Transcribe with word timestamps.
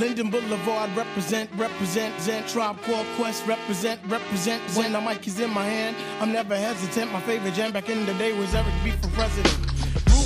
Linden 0.00 0.30
Boulevard, 0.30 0.90
represent, 0.96 1.48
represent, 1.56 2.12
Zen 2.20 2.44
Tribe 2.46 2.76
Called 2.84 3.06
Quest, 3.16 3.46
represent, 3.46 4.00
represent. 4.08 4.62
When 4.76 4.92
the 4.92 5.00
mic 5.00 5.26
is 5.26 5.38
in 5.40 5.50
my 5.52 5.64
hand, 5.64 5.96
I'm 6.20 6.32
never 6.32 6.56
hesitant. 6.56 7.12
My 7.12 7.20
favorite 7.20 7.54
jam 7.54 7.72
back 7.72 7.88
in 7.88 8.04
the 8.04 8.12
day 8.14 8.32
was 8.38 8.54
Eric 8.54 8.66
B 8.84 8.90
for 8.90 9.08
president. 9.10 9.54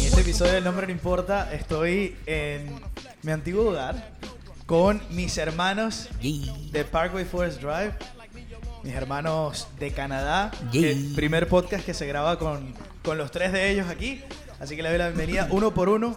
En 0.00 0.06
este 0.06 0.20
episodio 0.22 0.52
del 0.54 0.64
Nombre 0.64 0.86
No 0.86 0.92
Importa 0.92 1.52
estoy 1.52 2.16
en 2.26 2.80
mi 3.22 3.32
antiguo 3.32 3.68
hogar 3.70 4.16
con 4.66 5.00
mis 5.10 5.36
hermanos 5.38 6.08
de 6.20 6.84
Parkway 6.84 7.24
Forest 7.24 7.60
Drive, 7.60 7.92
mis 8.82 8.94
hermanos 8.94 9.68
de 9.78 9.90
Canadá, 9.92 10.50
Yeah. 10.72 10.90
el 10.90 11.12
primer 11.14 11.48
podcast 11.48 11.84
que 11.84 11.94
se 11.94 12.06
graba 12.06 12.38
con, 12.38 12.74
con 13.04 13.18
los 13.18 13.30
tres 13.30 13.52
de 13.52 13.70
ellos 13.70 13.88
aquí, 13.88 14.22
así 14.58 14.74
que 14.76 14.82
le 14.82 14.88
doy 14.88 14.98
la 14.98 15.08
bienvenida 15.08 15.48
uno 15.50 15.72
por 15.74 15.88
uno, 15.88 16.16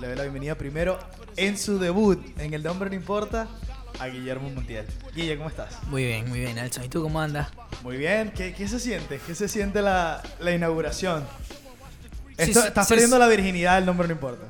le 0.00 0.06
doy 0.08 0.16
la 0.16 0.22
bienvenida 0.22 0.54
primero 0.56 0.98
en 1.36 1.56
su 1.58 1.78
debut 1.78 2.20
en 2.38 2.54
El 2.54 2.62
Nombre 2.62 2.90
No 2.90 2.96
Importa 2.96 3.48
a 3.98 4.06
Guillermo 4.08 4.50
Montiel. 4.50 4.86
Guille, 5.14 5.36
¿cómo 5.36 5.48
estás? 5.48 5.82
Muy 5.84 6.04
bien, 6.04 6.28
muy 6.28 6.40
bien, 6.40 6.56
Nelson. 6.56 6.84
¿Y 6.84 6.88
tú 6.88 7.02
cómo 7.02 7.20
andas? 7.20 7.48
Muy 7.82 7.96
bien, 7.96 8.32
¿qué, 8.34 8.52
qué 8.52 8.66
se 8.66 8.80
siente? 8.80 9.20
¿Qué 9.24 9.34
se 9.34 9.48
siente 9.48 9.82
la, 9.82 10.22
la 10.40 10.52
inauguración? 10.52 11.24
Sí, 12.30 12.34
Esto- 12.38 12.60
sí, 12.62 12.66
estás 12.68 12.88
sí, 12.88 12.94
perdiendo 12.94 13.16
sí. 13.16 13.20
la 13.20 13.28
virginidad, 13.28 13.78
el 13.78 13.86
nombre 13.86 14.08
no 14.08 14.14
importa. 14.14 14.44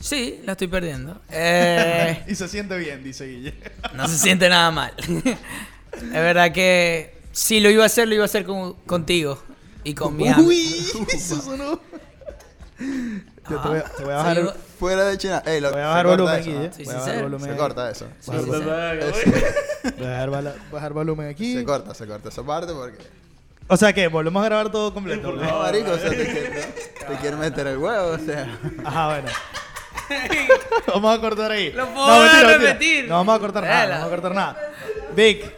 Sí, 0.00 0.40
la 0.44 0.52
estoy 0.52 0.68
perdiendo. 0.68 1.20
Eh, 1.30 2.24
y 2.28 2.34
se 2.34 2.48
siente 2.48 2.76
bien, 2.76 3.02
dice 3.04 3.26
Guille. 3.26 3.54
no 3.94 4.08
se 4.08 4.18
siente 4.18 4.48
nada 4.48 4.70
mal. 4.72 4.92
es 5.92 6.10
verdad 6.12 6.50
que 6.52 7.16
si 7.32 7.60
lo 7.60 7.70
iba 7.70 7.84
a 7.84 7.86
hacer, 7.86 8.08
lo 8.08 8.14
iba 8.14 8.24
a 8.24 8.26
hacer 8.26 8.44
con- 8.44 8.74
contigo 8.86 9.40
y 9.84 9.94
con 9.94 10.16
mi 10.16 10.28
Uy, 10.30 10.84
eso 11.12 11.40
sonó. 11.40 11.80
Yo 12.78 13.60
te 13.60 13.68
voy 13.68 13.78
a, 13.78 13.82
te 13.84 14.04
voy 14.04 14.12
a 14.12 14.16
bajar, 14.16 14.36
Soy- 14.36 14.52
Fuera 14.78 15.04
de 15.06 15.18
China. 15.18 15.42
Ey, 15.46 15.60
lo, 15.60 15.70
voy 15.72 15.80
a 15.80 15.82
se 15.82 15.88
bajar 15.88 16.06
corta 16.06 16.22
volumen 16.22 16.40
eso, 16.40 16.50
aquí, 16.50 16.52
¿no? 16.52 16.64
¿eh? 16.64 16.70
Voy 16.84 16.94
a 16.94 16.98
bajar 16.98 17.22
volumen 17.22 17.50
Se 17.50 17.56
corta 17.56 17.90
eso. 17.90 18.06
Sí, 18.20 18.30
sí, 18.32 18.44
sí. 18.44 19.90
Voy 19.98 20.06
a 20.06 20.10
bajar, 20.10 20.30
vala- 20.30 20.54
bajar 20.70 20.92
volumen 20.92 21.28
aquí. 21.28 21.54
Se 21.54 21.64
corta, 21.64 21.94
se 21.94 22.06
corta 22.06 22.28
esa 22.28 22.42
parte 22.42 22.72
porque. 22.72 23.04
O 23.70 23.76
sea 23.76 23.92
que 23.92 24.08
volvemos 24.08 24.40
a 24.42 24.46
grabar 24.46 24.70
todo 24.70 24.94
completo. 24.94 25.32
¿no? 25.32 25.42
No, 25.42 25.58
marico, 25.60 25.90
o 25.90 25.98
sea, 25.98 26.10
te, 26.10 26.16
quiere 27.20 27.36
meter 27.40 27.66
el 27.66 27.78
huevo, 27.78 28.12
o 28.12 28.18
sea. 28.18 28.58
Ajá, 28.84 29.08
bueno. 29.08 29.28
vamos 30.86 31.18
a 31.18 31.20
cortar 31.20 31.50
ahí. 31.50 31.72
Lo 31.72 31.86
puedo 31.88 32.46
repetir. 32.46 33.08
No 33.08 33.16
vamos 33.16 33.36
a 33.36 33.38
cortar 33.40 33.64
nada, 33.64 33.74
no 33.74 33.82
Vela. 33.82 33.94
vamos 33.98 34.06
a 34.06 34.10
cortar 34.16 34.34
nada. 34.34 34.72
Vic, 35.14 35.52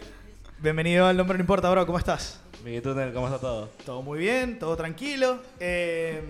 bienvenido 0.58 1.06
al 1.06 1.16
nombre 1.16 1.36
no 1.38 1.42
importa, 1.42 1.70
bro. 1.70 1.86
¿Cómo 1.86 1.98
estás? 1.98 2.40
Miguel 2.64 2.82
¿cómo 3.14 3.26
está 3.26 3.38
todo? 3.38 3.68
Todo 3.86 4.02
muy 4.02 4.18
bien, 4.18 4.58
todo 4.58 4.76
tranquilo. 4.76 5.38
Eh, 5.60 6.22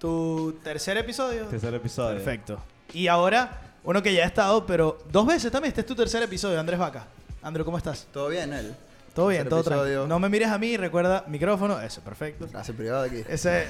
tu 0.00 0.58
tercer 0.64 0.96
episodio. 0.96 1.44
Tercer 1.44 1.74
episodio. 1.74 2.16
Perfecto. 2.16 2.58
Y 2.94 3.06
ahora, 3.06 3.60
uno 3.84 4.02
que 4.02 4.12
ya 4.14 4.24
ha 4.24 4.26
estado, 4.26 4.66
pero 4.66 4.98
dos 5.12 5.26
veces 5.26 5.52
también. 5.52 5.68
Este 5.68 5.82
es 5.82 5.86
tu 5.86 5.94
tercer 5.94 6.22
episodio, 6.22 6.58
Andrés 6.58 6.78
Vaca. 6.80 7.06
Andrew, 7.42 7.64
¿cómo 7.64 7.76
estás? 7.76 8.08
¿Todo 8.12 8.28
bien, 8.28 8.52
él? 8.52 8.74
Todo 9.14 9.28
bien, 9.28 9.48
todo 9.48 9.62
tranquilo. 9.62 10.06
No 10.06 10.18
me 10.18 10.28
mires 10.30 10.48
a 10.48 10.58
mí, 10.58 10.76
recuerda 10.76 11.24
micrófono. 11.28 11.78
Eso, 11.80 12.00
perfecto. 12.00 12.48
Hace 12.54 12.72
privado 12.72 13.04
aquí. 13.04 13.22
Ese, 13.28 13.66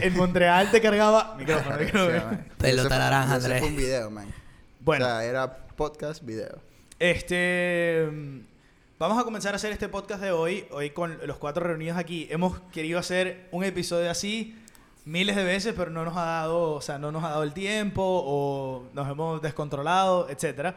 en 0.00 0.16
Montreal 0.16 0.70
te 0.70 0.80
cargaba 0.80 1.34
micrófono. 1.36 1.76
Pelota 2.58 2.98
naranja, 2.98 3.34
Andrés. 3.34 3.60
fue 3.60 3.68
un 3.68 3.76
video, 3.76 4.10
man. 4.10 4.32
Bueno. 4.80 5.04
O 5.04 5.08
sea, 5.08 5.24
era 5.24 5.56
podcast, 5.76 6.24
video. 6.24 6.58
Este. 6.98 8.08
mm, 8.10 8.40
Vamos 8.98 9.20
a 9.20 9.24
comenzar 9.24 9.52
a 9.52 9.56
hacer 9.56 9.72
este 9.72 9.90
podcast 9.90 10.22
de 10.22 10.30
hoy. 10.30 10.64
Hoy 10.70 10.88
con 10.88 11.18
los 11.26 11.36
cuatro 11.36 11.62
reunidos 11.66 11.98
aquí. 11.98 12.28
Hemos 12.30 12.60
querido 12.72 12.98
hacer 12.98 13.46
un 13.50 13.62
episodio 13.62 14.10
así 14.10 14.56
miles 15.06 15.36
de 15.36 15.44
veces, 15.44 15.72
pero 15.76 15.90
no 15.90 16.04
nos 16.04 16.16
ha 16.16 16.24
dado, 16.24 16.74
o 16.74 16.80
sea, 16.80 16.98
no 16.98 17.12
nos 17.12 17.22
ha 17.24 17.30
dado 17.30 17.44
el 17.44 17.54
tiempo 17.54 18.02
o 18.04 18.88
nos 18.92 19.08
hemos 19.08 19.40
descontrolado, 19.40 20.28
etcétera. 20.28 20.76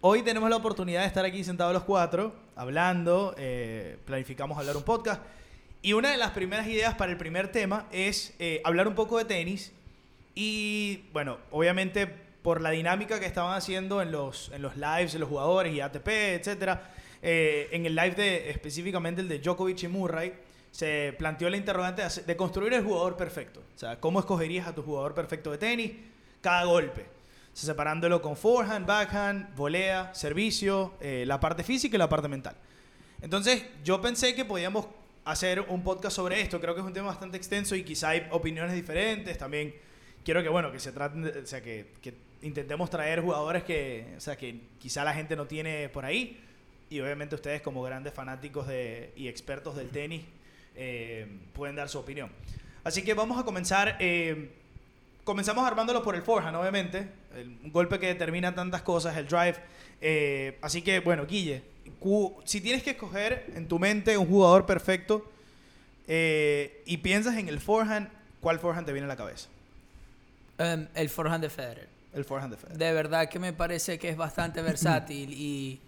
Hoy 0.00 0.22
tenemos 0.22 0.48
la 0.48 0.56
oportunidad 0.56 1.00
de 1.00 1.08
estar 1.08 1.24
aquí 1.24 1.42
sentados 1.42 1.74
los 1.74 1.82
cuatro, 1.82 2.34
hablando, 2.54 3.34
eh, 3.36 3.98
planificamos 4.04 4.56
hablar 4.56 4.76
un 4.76 4.84
podcast. 4.84 5.22
Y 5.82 5.92
una 5.92 6.10
de 6.10 6.16
las 6.16 6.30
primeras 6.30 6.68
ideas 6.68 6.94
para 6.94 7.10
el 7.10 7.18
primer 7.18 7.50
tema 7.50 7.86
es 7.90 8.34
eh, 8.38 8.62
hablar 8.64 8.86
un 8.86 8.94
poco 8.94 9.18
de 9.18 9.24
tenis. 9.24 9.72
Y 10.36 11.06
bueno, 11.12 11.38
obviamente 11.50 12.06
por 12.42 12.60
la 12.60 12.70
dinámica 12.70 13.18
que 13.18 13.26
estaban 13.26 13.56
haciendo 13.56 14.02
en 14.02 14.12
los, 14.12 14.52
en 14.54 14.62
los 14.62 14.76
lives 14.76 15.14
de 15.14 15.18
los 15.18 15.28
jugadores 15.28 15.74
y 15.74 15.80
ATP, 15.80 16.08
etcétera, 16.08 16.92
eh, 17.22 17.70
en 17.72 17.86
el 17.86 17.96
live 17.96 18.14
de 18.14 18.50
específicamente 18.50 19.20
el 19.20 19.28
de 19.28 19.40
Djokovic 19.40 19.82
y 19.82 19.88
Murray, 19.88 20.32
se 20.74 21.14
planteó 21.16 21.48
la 21.50 21.56
interrogante 21.56 22.02
de, 22.02 22.36
construir 22.36 22.72
el 22.72 22.82
jugador 22.82 23.16
perfecto. 23.16 23.60
O 23.76 23.78
sea, 23.78 24.00
¿cómo 24.00 24.18
escogerías 24.18 24.66
a 24.66 24.74
tu 24.74 24.82
jugador 24.82 25.14
perfecto 25.14 25.52
de 25.52 25.58
tenis? 25.58 25.92
Cada 26.40 26.64
golpe. 26.64 27.06
Separándolo 27.52 28.20
con 28.20 28.36
forehand, 28.36 28.84
backhand, 28.84 29.54
volea, 29.54 30.12
servicio, 30.16 30.94
eh, 31.00 31.22
la 31.28 31.38
parte 31.38 31.62
física 31.62 31.94
y 31.94 31.98
la 31.98 32.08
parte 32.08 32.26
mental. 32.26 32.56
Entonces, 33.22 33.64
yo 33.84 34.00
pensé 34.00 34.34
que 34.34 34.44
podíamos 34.44 34.86
hacer 35.24 35.60
un 35.60 35.84
podcast 35.84 36.16
sobre 36.16 36.40
esto. 36.40 36.60
Creo 36.60 36.74
que 36.74 36.80
es 36.80 36.86
un 36.86 36.92
tema 36.92 37.06
bastante 37.06 37.36
extenso 37.36 37.76
y 37.76 37.84
quizá 37.84 38.08
hay 38.08 38.26
opiniones 38.32 38.74
diferentes. 38.74 39.38
También 39.38 39.76
quiero 40.24 40.42
que, 40.42 40.48
bueno, 40.48 40.72
que 40.72 40.80
se 40.80 40.90
traten, 40.90 41.24
o 41.24 41.46
sea, 41.46 41.62
que, 41.62 41.92
que 42.02 42.14
intentemos 42.42 42.90
traer 42.90 43.20
jugadores 43.20 43.62
que, 43.62 44.12
o 44.16 44.20
sea, 44.20 44.36
que 44.36 44.60
quizá 44.80 45.04
la 45.04 45.14
gente 45.14 45.36
no 45.36 45.46
tiene 45.46 45.88
por 45.88 46.04
ahí. 46.04 46.44
Y 46.90 46.98
obviamente 46.98 47.36
ustedes 47.36 47.62
como 47.62 47.80
grandes 47.84 48.12
fanáticos 48.12 48.66
de, 48.66 49.12
y 49.14 49.28
expertos 49.28 49.76
del 49.76 49.90
tenis 49.90 50.24
eh, 50.74 51.26
pueden 51.52 51.76
dar 51.76 51.88
su 51.88 51.98
opinión. 51.98 52.30
Así 52.82 53.02
que 53.02 53.14
vamos 53.14 53.38
a 53.40 53.44
comenzar. 53.44 53.96
eh, 54.00 54.50
comenzamos 55.24 55.66
armándolo 55.66 56.02
por 56.02 56.14
el 56.14 56.22
forehand, 56.22 56.56
obviamente. 56.56 57.08
El, 57.34 57.48
un 57.64 57.72
golpe 57.72 57.98
que 57.98 58.06
determina 58.06 58.54
tantas 58.54 58.82
cosas, 58.82 59.16
el 59.16 59.26
drive. 59.26 59.56
Eh, 60.00 60.58
así 60.60 60.82
que, 60.82 61.00
bueno, 61.00 61.26
Guille, 61.26 61.62
si 62.44 62.60
tienes 62.60 62.82
que 62.82 62.90
escoger 62.90 63.46
en 63.54 63.66
tu 63.66 63.78
mente 63.78 64.16
un 64.18 64.26
jugador 64.26 64.66
perfecto 64.66 65.30
eh, 66.06 66.82
y 66.86 66.98
piensas 66.98 67.36
en 67.36 67.48
el 67.48 67.58
forehand, 67.60 68.08
¿cuál 68.40 68.58
forehand 68.58 68.86
te 68.86 68.92
viene 68.92 69.06
a 69.06 69.08
la 69.08 69.16
cabeza? 69.16 69.48
Em, 70.58 70.86
el 70.94 71.08
forehand 71.08 71.42
de 71.42 71.50
Federer. 71.50 71.88
El 72.12 72.24
forehand 72.24 72.52
de 72.52 72.58
Federer. 72.58 72.78
De 72.78 72.92
verdad 72.92 73.28
que 73.28 73.38
me 73.38 73.52
parece 73.52 73.98
que 73.98 74.10
es 74.10 74.16
bastante 74.16 74.62
versátil 74.62 75.32
y 75.32 75.80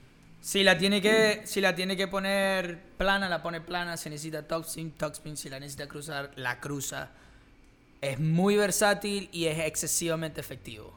si 0.47 0.63
la 0.63 0.79
tiene 0.79 1.03
que 1.03 1.43
si 1.45 1.61
la 1.61 1.75
tiene 1.75 1.97
que 1.97 2.07
poner 2.07 2.79
plana 2.97 3.29
la 3.29 3.43
pone 3.43 3.61
plana, 3.61 3.97
si 3.97 4.09
necesita 4.11 4.47
topspin, 4.47 4.93
topspin, 4.93 5.37
si 5.37 5.49
la 5.49 5.59
necesita 5.59 5.89
cruzar, 5.89 6.31
la 6.37 6.61
cruza. 6.61 7.11
Es 8.01 8.21
muy 8.21 8.57
versátil 8.57 9.29
y 9.33 9.47
es 9.47 9.59
excesivamente 9.59 10.41
efectivo. 10.41 10.97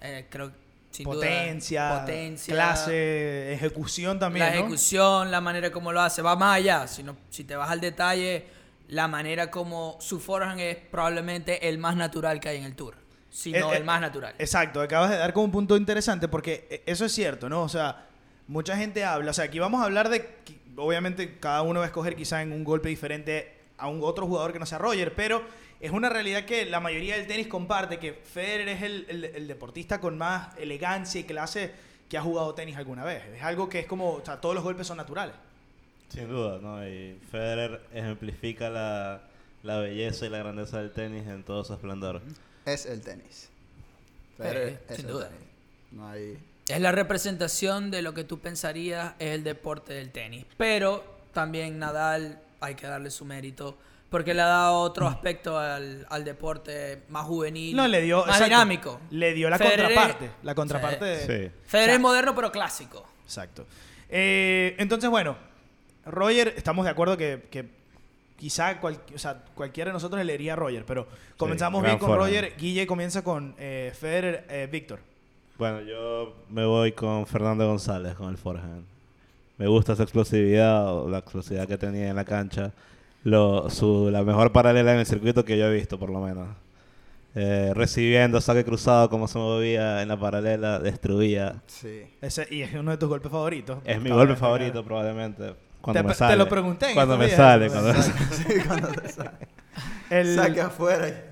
Eh, 0.00 0.26
creo 0.28 0.50
sin 0.90 1.04
duda, 1.04 1.14
Potencia, 1.14 2.00
potencia, 2.00 2.52
clase, 2.54 3.52
ejecución 3.52 4.18
también, 4.18 4.44
la 4.46 4.52
¿no? 4.52 4.58
ejecución, 4.60 5.30
la 5.30 5.40
manera 5.40 5.70
como 5.70 5.92
lo 5.92 6.00
hace, 6.00 6.20
va 6.22 6.34
más 6.34 6.56
allá. 6.56 6.86
Si, 6.88 7.04
no- 7.04 7.16
si 7.30 7.44
te 7.44 7.54
vas 7.54 7.70
al 7.70 7.80
detalle, 7.80 8.44
la 8.88 9.06
manera 9.06 9.52
como 9.52 9.96
su 10.00 10.18
forehand 10.18 10.58
es 10.60 10.76
probablemente 10.90 11.68
el 11.68 11.78
más 11.78 11.94
natural 11.94 12.40
que 12.40 12.48
hay 12.48 12.56
en 12.58 12.64
el 12.64 12.74
tour. 12.74 12.96
Si 13.30 13.52
no, 13.52 13.70
Eh, 13.70 13.74
eh, 13.74 13.78
el 13.78 13.84
más 13.84 14.00
natural. 14.00 14.34
Exacto, 14.38 14.80
acabas 14.80 15.10
de 15.10 15.16
dar 15.18 15.32
como 15.32 15.44
un 15.46 15.52
punto 15.52 15.76
interesante 15.76 16.26
porque 16.26 16.82
eso 16.86 17.04
es 17.04 17.12
cierto, 17.12 17.48
¿no? 17.48 17.62
O 17.62 17.68
sea, 17.68 18.06
mucha 18.46 18.76
gente 18.76 19.04
habla, 19.04 19.30
o 19.30 19.34
sea, 19.34 19.44
aquí 19.46 19.58
vamos 19.58 19.80
a 19.80 19.84
hablar 19.84 20.08
de, 20.08 20.20
que, 20.44 20.58
obviamente 20.76 21.38
cada 21.38 21.62
uno 21.62 21.80
va 21.80 21.86
a 21.86 21.88
escoger 21.88 22.16
quizá 22.16 22.42
en 22.42 22.52
un 22.52 22.64
golpe 22.64 22.88
diferente 22.88 23.52
a 23.78 23.88
un 23.88 24.00
otro 24.02 24.26
jugador 24.26 24.52
que 24.52 24.58
no 24.58 24.66
sea 24.66 24.78
Roger, 24.78 25.14
pero 25.14 25.42
es 25.80 25.90
una 25.90 26.08
realidad 26.08 26.44
que 26.44 26.64
la 26.66 26.80
mayoría 26.80 27.16
del 27.16 27.26
tenis 27.26 27.46
comparte, 27.48 27.98
que 27.98 28.12
Federer 28.12 28.68
es 28.68 28.82
el, 28.82 29.06
el- 29.08 29.24
el 29.24 29.48
deportista 29.48 30.00
con 30.00 30.16
más 30.18 30.56
elegancia 30.58 31.20
y 31.20 31.24
clase 31.24 31.72
que 32.08 32.16
ha 32.18 32.22
jugado 32.22 32.54
tenis 32.54 32.76
alguna 32.76 33.04
vez. 33.04 33.24
Es 33.34 33.42
algo 33.42 33.68
que 33.68 33.80
es 33.80 33.86
como, 33.86 34.12
o 34.14 34.24
sea, 34.24 34.40
todos 34.40 34.54
los 34.54 34.62
golpes 34.64 34.86
son 34.86 34.96
naturales. 34.98 35.34
Sin 36.08 36.28
duda, 36.28 36.58
¿no? 36.60 36.86
Y 36.86 37.18
Federer 37.30 37.80
ejemplifica 37.92 38.70
la, 38.70 39.22
la 39.62 39.78
belleza 39.78 40.26
y 40.26 40.28
la 40.28 40.38
grandeza 40.38 40.78
del 40.78 40.92
tenis 40.92 41.26
en 41.26 41.42
todo 41.42 41.64
su 41.64 41.72
esplendor. 41.74 42.20
Es 42.66 42.86
el 42.86 43.00
tenis. 43.00 43.48
Eh, 44.38 44.78
es 44.88 44.96
sin 44.96 45.06
el 45.06 45.12
duda. 45.12 45.28
tenis. 45.28 45.42
No 45.92 46.08
hay. 46.08 46.38
Es 46.68 46.80
la 46.80 46.92
representación 46.92 47.90
de 47.90 48.00
lo 48.02 48.14
que 48.14 48.24
tú 48.24 48.38
pensarías 48.40 49.14
es 49.18 49.34
el 49.34 49.44
deporte 49.44 49.92
del 49.94 50.10
tenis. 50.10 50.46
Pero 50.56 51.04
también 51.32 51.78
Nadal 51.78 52.40
hay 52.60 52.74
que 52.74 52.86
darle 52.86 53.10
su 53.10 53.24
mérito 53.24 53.76
porque 54.08 54.32
le 54.32 54.42
ha 54.42 54.46
dado 54.46 54.76
otro 54.78 55.08
aspecto 55.08 55.58
al, 55.58 56.06
al 56.08 56.24
deporte 56.24 57.02
más 57.08 57.26
juvenil, 57.26 57.74
No, 57.76 57.88
le 57.88 58.00
dio... 58.00 58.18
más 58.18 58.26
exacto, 58.28 58.44
dinámico. 58.44 59.00
Le 59.10 59.34
dio 59.34 59.50
la 59.50 59.58
Federer- 59.58 59.82
contraparte. 59.86 60.30
La 60.42 60.54
contraparte 60.54 61.04
de... 61.04 61.18
Sí. 61.48 61.52
Federer 61.66 61.90
O 61.90 61.92
sea, 61.94 61.98
moderno 61.98 62.34
pero 62.34 62.52
clásico. 62.52 63.04
Exacto. 63.24 63.66
Eh, 64.08 64.76
entonces, 64.78 65.10
bueno, 65.10 65.36
Roger, 66.06 66.54
estamos 66.56 66.84
de 66.84 66.90
acuerdo 66.92 67.16
que, 67.16 67.46
que 67.50 67.68
quizá 68.36 68.80
cual- 68.80 69.00
o 69.14 69.18
sea, 69.18 69.42
cualquiera 69.54 69.88
de 69.90 69.94
nosotros 69.94 70.18
le 70.18 70.24
leería 70.24 70.52
a 70.52 70.56
Roger, 70.56 70.84
pero 70.86 71.08
comenzamos 71.36 71.82
bien 71.82 71.98
con 71.98 72.08
forma. 72.10 72.24
Roger. 72.24 72.54
Guille 72.56 72.86
comienza 72.86 73.22
con 73.24 73.54
eh, 73.58 73.92
Federer, 73.98 74.46
eh, 74.48 74.68
Víctor. 74.70 75.00
Bueno, 75.58 75.80
yo 75.82 76.34
me 76.50 76.64
voy 76.64 76.92
con 76.92 77.26
Fernando 77.26 77.66
González, 77.66 78.14
con 78.14 78.28
el 78.28 78.36
forehand. 78.36 78.84
Me 79.56 79.68
gusta 79.68 79.92
esa 79.92 80.02
explosividad, 80.02 80.92
o 80.92 81.08
la 81.08 81.18
explosividad 81.18 81.68
que 81.68 81.78
tenía 81.78 82.08
en 82.08 82.16
la 82.16 82.24
cancha. 82.24 82.72
Lo, 83.22 83.70
su, 83.70 84.10
la 84.10 84.22
mejor 84.22 84.52
paralela 84.52 84.92
en 84.92 84.98
el 84.98 85.06
circuito 85.06 85.44
que 85.44 85.56
yo 85.56 85.66
he 85.66 85.74
visto, 85.74 85.98
por 85.98 86.10
lo 86.10 86.20
menos. 86.20 86.48
Eh, 87.36 87.72
recibiendo 87.74 88.40
saque 88.40 88.64
cruzado, 88.64 89.08
como 89.10 89.26
se 89.28 89.38
movía 89.38 90.02
en 90.02 90.08
la 90.08 90.18
paralela, 90.18 90.78
destruía. 90.80 91.62
Sí. 91.66 92.02
Ese, 92.20 92.46
y 92.50 92.62
es 92.62 92.74
uno 92.74 92.90
de 92.90 92.96
tus 92.96 93.08
golpes 93.08 93.30
favoritos. 93.30 93.78
Es 93.84 94.00
mi 94.00 94.10
golpe 94.10 94.36
favorito, 94.36 94.84
probablemente. 94.84 95.54
Cuando 95.80 96.00
Te- 96.00 96.06
me 96.06 96.12
te 96.12 96.18
sale. 96.18 96.36
lo 96.36 96.48
pregunté 96.48 96.88
en 96.88 96.94
Cuando 96.94 97.16
me 97.18 97.26
días, 97.26 97.36
sale. 97.36 97.68
Cuando 97.68 97.92
me 97.92 97.98
Saca- 98.02 98.34
sí, 98.34 98.54
cuando 98.66 98.88
te. 98.88 99.10
El- 100.20 100.34
Saca 100.36 100.66
afuera. 100.66 101.24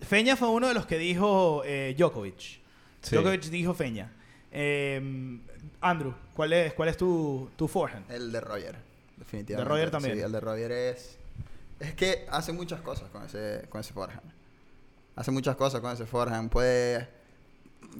Feña 0.00 0.36
fue 0.36 0.48
uno 0.50 0.68
de 0.68 0.74
los 0.74 0.84
que 0.86 0.98
dijo 0.98 1.62
eh, 1.64 1.94
Djokovic. 1.98 2.60
Sí. 3.04 3.16
Djokovic 3.16 3.44
dijo 3.44 3.74
Feña. 3.74 4.12
Eh, 4.50 5.40
Andrew, 5.80 6.14
¿cuál 6.34 6.52
es, 6.52 6.74
cuál 6.74 6.88
es 6.88 6.96
tu, 6.96 7.50
tu 7.56 7.68
forehand? 7.68 8.10
El 8.10 8.32
de 8.32 8.40
Roger, 8.40 8.76
definitivamente. 9.16 9.68
De 9.68 9.76
Roger 9.76 9.90
también. 9.90 10.16
Sí, 10.16 10.20
el 10.20 10.32
de 10.32 10.40
Roger 10.40 10.72
es... 10.72 11.18
Es 11.80 11.94
que 11.94 12.26
hace 12.30 12.52
muchas 12.52 12.80
cosas 12.80 13.10
con 13.10 13.24
ese, 13.24 13.66
con 13.68 13.80
ese 13.80 13.92
forehand. 13.92 14.32
Hace 15.16 15.30
muchas 15.30 15.56
cosas 15.56 15.80
con 15.80 15.92
ese 15.92 16.06
forehand. 16.06 16.50
Puede, 16.50 17.08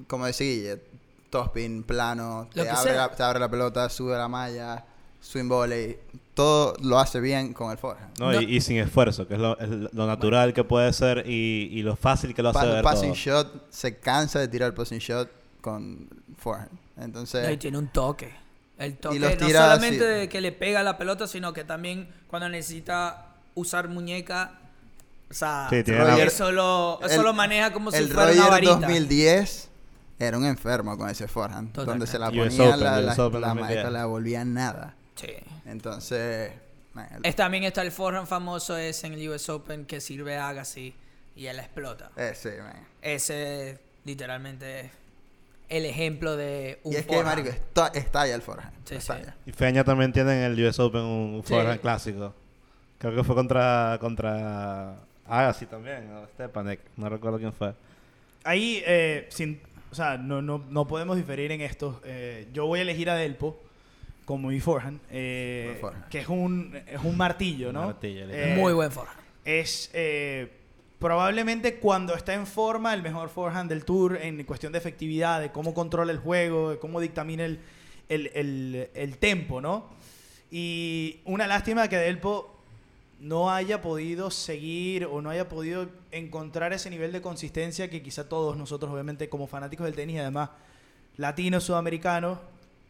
como 0.06 0.26
decía 0.26 0.46
Guille, 0.46 0.82
topspin, 1.30 1.82
plano, 1.82 2.48
te 2.52 2.68
abre, 2.68 2.94
la, 2.94 3.10
te 3.10 3.22
abre 3.22 3.40
la 3.40 3.50
pelota, 3.50 3.88
sube 3.90 4.16
la 4.16 4.28
malla, 4.28 4.86
swing 5.24 5.48
volley. 5.48 5.96
Todo 6.34 6.74
lo 6.82 6.98
hace 6.98 7.20
bien 7.20 7.52
con 7.52 7.70
el 7.70 7.78
forehand. 7.78 8.18
No, 8.18 8.32
No. 8.32 8.40
Y, 8.40 8.56
y 8.56 8.60
sin 8.60 8.78
esfuerzo, 8.78 9.26
que 9.28 9.34
es 9.34 9.40
lo, 9.40 9.56
es 9.58 9.68
lo 9.68 10.06
natural 10.06 10.52
que 10.52 10.64
puede 10.64 10.92
ser 10.92 11.24
y, 11.28 11.68
y 11.72 11.82
lo 11.82 11.94
fácil 11.96 12.34
que 12.34 12.42
lo 12.42 12.48
hace 12.50 12.58
Pa- 12.58 12.64
ver 12.66 12.82
passing 12.82 13.12
todo. 13.12 13.14
shot, 13.42 13.66
se 13.70 13.96
cansa 13.98 14.40
de 14.40 14.48
tirar 14.48 14.74
passing 14.74 14.98
shot 14.98 15.30
con 15.60 16.08
forehand. 16.38 16.70
Entonces... 16.98 17.46
Ahí 17.46 17.56
tiene 17.56 17.78
un 17.78 17.86
toque. 17.88 18.32
El 18.78 18.96
toque 18.96 19.20
los 19.20 19.40
no 19.40 19.48
solamente 19.48 20.04
así. 20.04 20.20
de 20.20 20.28
que 20.28 20.40
le 20.40 20.50
pega 20.50 20.82
la 20.82 20.98
pelota, 20.98 21.28
sino 21.28 21.52
que 21.52 21.62
también 21.62 22.08
cuando 22.26 22.48
necesita 22.48 23.28
usar 23.54 23.86
muñeca, 23.88 24.58
o 25.30 25.34
sea, 25.34 25.68
Sí, 25.70 25.84
tiene 25.84 26.04
la- 26.04 26.18
eso, 26.20 26.50
lo, 26.50 26.98
eso 27.00 27.20
el- 27.20 27.22
lo 27.22 27.32
maneja 27.32 27.72
como 27.72 27.92
si 27.92 27.98
el 27.98 28.08
fuera 28.08 28.32
una 28.32 28.34
Roger 28.34 28.50
varita. 28.50 28.74
2010 28.74 29.68
era 30.18 30.36
un 30.36 30.44
enfermo 30.46 30.98
con 30.98 31.08
ese 31.08 31.28
forehand. 31.28 31.72
Donde 31.72 32.06
Totalmente. 32.06 32.06
se 32.10 32.18
la 32.18 32.26
ponía, 32.26 32.44
Open, 32.74 32.80
la, 32.80 33.00
la, 33.00 33.00
la 33.00 33.14
2010. 33.14 33.54
maestra 33.54 33.90
la 33.90 34.06
volvía 34.06 34.44
nada. 34.44 34.94
Sí. 35.14 35.28
Entonces, 35.66 36.52
man, 36.92 37.08
el- 37.14 37.26
Es, 37.26 37.36
también 37.36 37.64
está 37.64 37.82
el 37.82 37.92
forehand 37.92 38.26
famoso 38.26 38.76
ese 38.76 39.06
en 39.06 39.14
el 39.14 39.28
US 39.28 39.48
Open 39.48 39.84
que 39.86 40.00
sirve 40.00 40.36
a 40.36 40.48
Agassi 40.48 40.94
y 41.36 41.46
él 41.46 41.58
explota. 41.58 42.10
ese, 42.16 42.60
man. 42.62 42.86
Ese 43.02 43.78
literalmente 44.04 44.80
es 44.80 44.90
el 45.68 45.86
ejemplo 45.86 46.36
de 46.36 46.78
un 46.84 46.92
Y 46.92 46.96
es 46.96 47.06
que, 47.06 47.22
marico, 47.22 47.48
está, 47.48 47.88
estalla 47.88 48.34
el 48.34 48.42
forehand. 48.42 48.74
Sí, 48.84 48.94
estalla. 48.96 49.34
Y 49.46 49.52
Feña 49.52 49.82
también 49.84 50.12
tiene 50.12 50.32
en 50.44 50.52
el 50.52 50.64
US 50.66 50.78
Open 50.80 51.00
un 51.02 51.42
Sí. 51.44 51.52
forehand 51.54 51.80
clásico. 51.80 52.34
Creo 52.98 53.14
que 53.14 53.24
fue 53.24 53.34
contra 53.34 53.98
contra 54.00 54.96
Agassi 55.26 55.66
también, 55.66 56.10
o 56.12 56.26
Stepanek, 56.28 56.80
no 56.96 57.08
recuerdo 57.08 57.38
quién 57.38 57.52
fue. 57.52 57.74
Ahí, 58.44 58.82
eh, 58.86 59.26
sin, 59.30 59.60
o 59.90 59.94
sea, 59.94 60.18
no, 60.18 60.42
no, 60.42 60.58
no 60.68 60.86
podemos 60.86 61.16
diferir 61.16 61.50
en 61.52 61.60
esto. 61.62 62.00
Eh, 62.04 62.48
yo 62.52 62.66
voy 62.66 62.80
a 62.80 62.82
elegir 62.82 63.08
a 63.10 63.14
Delpo 63.14 63.58
como 64.24 64.48
mi 64.48 64.60
forehand, 64.60 65.00
eh, 65.10 65.64
Buen 65.68 65.80
forehand. 65.80 66.08
que 66.08 66.18
es 66.20 66.28
un, 66.28 66.74
es 66.86 67.00
un 67.02 67.16
martillo, 67.16 67.72
¿no? 67.72 67.86
Martillo, 67.86 68.26
Eh. 68.30 68.54
Muy 68.58 68.72
buen 68.72 68.90
forehand. 68.90 69.18
es 69.44 69.90
eh, 69.92 70.50
probablemente 70.98 71.76
cuando 71.76 72.14
está 72.14 72.32
en 72.34 72.46
forma 72.46 72.94
el 72.94 73.02
mejor 73.02 73.28
forehand 73.28 73.68
del 73.68 73.84
tour 73.84 74.16
en 74.20 74.42
cuestión 74.44 74.72
de 74.72 74.78
efectividad, 74.78 75.40
de 75.40 75.52
cómo 75.52 75.74
controla 75.74 76.12
el 76.12 76.18
juego, 76.18 76.70
de 76.70 76.78
cómo 76.78 77.00
dictamina 77.00 77.44
el, 77.44 77.58
el, 78.08 78.30
el- 78.34 78.88
el 78.94 79.18
tempo, 79.18 79.60
¿no? 79.60 79.86
Y 80.50 81.20
una 81.24 81.46
lástima 81.46 81.88
que 81.88 81.96
Delpo 81.96 82.50
no 83.20 83.50
haya 83.50 83.80
podido 83.80 84.30
seguir 84.30 85.06
o 85.06 85.20
no 85.22 85.30
haya 85.30 85.48
podido 85.48 85.88
encontrar 86.12 86.72
ese 86.72 86.90
nivel 86.90 87.10
de 87.12 87.20
consistencia 87.22 87.88
que 87.90 88.02
quizá 88.02 88.28
todos 88.28 88.56
nosotros, 88.56 88.92
obviamente, 88.92 89.28
como 89.28 89.46
fanáticos 89.46 89.84
del 89.86 89.94
tenis 89.94 90.16
y 90.16 90.18
además 90.20 90.50
latinos, 91.16 91.64
sudamericanos, 91.64 92.38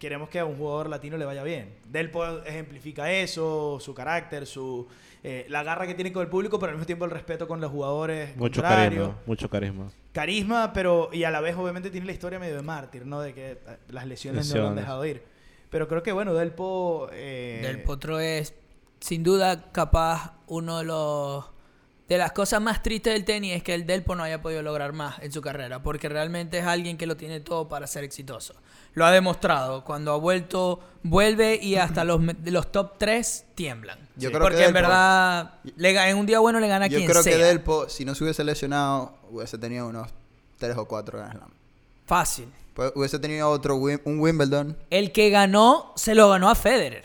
queremos 0.05 0.29
que 0.29 0.39
a 0.39 0.45
un 0.45 0.59
jugador 0.59 0.91
latino 0.91 1.17
le 1.17 1.25
vaya 1.25 1.43
bien. 1.43 1.77
Delpo 1.91 2.27
ejemplifica 2.45 3.11
eso, 3.11 3.79
su 3.81 3.95
carácter, 3.95 4.47
su 4.47 4.87
eh, 5.23 5.47
la 5.49 5.63
garra 5.63 5.87
que 5.87 5.95
tiene 5.95 6.13
con 6.13 6.21
el 6.21 6.29
público, 6.29 6.59
pero 6.59 6.73
al 6.73 6.77
mismo 6.77 6.85
tiempo 6.85 7.07
el 7.07 7.11
respeto 7.11 7.49
con 7.49 7.59
los 7.59 7.71
jugadores. 7.71 8.37
Mucho 8.37 8.61
contrarios. 8.61 9.09
carisma, 9.09 9.23
mucho 9.25 9.49
carisma. 9.49 9.91
Carisma, 10.13 10.73
pero 10.75 11.09
y 11.11 11.25
a 11.25 11.31
la 11.31 11.41
vez 11.41 11.57
obviamente 11.57 11.89
tiene 11.89 12.05
la 12.05 12.13
historia 12.13 12.39
medio 12.39 12.57
de 12.57 12.61
mártir, 12.61 13.07
¿no? 13.07 13.23
De 13.23 13.33
que 13.33 13.53
eh, 13.53 13.59
las 13.89 14.07
lesiones, 14.07 14.55
no 14.55 14.61
lo 14.61 14.69
han 14.69 14.77
dejado 14.77 15.07
ir. 15.07 15.23
Pero 15.71 15.89
creo 15.89 16.03
que 16.03 16.13
bueno, 16.13 16.35
Delpo... 16.35 17.09
Eh, 17.11 17.61
Del 17.63 17.83
Potro 17.83 18.21
es 18.21 18.55
sin 19.01 19.23
duda 19.23 19.73
capaz 19.73 20.35
uno 20.49 20.81
de 20.81 20.85
los 20.85 21.47
de 22.09 22.19
las 22.19 22.33
cosas 22.33 22.61
más 22.61 22.83
tristes 22.83 23.15
del 23.15 23.25
tenis 23.25 23.55
es 23.57 23.63
que 23.63 23.75
el 23.75 23.87
Delpo 23.87 24.15
no 24.15 24.23
haya 24.23 24.43
podido 24.43 24.63
lograr 24.63 24.93
más 24.93 25.19
en 25.21 25.33
su 25.33 25.41
carrera, 25.41 25.83
porque 25.83 26.09
realmente 26.09 26.59
es 26.59 26.67
alguien 26.67 26.99
que 26.99 27.07
lo 27.07 27.17
tiene 27.17 27.41
todo 27.41 27.69
para 27.69 27.87
ser 27.87 28.05
exitoso. 28.05 28.55
Lo 28.93 29.07
ha 29.07 29.11
demostrado, 29.11 29.85
cuando 29.85 30.13
ha 30.13 30.17
vuelto, 30.19 30.81
vuelve 31.03 31.57
y 31.61 31.77
hasta 31.77 32.05
los, 32.05 32.21
los 32.45 32.71
top 32.71 32.93
3 32.99 33.47
tiemblan. 33.55 33.99
Yo 34.17 34.29
creo 34.31 34.43
porque 34.43 34.59
que 34.59 34.65
en 34.65 34.71
Delpo- 34.71 34.75
verdad 34.75 35.55
le 35.77 36.11
en 36.11 36.17
un 36.19 36.27
día 36.27 36.39
bueno 36.41 36.61
le 36.61 36.69
gana 36.69 36.85
a 36.85 36.89
Yo 36.89 36.99
quien 36.99 37.11
creo 37.11 37.23
sea. 37.23 37.37
que 37.37 37.43
Delpo, 37.43 37.89
si 37.89 38.05
no 38.05 38.15
se 38.15 38.23
hubiese 38.25 38.45
lesionado, 38.45 39.17
hubiese 39.31 39.57
tenido 39.59 39.89
unos 39.89 40.11
3 40.59 40.77
o 40.77 40.85
4 40.87 41.19
Grand 41.19 41.33
Slam. 41.39 41.51
Fácil. 42.07 42.49
Pues 42.75 42.93
hubiese 42.95 43.19
tenido 43.19 43.49
otro 43.49 43.77
un 43.77 44.21
Wimbledon. 44.21 44.77
El 44.91 45.11
que 45.13 45.31
ganó 45.31 45.93
se 45.97 46.15
lo 46.15 46.29
ganó 46.29 46.51
a 46.51 46.55
Federer. 46.55 47.05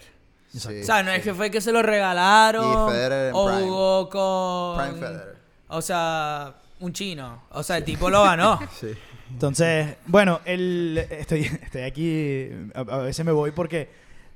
Sí, 0.52 0.82
o 0.82 0.84
sea, 0.84 1.04
no 1.04 1.12
es 1.12 1.22
que 1.24 1.34
fue 1.34 1.52
que 1.52 1.62
se 1.62 1.72
lo 1.72 1.82
regalaron 1.84 2.66
Y 2.66 2.92
Federer 2.92 3.30
en 3.30 3.36
o 3.36 3.46
prime. 3.48 3.62
jugó 3.62 4.10
con 4.10 4.78
Prime 4.84 5.00
Federer. 5.00 5.36
O 5.68 5.82
sea, 5.82 6.56
un 6.80 6.92
chino. 6.94 7.44
O 7.52 7.62
sea, 7.62 7.78
el 7.78 7.84
tipo 7.84 8.10
lo 8.10 8.24
ganó. 8.24 8.60
Sí. 8.80 8.88
Entonces, 9.32 9.96
bueno, 10.08 10.42
el, 10.44 10.98
estoy, 11.12 11.42
estoy 11.42 11.84
aquí, 11.84 12.50
a, 12.74 12.80
a 12.80 12.98
veces 13.00 13.24
me 13.24 13.32
voy 13.32 13.52
porque 13.52 13.88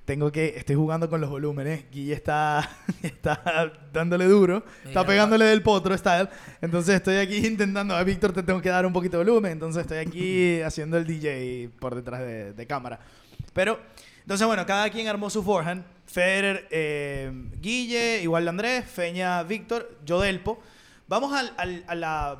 tengo 0.05 0.31
que, 0.31 0.53
estoy 0.57 0.75
jugando 0.75 1.09
con 1.09 1.19
los 1.21 1.29
volúmenes. 1.31 1.85
Guille 1.91 2.13
está, 2.13 2.69
está 3.01 3.71
dándole 3.91 4.25
duro, 4.25 4.63
está 4.85 5.03
pegándole 5.05 5.45
del 5.45 5.63
potro 5.63 5.97
style. 5.97 6.29
Entonces 6.61 6.95
estoy 6.95 7.15
aquí 7.17 7.37
intentando, 7.37 7.95
a 7.95 8.03
Víctor 8.03 8.33
te 8.33 8.43
tengo 8.43 8.61
que 8.61 8.69
dar 8.69 8.85
un 8.85 8.93
poquito 8.93 9.17
de 9.17 9.23
volumen. 9.23 9.53
Entonces 9.53 9.81
estoy 9.81 9.97
aquí 9.97 10.61
haciendo 10.65 10.97
el 10.97 11.07
DJ 11.07 11.69
por 11.79 11.95
detrás 11.95 12.19
de, 12.21 12.53
de 12.53 12.67
cámara. 12.67 12.99
Pero, 13.53 13.79
entonces 14.21 14.45
bueno, 14.45 14.65
cada 14.65 14.89
quien 14.89 15.07
armó 15.07 15.29
su 15.29 15.41
forehand. 15.41 15.83
Federer, 16.13 16.67
eh, 16.69 17.31
Guille, 17.59 18.21
igual 18.21 18.43
de 18.43 18.49
Andrés, 18.51 18.85
Feña, 18.85 19.41
Víctor, 19.41 19.97
yo 20.05 20.21
Delpo. 20.21 20.61
Vamos 21.07 21.33
a 21.33 21.95
la, 21.95 22.37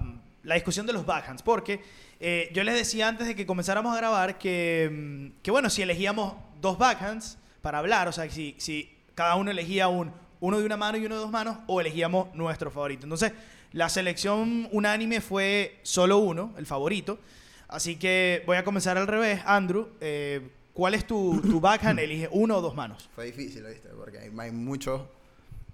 discusión 0.54 0.86
de 0.86 0.94
los 0.94 1.08
backhands, 1.08 1.42
porque 1.42 1.82
eh, 2.20 2.52
yo 2.54 2.64
les 2.64 2.76
decía 2.76 3.08
antes 3.08 3.26
de 3.26 3.36
que 3.36 3.48
comenzáramos 3.48 3.92
a 3.96 3.98
grabar 3.98 4.38
que, 4.38 5.34
mm, 5.44 5.50
bueno, 5.50 5.72
si 5.72 5.82
elegíamos 5.82 6.36
dos 6.62 6.78
backhands 6.78 7.40
para 7.64 7.80
hablar, 7.80 8.08
o 8.08 8.12
sea, 8.12 8.30
si, 8.30 8.54
si 8.60 8.96
cada 9.16 9.34
uno 9.38 9.50
elegía 9.50 9.88
un, 9.88 10.12
uno 10.40 10.60
de 10.60 10.66
una 10.68 10.78
mano 10.78 11.00
y 11.00 11.08
uno 11.08 11.16
de 11.16 11.22
dos 11.22 11.32
manos, 11.32 11.58
o 11.66 11.82
elegíamos 11.82 12.28
nuestro 12.36 12.70
favorito. 12.70 13.08
Entonces, 13.08 13.32
la 13.72 13.90
selección 13.90 14.70
unánime 14.72 15.20
fue 15.20 15.80
solo 15.82 16.20
uno, 16.20 16.54
el 16.60 16.68
favorito. 16.68 17.18
Así 17.68 17.96
que 17.96 18.44
voy 18.46 18.58
a 18.58 18.64
comenzar 18.64 19.00
al 19.00 19.08
revés. 19.08 19.42
Andrew, 19.48 19.90
eh, 20.00 20.48
¿cuál 20.74 20.94
es 20.96 21.06
tu, 21.06 21.40
tu 21.42 21.60
backhand? 21.60 22.00
Elige 22.00 22.28
uno 22.32 22.58
o 22.58 22.62
dos 22.62 22.76
manos. 22.76 23.10
Fue 23.16 23.26
difícil, 23.26 23.64
¿viste? 23.64 23.90
Porque 23.90 24.18
hay, 24.20 24.32
hay 24.38 24.52
muchos, 24.52 25.02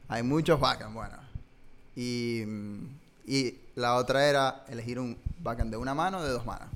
hay 0.07 0.23
muchos 0.23 0.59
backhand, 0.59 0.93
bueno. 0.93 1.15
Y, 1.95 2.43
y 3.25 3.55
la 3.75 3.95
otra 3.95 4.25
era 4.27 4.63
elegir 4.69 4.99
un 4.99 5.17
backhand 5.39 5.71
de 5.71 5.77
una 5.77 5.93
mano 5.93 6.19
o 6.19 6.23
de 6.23 6.29
dos 6.31 6.45
manos. 6.45 6.67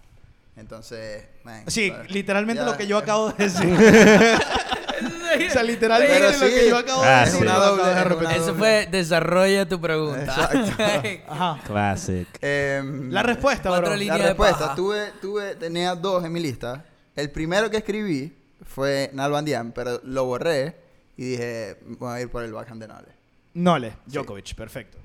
Entonces, 0.55 1.23
man, 1.43 1.63
Sí, 1.67 1.89
¿sabes? 1.89 2.11
literalmente 2.11 2.61
Ya- 2.63 2.69
lo 2.69 2.77
que 2.77 2.85
yo 2.87 2.97
acabo 2.97 3.31
de 3.31 3.43
decir. 3.45 3.73
o 3.73 5.51
sea, 5.51 5.63
literalmente 5.63 6.13
Pero 6.19 6.31
lo 6.31 6.39
que 6.45 6.61
sí. 6.63 6.69
yo 6.69 6.77
acabo 6.77 7.01
de 7.01 7.07
Ah, 7.09 7.19
decir. 7.25 7.37
sí. 7.39 7.41
Una 7.43 7.57
doble- 7.57 7.83
de 7.95 8.03
repetir. 8.03 8.31
Eso 8.37 8.45
doble. 8.47 8.59
fue 8.59 8.87
desarrolla 8.91 9.67
tu 9.67 9.81
pregunta. 9.81 10.49
Ajá. 11.27 11.59
Classic. 11.65 12.27
Em, 12.41 13.09
La 13.11 13.23
respuesta, 13.23 13.69
bro. 13.71 13.95
La 13.95 14.17
respuesta, 14.17 14.75
tuve, 14.75 15.11
tuve, 15.21 15.55
tenía 15.55 15.95
dos 15.95 16.23
en 16.23 16.31
mi 16.31 16.39
lista. 16.39 16.85
El 17.15 17.31
primero 17.31 17.69
que 17.69 17.77
escribí 17.77 18.33
fue 18.65 19.09
Nalbandian, 19.13 19.71
pero 19.71 20.01
lo 20.03 20.25
borré 20.25 20.75
y 21.17 21.31
dije, 21.31 21.77
voy 21.99 22.11
a 22.17 22.21
ir 22.21 22.29
por 22.29 22.43
el 22.43 22.51
backhand 22.53 22.81
de 22.81 22.87
Nole. 22.87 23.07
Nole, 23.55 23.91
Sí. 24.07 24.13
Djokovic, 24.17 24.55
perfecto. 24.55 24.97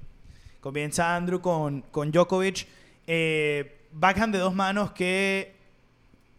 Comienza 0.60 1.14
Andrew 1.14 1.40
con, 1.40 1.82
con 1.82 2.10
Djokovic. 2.10 2.66
Eh, 3.06 3.86
backhand 3.92 4.34
de 4.34 4.38
dos 4.40 4.54
manos 4.54 4.92
que 4.92 5.54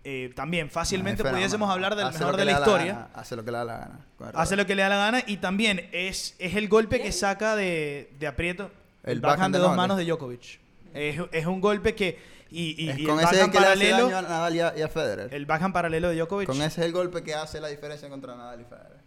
eh, 0.04 0.32
también 0.36 0.70
fácilmente 0.70 1.24
pudiésemos 1.24 1.70
hablar 1.70 1.96
del 1.96 2.08
Hace 2.08 2.20
mejor 2.20 2.38
de 2.38 2.46
la 2.46 2.52
historia. 2.54 2.94
gana, 2.94 3.10
hace 3.14 3.36
lo 3.36 3.46
que 3.46 3.52
le 3.52 3.58
da 3.58 3.66
la 3.66 3.78
gana. 3.78 4.00
Hace 4.34 4.56
lo 4.56 4.66
que 4.66 4.76
le 4.76 4.82
da 4.82 4.90
la 4.90 4.98
gana 4.98 5.24
y 5.28 5.38
también 5.38 5.88
es, 5.92 6.36
es 6.40 6.56
el 6.56 6.68
golpe 6.68 7.02
que 7.02 7.12
saca 7.12 7.56
de, 7.56 8.12
de 8.20 8.28
aprieto 8.28 8.72
el, 9.04 9.14
El 9.14 9.22
backhand, 9.22 9.22
backhand 9.22 9.54
de 9.54 9.60
de 9.60 9.62
dos 9.62 9.70
Nole. 9.72 9.78
manos 9.78 9.98
de 9.98 10.06
Djokovic. 10.06 10.60
Es, 10.94 11.20
es 11.32 11.46
un 11.46 11.62
golpe 11.62 11.94
que... 11.96 12.39
Y, 12.52 12.84
y- 12.86 12.90
Es 12.90 13.00
y 13.00 13.04
con 13.06 13.20
el 13.20 13.26
ese 13.26 13.36
backhand 13.36 13.52
que 13.54 13.60
le 13.60 13.66
hace 13.68 13.76
paralelo... 13.92 14.04
daño 14.06 14.18
a 14.18 14.22
Nadal 14.24 14.56
y 14.56 14.60
a, 14.60 14.74
y 14.78 14.82
a 14.82 14.88
Federer. 14.88 15.34
El 15.34 15.46
backhand 15.46 15.74
paralelo 15.74 16.10
de 16.10 16.16
Djokovic. 16.18 16.48
Con 16.48 16.58
ese 16.58 16.82
es 16.82 16.88
el 16.88 16.92
golpe 16.94 17.24
que 17.24 17.36
hace 17.36 17.60
la 17.62 17.68
diferencia 17.68 18.10
contra 18.10 18.36
Nadal 18.36 18.62
y 18.62 18.64
Federer. 18.66 19.00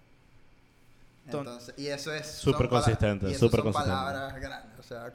Ton- 1.30 1.40
Entonces, 1.40 1.74
y 1.76 1.86
eso 1.88 2.12
es... 2.12 2.26
Súper 2.26 2.68
consistente, 2.68 3.34
súper 3.34 3.60
consistente. 3.62 3.90
palabras 3.96 4.40
grandes. 4.40 4.78
O 4.78 4.82
sea, 4.82 5.12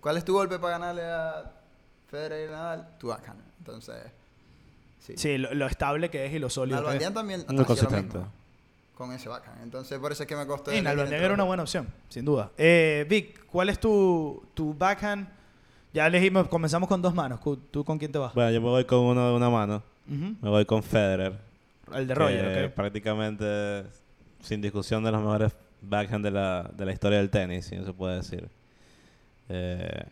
¿cuál 0.00 0.16
es 0.16 0.24
tu 0.24 0.32
golpe 0.34 0.58
para 0.58 0.78
ganarle 0.78 1.04
a 1.04 1.52
Federer 2.10 2.48
y 2.48 2.52
Nadal, 2.52 2.88
tu 2.98 3.08
backhand. 3.08 3.40
Entonces, 3.58 3.96
sí. 5.00 5.14
Sí, 5.16 5.38
lo, 5.38 5.52
lo 5.54 5.66
estable 5.66 6.08
que 6.10 6.24
es 6.26 6.32
y 6.32 6.38
lo 6.38 6.48
sólido. 6.50 6.78
que 6.78 6.82
es. 6.82 6.84
Nalbandian 6.86 7.14
también 7.14 7.44
Muy 7.48 7.64
consistente. 7.64 8.16
mismo 8.18 8.32
con 8.94 9.12
ese 9.12 9.28
backhand. 9.28 9.62
Entonces, 9.62 9.98
por 9.98 10.12
eso 10.12 10.22
es 10.22 10.28
que 10.28 10.36
me 10.36 10.46
costó. 10.46 10.70
Sí, 10.70 10.80
Nalbandian 10.80 11.22
era 11.22 11.34
una 11.34 11.44
buena 11.44 11.62
opción, 11.64 11.86
sin 12.08 12.24
duda. 12.24 12.50
Eh, 12.56 13.04
Vic, 13.08 13.44
¿cuál 13.46 13.68
es 13.68 13.78
tu, 13.80 14.42
tu 14.54 14.72
backhand? 14.72 15.28
Ya 15.92 16.06
elegimos, 16.06 16.48
comenzamos 16.48 16.88
con 16.88 17.00
dos 17.00 17.14
manos. 17.14 17.40
¿Tú 17.70 17.84
con 17.84 17.98
quién 17.98 18.12
te 18.12 18.18
vas? 18.18 18.34
Bueno, 18.34 18.50
yo 18.50 18.60
me 18.60 18.68
voy 18.68 18.84
con 18.84 18.98
uno 19.00 19.30
de 19.30 19.34
una 19.36 19.48
mano. 19.50 19.82
Me 20.06 20.48
voy 20.50 20.64
con 20.64 20.82
Federer. 20.82 21.32
El 21.94 22.06
de 22.06 22.14
Roger, 22.14 22.66
¿ok? 22.66 22.72
Prácticamente, 22.74 23.84
sin 24.42 24.60
discusión, 24.60 25.02
de 25.04 25.10
los 25.12 25.20
mejores 25.20 25.52
backhand 25.82 26.24
de 26.24 26.30
la, 26.30 26.70
de 26.76 26.84
la 26.84 26.92
historia 26.92 27.18
del 27.18 27.30
tenis, 27.30 27.64
si 27.66 27.76
no 27.76 27.84
se 27.84 27.92
puede 27.92 28.16
decir. 28.16 28.48
Eh, 29.48 30.02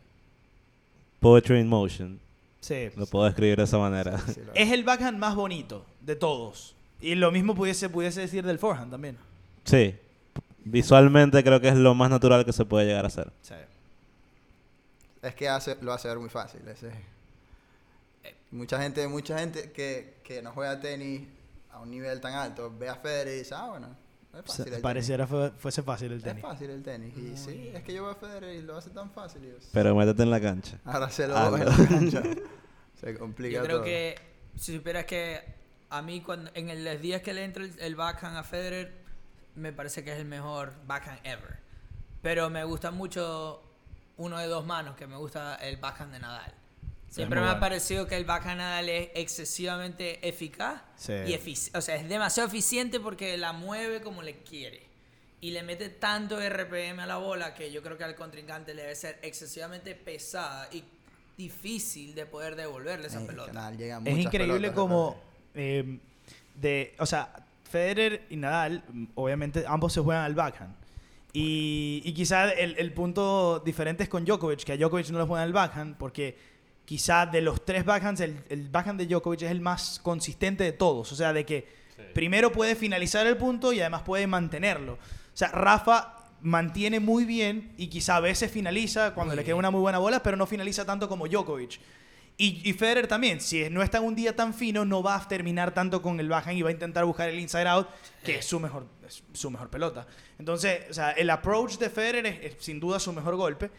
poetry 1.20 1.60
in 1.60 1.68
motion. 1.68 2.18
Sí. 2.60 2.88
Lo 2.96 3.06
puedo 3.06 3.24
describir 3.26 3.56
de 3.58 3.64
esa 3.64 3.78
manera. 3.78 4.18
Sí, 4.18 4.32
sí, 4.34 4.40
lo- 4.46 4.52
Es 4.54 4.70
el 4.72 4.84
backhand 4.84 5.18
más 5.18 5.34
bonito 5.34 5.84
de 6.00 6.16
todos. 6.16 6.74
Y 7.00 7.14
lo 7.16 7.30
mismo 7.30 7.54
pudiese, 7.54 7.88
pudiese 7.90 8.20
decir 8.22 8.44
del 8.44 8.58
forehand 8.58 8.90
también. 8.90 9.16
Sí. 9.64 9.94
Visualmente 10.64 11.42
creo 11.44 11.60
que 11.60 11.68
es 11.68 11.74
lo 11.76 11.94
más 11.94 12.08
natural 12.08 12.44
que 12.46 12.52
se 12.52 12.64
puede 12.64 12.86
llegar 12.86 13.04
a 13.04 13.08
hacer. 13.08 13.30
Sí. 13.42 13.54
Es 15.24 15.34
que 15.34 15.48
hace, 15.48 15.76
lo 15.80 15.92
hace 15.92 16.08
ver 16.08 16.18
muy 16.18 16.28
fácil. 16.28 16.66
Ese. 16.68 16.90
Mucha 18.50 18.80
gente, 18.80 19.06
mucha 19.08 19.38
gente 19.38 19.72
que, 19.72 20.14
que 20.22 20.40
no 20.42 20.52
juega 20.52 20.78
tenis 20.80 21.22
a 21.72 21.80
un 21.80 21.90
nivel 21.90 22.20
tan 22.20 22.34
alto 22.34 22.72
ve 22.78 22.88
a 22.88 22.94
Federer 22.94 23.34
y 23.34 23.38
dice, 23.38 23.54
ah, 23.56 23.66
bueno, 23.70 23.88
es 24.32 24.42
fácil. 24.44 24.64
el 24.64 24.70
tenis". 24.70 24.82
Pareciera 24.82 25.26
fue- 25.26 25.50
fuese 25.52 25.82
fácil 25.82 26.12
el 26.12 26.18
Es 26.18 26.24
tenis. 26.24 26.42
fácil 26.42 26.70
el 26.70 26.82
tenis. 26.82 27.16
Y 27.16 27.36
sí, 27.36 27.70
es 27.74 27.82
que 27.82 27.92
yo 27.94 28.02
veo 28.04 28.12
a 28.12 28.14
Federer 28.14 28.54
y 28.54 28.62
lo 28.62 28.76
hace 28.76 28.90
tan 28.90 29.10
fácil. 29.10 29.44
y 29.44 29.48
yo, 29.48 29.54
Pero 29.72 29.94
métete 29.96 30.22
en 30.22 30.30
la 30.30 30.40
cancha. 30.40 30.78
Ahora 30.84 31.10
se 31.10 31.26
lo 31.26 31.36
Ah, 31.36 31.50
en 31.52 31.64
la 31.66 31.76
cancha. 31.88 32.22
Se 33.00 33.18
complica 33.18 33.56
Yo 33.58 33.62
creo 33.64 33.76
todo. 33.78 33.84
que 33.84 34.14
si 34.56 34.76
supieras 34.76 35.04
que 35.04 35.42
a 35.90 36.00
mí 36.00 36.20
cuando 36.22 36.50
en 36.54 36.70
el- 36.70 36.84
los 36.84 37.00
días 37.00 37.20
que 37.22 37.34
le 37.34 37.44
entra 37.44 37.64
el, 37.64 37.74
el 37.80 37.96
backhand 37.96 38.36
a 38.36 38.44
Federer 38.44 38.92
me 39.56 39.72
parece 39.72 40.04
que 40.04 40.12
es 40.12 40.18
el 40.18 40.24
mejor 40.26 40.72
backhand 40.86 41.18
ever. 41.24 41.58
Pero 42.22 42.48
me 42.50 42.62
gusta 42.64 42.90
mucho 42.92 43.60
uno 44.16 44.38
de 44.38 44.46
dos 44.46 44.64
manos, 44.66 44.96
que 44.96 45.06
me 45.06 45.16
gusta 45.16 45.56
el 45.56 45.76
backhand 45.76 46.12
de 46.12 46.20
Nadal. 46.20 46.52
Siempre 47.10 47.40
me 47.40 47.46
ha 47.48 47.60
parecido 47.60 48.06
que 48.08 48.16
el 48.16 48.24
backhand 48.24 48.52
de 48.58 48.64
Nadal 48.64 48.88
es 48.88 49.08
excesivamente 49.14 50.26
eficaz 50.28 50.82
Sí. 50.96 51.12
y 51.12 51.32
efici- 51.32 51.70
o 51.76 51.80
sea, 51.80 51.94
es 51.96 52.08
demasiado 52.08 52.48
eficiente 52.48 52.98
porque 53.00 53.36
la 53.36 53.52
mueve 53.52 54.00
como 54.00 54.22
le 54.22 54.38
quiere. 54.38 54.82
Y 55.40 55.50
le 55.50 55.62
mete 55.62 55.90
tanto 55.90 56.40
RPM 56.40 57.00
a 57.02 57.06
la 57.06 57.18
bola 57.18 57.54
que 57.54 57.70
yo 57.70 57.82
creo 57.82 57.98
que 57.98 58.04
al 58.04 58.14
contrincante 58.14 58.72
le 58.74 58.82
debe 58.82 58.94
ser 58.96 59.18
excesivamente 59.22 59.94
pesada 59.94 60.68
y 60.72 60.82
difícil 61.36 62.14
de 62.14 62.26
poder 62.26 62.56
devolverle 62.56 63.08
esa 63.08 63.24
pelota. 63.26 63.52
Nadal 63.52 63.76
llega 63.76 64.00
Es 64.04 64.16
increíble 64.18 64.54
pelotas, 64.70 64.74
como 64.74 65.16
eh, 65.54 65.98
de, 66.54 66.94
o 66.98 67.06
sea, 67.06 67.28
Federer 67.70 68.24
y 68.30 68.36
Nadal, 68.36 68.82
obviamente 69.16 69.64
ambos 69.66 69.92
se 69.92 70.00
juegan 70.00 70.24
al 70.24 70.34
backhand. 70.34 70.74
Y, 71.36 72.00
y 72.04 72.12
quizá 72.14 72.50
el, 72.52 72.76
el 72.78 72.92
punto 72.92 73.58
diferente 73.58 74.04
es 74.04 74.08
con 74.08 74.24
Djokovic, 74.24 74.62
que 74.62 74.72
a 74.72 74.76
Djokovic 74.76 75.10
no 75.10 75.18
le 75.18 75.24
juegan 75.26 75.44
al 75.44 75.52
backhand, 75.52 75.96
porque 75.96 76.38
quizá 76.84 77.26
de 77.26 77.40
los 77.40 77.64
tres 77.64 77.84
backhands, 77.84 78.20
el, 78.20 78.40
el 78.48 78.68
backhand 78.68 79.00
de 79.00 79.06
Djokovic 79.06 79.42
es 79.42 79.50
el 79.50 79.60
más 79.60 79.98
consistente 80.00 80.62
de 80.62 80.72
todos. 80.72 81.10
O 81.10 81.16
sea, 81.16 81.32
de 81.32 81.44
que 81.44 81.66
primero 82.14 82.52
puede 82.52 82.76
finalizar 82.76 83.26
el 83.26 83.36
punto 83.36 83.72
y 83.72 83.80
además 83.80 84.02
puede 84.02 84.28
mantenerlo. 84.28 84.92
O 84.94 85.36
sea, 85.36 85.48
Rafa 85.48 86.18
mantiene 86.40 87.00
muy 87.00 87.24
bien 87.24 87.72
y 87.78 87.88
quizá 87.88 88.16
a 88.16 88.20
veces 88.20 88.50
finaliza 88.50 89.14
cuando 89.14 89.32
Muy 89.32 89.38
le 89.38 89.42
queda 89.44 89.54
bien. 89.54 89.58
una 89.58 89.70
muy 89.72 89.80
buena 89.80 89.98
bola, 89.98 90.22
pero 90.22 90.36
no 90.36 90.46
finaliza 90.46 90.84
tanto 90.84 91.08
como 91.08 91.26
Djokovic. 91.26 91.80
Y, 92.36 92.68
y 92.68 92.72
Federer 92.74 93.06
también, 93.06 93.40
si 93.40 93.68
no 93.70 93.82
está 93.82 93.98
en 93.98 94.04
un 94.04 94.14
día 94.14 94.36
tan 94.36 94.54
fino, 94.54 94.84
no 94.84 95.02
va 95.02 95.16
a 95.16 95.26
terminar 95.26 95.72
tanto 95.72 96.00
con 96.02 96.20
el 96.20 96.28
backhand 96.28 96.58
y 96.58 96.62
va 96.62 96.68
a 96.68 96.72
intentar 96.72 97.04
buscar 97.04 97.28
el 97.28 97.38
inside 97.40 97.66
out, 97.68 97.88
que 98.24 98.36
es 98.36 98.44
su 98.44 98.60
mejor, 98.60 98.86
es 99.06 99.22
su 99.32 99.50
mejor 99.50 99.70
pelota. 99.70 100.06
Entonces, 100.38 100.80
o 100.90 100.94
sea, 100.94 101.10
el 101.12 101.30
approach 101.30 101.78
de 101.78 101.90
Federer 101.90 102.26
es, 102.26 102.38
es 102.44 102.56
sin 102.64 102.80
duda 102.80 102.98
su 103.00 103.12
mejor 103.12 103.36
golpe. 103.36 103.70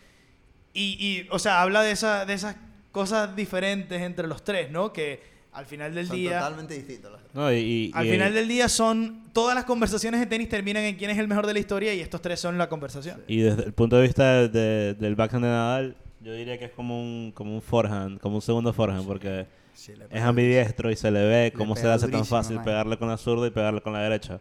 Y, 0.73 0.97
y, 0.99 1.27
o 1.31 1.39
sea, 1.39 1.61
habla 1.61 1.81
de, 1.83 1.91
esa, 1.91 2.25
de 2.25 2.33
esas 2.33 2.55
cosas 2.91 3.35
diferentes 3.35 4.01
entre 4.01 4.27
los 4.27 4.43
tres, 4.43 4.71
¿no? 4.71 4.91
Que 4.93 5.21
al 5.53 5.65
final 5.65 5.93
del 5.95 6.07
Son 6.07 6.15
día... 6.17 6.39
totalmente 6.39 6.73
distintos 6.73 7.11
los 7.13 7.21
tres. 7.21 7.33
No, 7.33 7.51
y, 7.51 7.55
y- 7.57 7.91
Al 7.93 8.05
y- 8.07 8.11
final 8.11 8.33
del 8.33 8.47
día 8.47 8.67
son... 8.69 9.23
Todas 9.33 9.55
las 9.55 9.65
conversaciones 9.65 10.19
de 10.19 10.25
tenis 10.27 10.49
terminan 10.49 10.83
en 10.83 10.95
quién 10.95 11.09
es 11.11 11.17
el 11.17 11.27
mejor 11.27 11.45
de 11.47 11.53
la 11.53 11.59
historia 11.59 11.93
y 11.93 11.99
estos 12.01 12.21
tres 12.21 12.39
son 12.39 12.57
la 12.57 12.67
conversación. 12.69 13.21
Y 13.27 13.39
desde 13.41 13.63
el 13.63 13.73
punto 13.73 13.95
de 13.97 14.01
vista 14.03 14.33
de- 14.33 14.49
de- 14.49 14.93
del 14.95 15.15
backhand 15.15 15.43
de 15.43 15.49
Nadal, 15.49 15.95
yo 16.21 16.33
diría 16.33 16.57
que 16.57 16.65
es 16.65 16.71
como 16.71 17.01
un, 17.01 17.31
como 17.33 17.53
un 17.55 17.61
forehand, 17.61 18.19
como 18.19 18.35
un 18.37 18.41
segundo 18.41 18.73
forehand, 18.73 19.05
porque 19.05 19.45
Sí, 19.73 19.93
le 19.95 20.05
es 20.09 20.21
ambidiestro 20.23 20.89
y 20.89 20.95
se 20.95 21.11
le 21.11 21.23
ve 21.25 21.53
cómo 21.55 21.75
se 21.75 21.83
le 21.83 21.91
hace 21.91 22.07
tan 22.07 22.25
fácil 22.25 22.55
man. 22.57 22.65
pegarle 22.65 22.97
con 22.97 23.09
la 23.09 23.17
zurda 23.17 23.45
y 23.47 23.49
pegarle 23.51 23.81
con 23.81 23.91
la 23.93 23.99
derecha. 23.99 24.39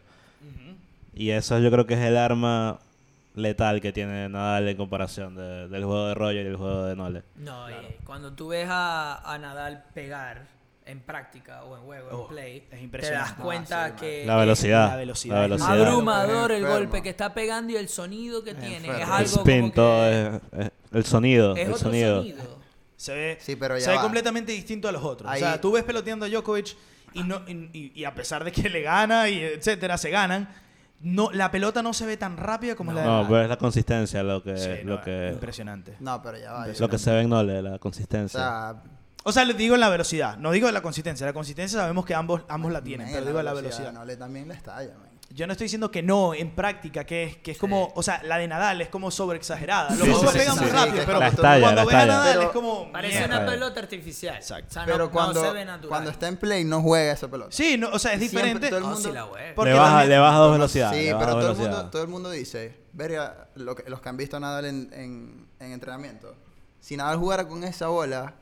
Y 1.15 1.31
eso 1.31 1.59
yo 1.59 1.71
creo 1.71 1.87
que 1.87 1.95
es 1.95 2.01
el 2.01 2.17
arma 2.17 2.79
letal 3.35 3.81
que 3.81 3.93
tiene 3.93 4.29
Nadal 4.29 4.69
en 4.69 4.77
comparación 4.77 5.35
de- 5.35 5.69
del 5.69 5.85
juego 5.85 6.07
de 6.09 6.15
Roger 6.15 6.47
y 6.47 6.49
el 6.51 6.57
juego 6.57 6.85
de 6.85 6.97
Nole. 6.97 7.23
No, 7.37 7.69
y 7.71 7.75
cuando 8.05 8.33
tú 8.33 8.49
ves 8.49 8.67
a, 8.71 9.21
a 9.33 9.39
Nadal 9.39 9.85
pegar 9.95 10.47
en 10.87 11.01
práctica 11.01 11.65
o 11.65 11.77
en 11.77 11.83
juego, 11.83 12.09
Oh, 12.13 12.23
en 12.23 12.29
play, 12.29 12.69
es 12.71 12.91
te 12.91 13.11
das 13.11 13.33
cuenta 13.35 13.97
que 13.97 14.25
La 14.27 14.35
es 14.35 14.41
velocidad. 14.41 14.89
la 14.91 14.97
velocidad 14.97 15.35
La 15.37 15.43
es 15.45 15.51
velocidad. 15.51 15.87
abrumador 15.89 16.53
el 16.53 16.67
golpe 16.67 17.03
que 17.03 17.09
está 17.09 17.33
pegando 17.33 17.73
y 17.73 17.77
el 17.77 17.89
sonido 17.89 18.45
que 18.45 18.51
Es 18.51 18.59
tiene. 18.61 18.89
Es 18.89 18.95
enfermo. 18.95 19.05
El 19.07 19.13
algo 19.13 19.37
spin, 19.39 19.61
como 19.61 19.73
todo 19.73 20.11
que 20.11 20.21
es- 20.59 20.67
es- 20.67 20.71
el 20.93 21.05
sonido, 21.05 21.53
es 21.57 21.61
el 21.63 21.69
otro 21.73 21.79
sonido. 21.79 22.17
sonido. 22.19 22.59
Se 22.97 23.15
ve, 23.15 23.39
Sí, 23.41 23.57
pero 23.57 23.77
ya 23.79 23.85
se 23.85 23.91
ve 23.91 23.99
completamente 23.99 24.53
distinto 24.53 24.89
a 24.89 24.93
los 24.93 25.03
otros. 25.03 25.29
Ahí- 25.31 25.43
O 25.43 25.45
sea, 25.45 25.61
tú 25.61 25.73
ves 25.73 25.83
peloteando 25.85 26.27
a 26.27 26.29
Djokovic 26.29 26.77
y, 27.15 27.23
no, 27.25 27.43
y 27.49 28.05
a 28.05 28.15
pesar 28.15 28.45
de 28.45 28.53
que 28.53 28.69
le 28.69 28.83
gana 28.83 29.29
y 29.29 29.41
etcétera, 29.41 29.97
se 29.99 30.11
ganan, 30.11 30.49
no, 31.05 31.31
la 31.33 31.51
pelota 31.51 31.83
no 31.83 31.93
se 31.93 32.07
ve 32.07 32.17
tan 32.17 32.37
rápida 32.37 32.75
como 32.75 32.93
la 32.93 33.03
de 33.03 33.07
No, 33.07 33.23
pero 33.29 33.43
es 33.43 33.49
la 33.49 33.57
consistencia 33.59 34.23
lo 34.23 34.43
que, 34.43 34.57
Sí, 34.57 34.71
no, 34.85 34.95
lo 34.95 35.01
que, 35.03 35.31
Impresionante. 35.33 35.97
No, 36.01 36.21
pero 36.23 36.39
ya 36.39 36.53
va. 36.53 36.67
lo 36.67 36.89
que 36.89 36.99
se 36.99 37.13
ve 37.13 37.21
en 37.21 37.29
Nole, 37.29 37.63
la 37.63 37.75
O 37.75 37.79
consistencia. 37.79 38.41
sea, 38.41 38.83
O 39.23 39.33
sea, 39.33 39.45
les 39.45 39.57
digo 39.57 39.75
en 39.75 39.81
la 39.81 39.89
velocidad, 39.89 40.37
no 40.39 40.51
digo 40.51 40.67
en 40.69 40.75
la 40.75 40.83
consistencia. 40.83 41.27
La 41.27 41.33
consistencia 41.33 41.79
sabemos 41.79 42.05
que 42.05 42.15
ambos, 42.15 42.43
ambos 42.49 42.73
la 42.73 42.83
tienen, 42.83 43.09
pero 43.13 43.25
digo 43.27 43.39
en 43.39 43.45
la 43.45 43.55
velocidad. 43.55 43.93
No 43.93 44.05
le 44.05 44.17
también 44.17 44.49
le 44.49 44.55
estalla, 44.55 44.95
man. 44.99 45.09
Yo 45.35 45.49
no 45.49 45.53
estoy 45.53 45.65
diciendo 45.65 45.91
que 45.91 46.01
no 46.01 46.33
en 46.33 46.55
práctica, 46.55 47.03
que 47.05 47.25
es, 47.25 47.37
que 47.39 47.51
es 47.51 47.59
como, 47.59 47.93
o 47.97 48.03
sea, 48.05 48.23
la 48.23 48.39
de 48.39 48.47
Nadal 48.47 48.81
es 48.81 48.89
como 48.89 49.11
sobreexagerada. 49.11 49.91
Los 49.97 50.07
dos 50.07 50.21
sí, 50.21 50.25
lo 50.27 50.31
sí, 50.31 50.39
pegan 50.39 50.55
sí, 50.55 50.61
muy 50.61 50.71
sí, 50.71 50.77
rápido, 50.77 51.03
pero 51.05 51.19
la 51.19 51.27
estalla, 51.27 51.61
cuando 51.61 51.81
la 51.81 51.85
ves 51.87 51.95
a 51.95 51.99
estalla. 52.03 52.13
Nadal 52.19 52.35
Pero 52.37 52.43
es 52.47 52.53
como... 52.53 52.93
Parece 52.93 53.19
mierda. 53.19 53.37
una 53.41 53.47
pelota 53.51 53.81
artificial. 53.81 54.37
Exacto. 54.37 54.67
O 54.71 54.73
sea, 54.73 54.83
no- 54.87 54.93
Pero 54.93 55.05
no, 55.07 55.11
cuando, 55.11 55.43
se 55.45 55.51
ve 55.51 55.65
natural. 55.65 55.89
cuando 55.89 56.11
está 56.11 56.29
en 56.29 56.37
play 56.37 56.63
no 56.65 56.81
juega 56.83 57.13
esa 57.13 57.27
pelota. 57.29 57.51
Sí, 57.51 57.77
no, 57.77 57.89
o 57.89 57.99
sea, 57.99 58.13
es 58.13 58.21
Siempre 58.21 58.39
diferente. 58.43 58.69
todo 58.69 58.79
el 58.79 58.85
No, 58.85 58.91
mundo- 58.93 59.09
sí 59.09 59.13
la. 59.13 59.27
Porque 59.57 59.71
le, 59.73 59.77
baja, 59.79 59.91
también- 59.91 60.09
le 60.11 60.19
baja 60.19 60.37
dos 60.39 60.53
velocidades. 60.53 60.99
Sí, 61.01 61.05
le 61.07 61.13
baja 61.15 61.25
pero 61.27 61.33
dos 61.35 61.41
todo 61.43 61.51
el, 61.51 61.57
mundo, 61.57 61.65
velocidades. 61.69 61.91
todo 61.91 62.03
el 62.03 62.09
mundo 62.09 62.31
dice, 62.31 62.81
verga, 62.93 63.49
lo 63.57 63.75
que- 63.75 63.91
los 63.91 64.01
que 64.01 64.09
han 64.09 64.17
visto 64.17 64.37
a 64.37 64.41
Nadal 64.41 64.67
en, 64.67 64.91
en, 64.93 65.49
en 65.59 65.73
entrenamiento, 65.73 66.33
si 66.79 66.97
Nadal 66.97 67.19
jugara 67.19 67.49
con 67.49 67.65
esa 67.65 67.89
bola 67.89 68.35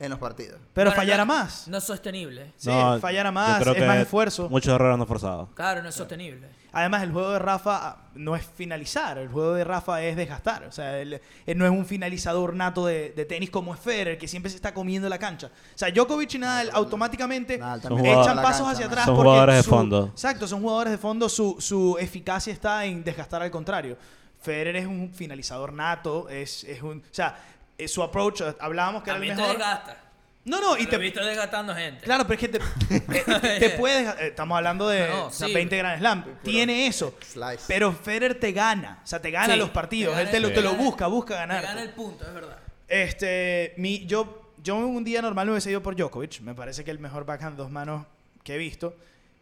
en 0.00 0.10
los 0.10 0.18
partidos. 0.20 0.60
Pero 0.74 0.90
Bueno, 0.90 0.96
fallara 1.02 1.24
no- 1.24 1.34
más. 1.34 1.66
No 1.68 1.78
es 1.78 1.84
sostenible. 1.84 2.52
Sí, 2.56 2.68
No, 2.70 2.98
fallara 3.00 3.30
yo 3.30 3.32
más, 3.32 3.60
creo 3.60 3.72
es 3.74 3.80
que 3.80 3.86
más 3.86 3.96
esfuerzo. 3.98 4.48
Muchos 4.48 4.72
errores 4.72 4.96
no 4.96 5.06
forzados. 5.06 5.48
Claro, 5.54 5.82
no 5.82 5.88
es 5.88 5.94
sostenible. 5.94 6.46
Además, 6.70 7.02
el 7.02 7.10
juego 7.12 7.30
de 7.32 7.38
Rafa 7.38 7.76
ah, 7.88 7.96
no 8.14 8.36
es 8.36 8.44
finalizar, 8.44 9.16
el 9.18 9.28
juego 9.28 9.54
de 9.54 9.64
Rafa 9.64 10.02
es 10.02 10.14
desgastar. 10.16 10.64
O 10.64 10.70
sea, 10.72 11.00
él, 11.00 11.20
él 11.46 11.58
no 11.58 11.64
es 11.64 11.70
un 11.72 11.84
finalizador 11.86 12.54
nato 12.54 12.84
de, 12.86 13.10
de 13.10 13.24
tenis 13.24 13.50
como 13.50 13.74
es 13.74 13.80
Federer, 13.80 14.18
que 14.18 14.28
siempre 14.28 14.50
se 14.50 14.56
está 14.56 14.72
comiendo 14.74 15.08
la 15.08 15.18
cancha. 15.18 15.46
O 15.48 15.78
sea, 15.78 15.90
Djokovic 15.90 16.34
y 16.34 16.38
Nadal 16.38 16.70
automáticamente 16.74 17.58
Nadal 17.58 17.80
también 17.80 18.06
echan 18.20 18.36
pasos 18.36 18.58
cancha, 18.66 18.70
hacia 18.72 18.86
atrás. 18.86 19.04
Son 19.06 19.16
porque 19.16 19.28
jugadores 19.30 19.56
de 19.56 19.62
su- 19.62 19.70
fondo. 19.70 20.06
Exacto, 20.12 20.46
son 20.46 20.60
jugadores 20.60 20.90
de 20.92 20.98
fondo. 20.98 21.28
Su, 21.28 21.56
su 21.58 21.96
eficacia 21.98 22.52
está 22.52 22.84
en 22.84 23.02
desgastar 23.02 23.42
al 23.42 23.50
contrario. 23.50 23.96
Federer 24.40 24.76
es 24.76 24.86
un 24.86 25.10
finalizador 25.12 25.72
nato, 25.72 26.28
es, 26.28 26.62
es 26.64 26.80
un... 26.82 26.98
O 26.98 27.02
sea, 27.14 27.36
eh, 27.78 27.88
su 27.88 28.02
approach, 28.02 28.42
hablábamos 28.60 29.02
que 29.02 29.10
era 29.10 29.18
el 29.18 29.26
También 29.28 29.36
te 29.36 29.42
mejor... 29.42 29.56
desgasta. 29.58 30.04
No, 30.44 30.60
no, 30.62 30.76
y 30.78 30.84
te, 30.84 30.90
te 30.92 30.96
he 30.96 30.98
visto 30.98 31.22
desgastando 31.24 31.74
gente. 31.74 32.04
Claro, 32.04 32.26
pero 32.26 32.34
es 32.34 32.40
que 32.40 32.48
te, 32.48 32.58
te, 33.40 33.60
te 33.60 33.70
puedes. 33.70 34.08
eh, 34.18 34.28
Estamos 34.28 34.56
hablando 34.56 34.88
de 34.88 35.06
No, 35.08 35.26
o 35.26 35.30
sea, 35.30 35.46
sí. 35.46 35.52
20 35.52 35.76
Grand 35.76 35.98
Slam. 35.98 36.24
Tiene 36.42 36.86
eso. 36.86 37.14
Slice. 37.20 37.64
Pero 37.68 37.92
Federer 37.92 38.40
te 38.40 38.52
gana. 38.52 39.00
O 39.04 39.06
sea, 39.06 39.20
te 39.20 39.30
gana 39.30 39.52
Sí, 39.54 39.58
los 39.58 39.68
partidos. 39.70 40.14
te 40.14 40.20
Él 40.22 40.26
gana 40.28 40.32
te 40.32 40.40
lo, 40.40 40.48
el- 40.48 40.54
te 40.54 40.60
lo 40.62 40.70
te 40.70 40.76
busca, 40.76 41.06
busca 41.06 41.34
Te 41.34 41.40
ganar. 41.40 41.62
gana 41.62 41.82
el 41.82 41.90
punto, 41.90 42.26
es 42.26 42.32
verdad. 42.32 42.56
Este, 42.88 43.74
mi, 43.76 44.06
yo, 44.06 44.52
yo 44.62 44.76
un 44.76 45.04
día 45.04 45.20
normal 45.20 45.46
me 45.46 45.52
hubiese 45.52 45.70
ido 45.70 45.82
por 45.82 45.94
Djokovic. 45.96 46.40
Me 46.40 46.54
parece 46.54 46.82
que 46.82 46.90
el 46.90 46.98
mejor 46.98 47.26
backhand 47.26 47.56
dos 47.58 47.70
manos 47.70 48.06
que 48.42 48.54
he 48.54 48.58
visto. 48.58 48.96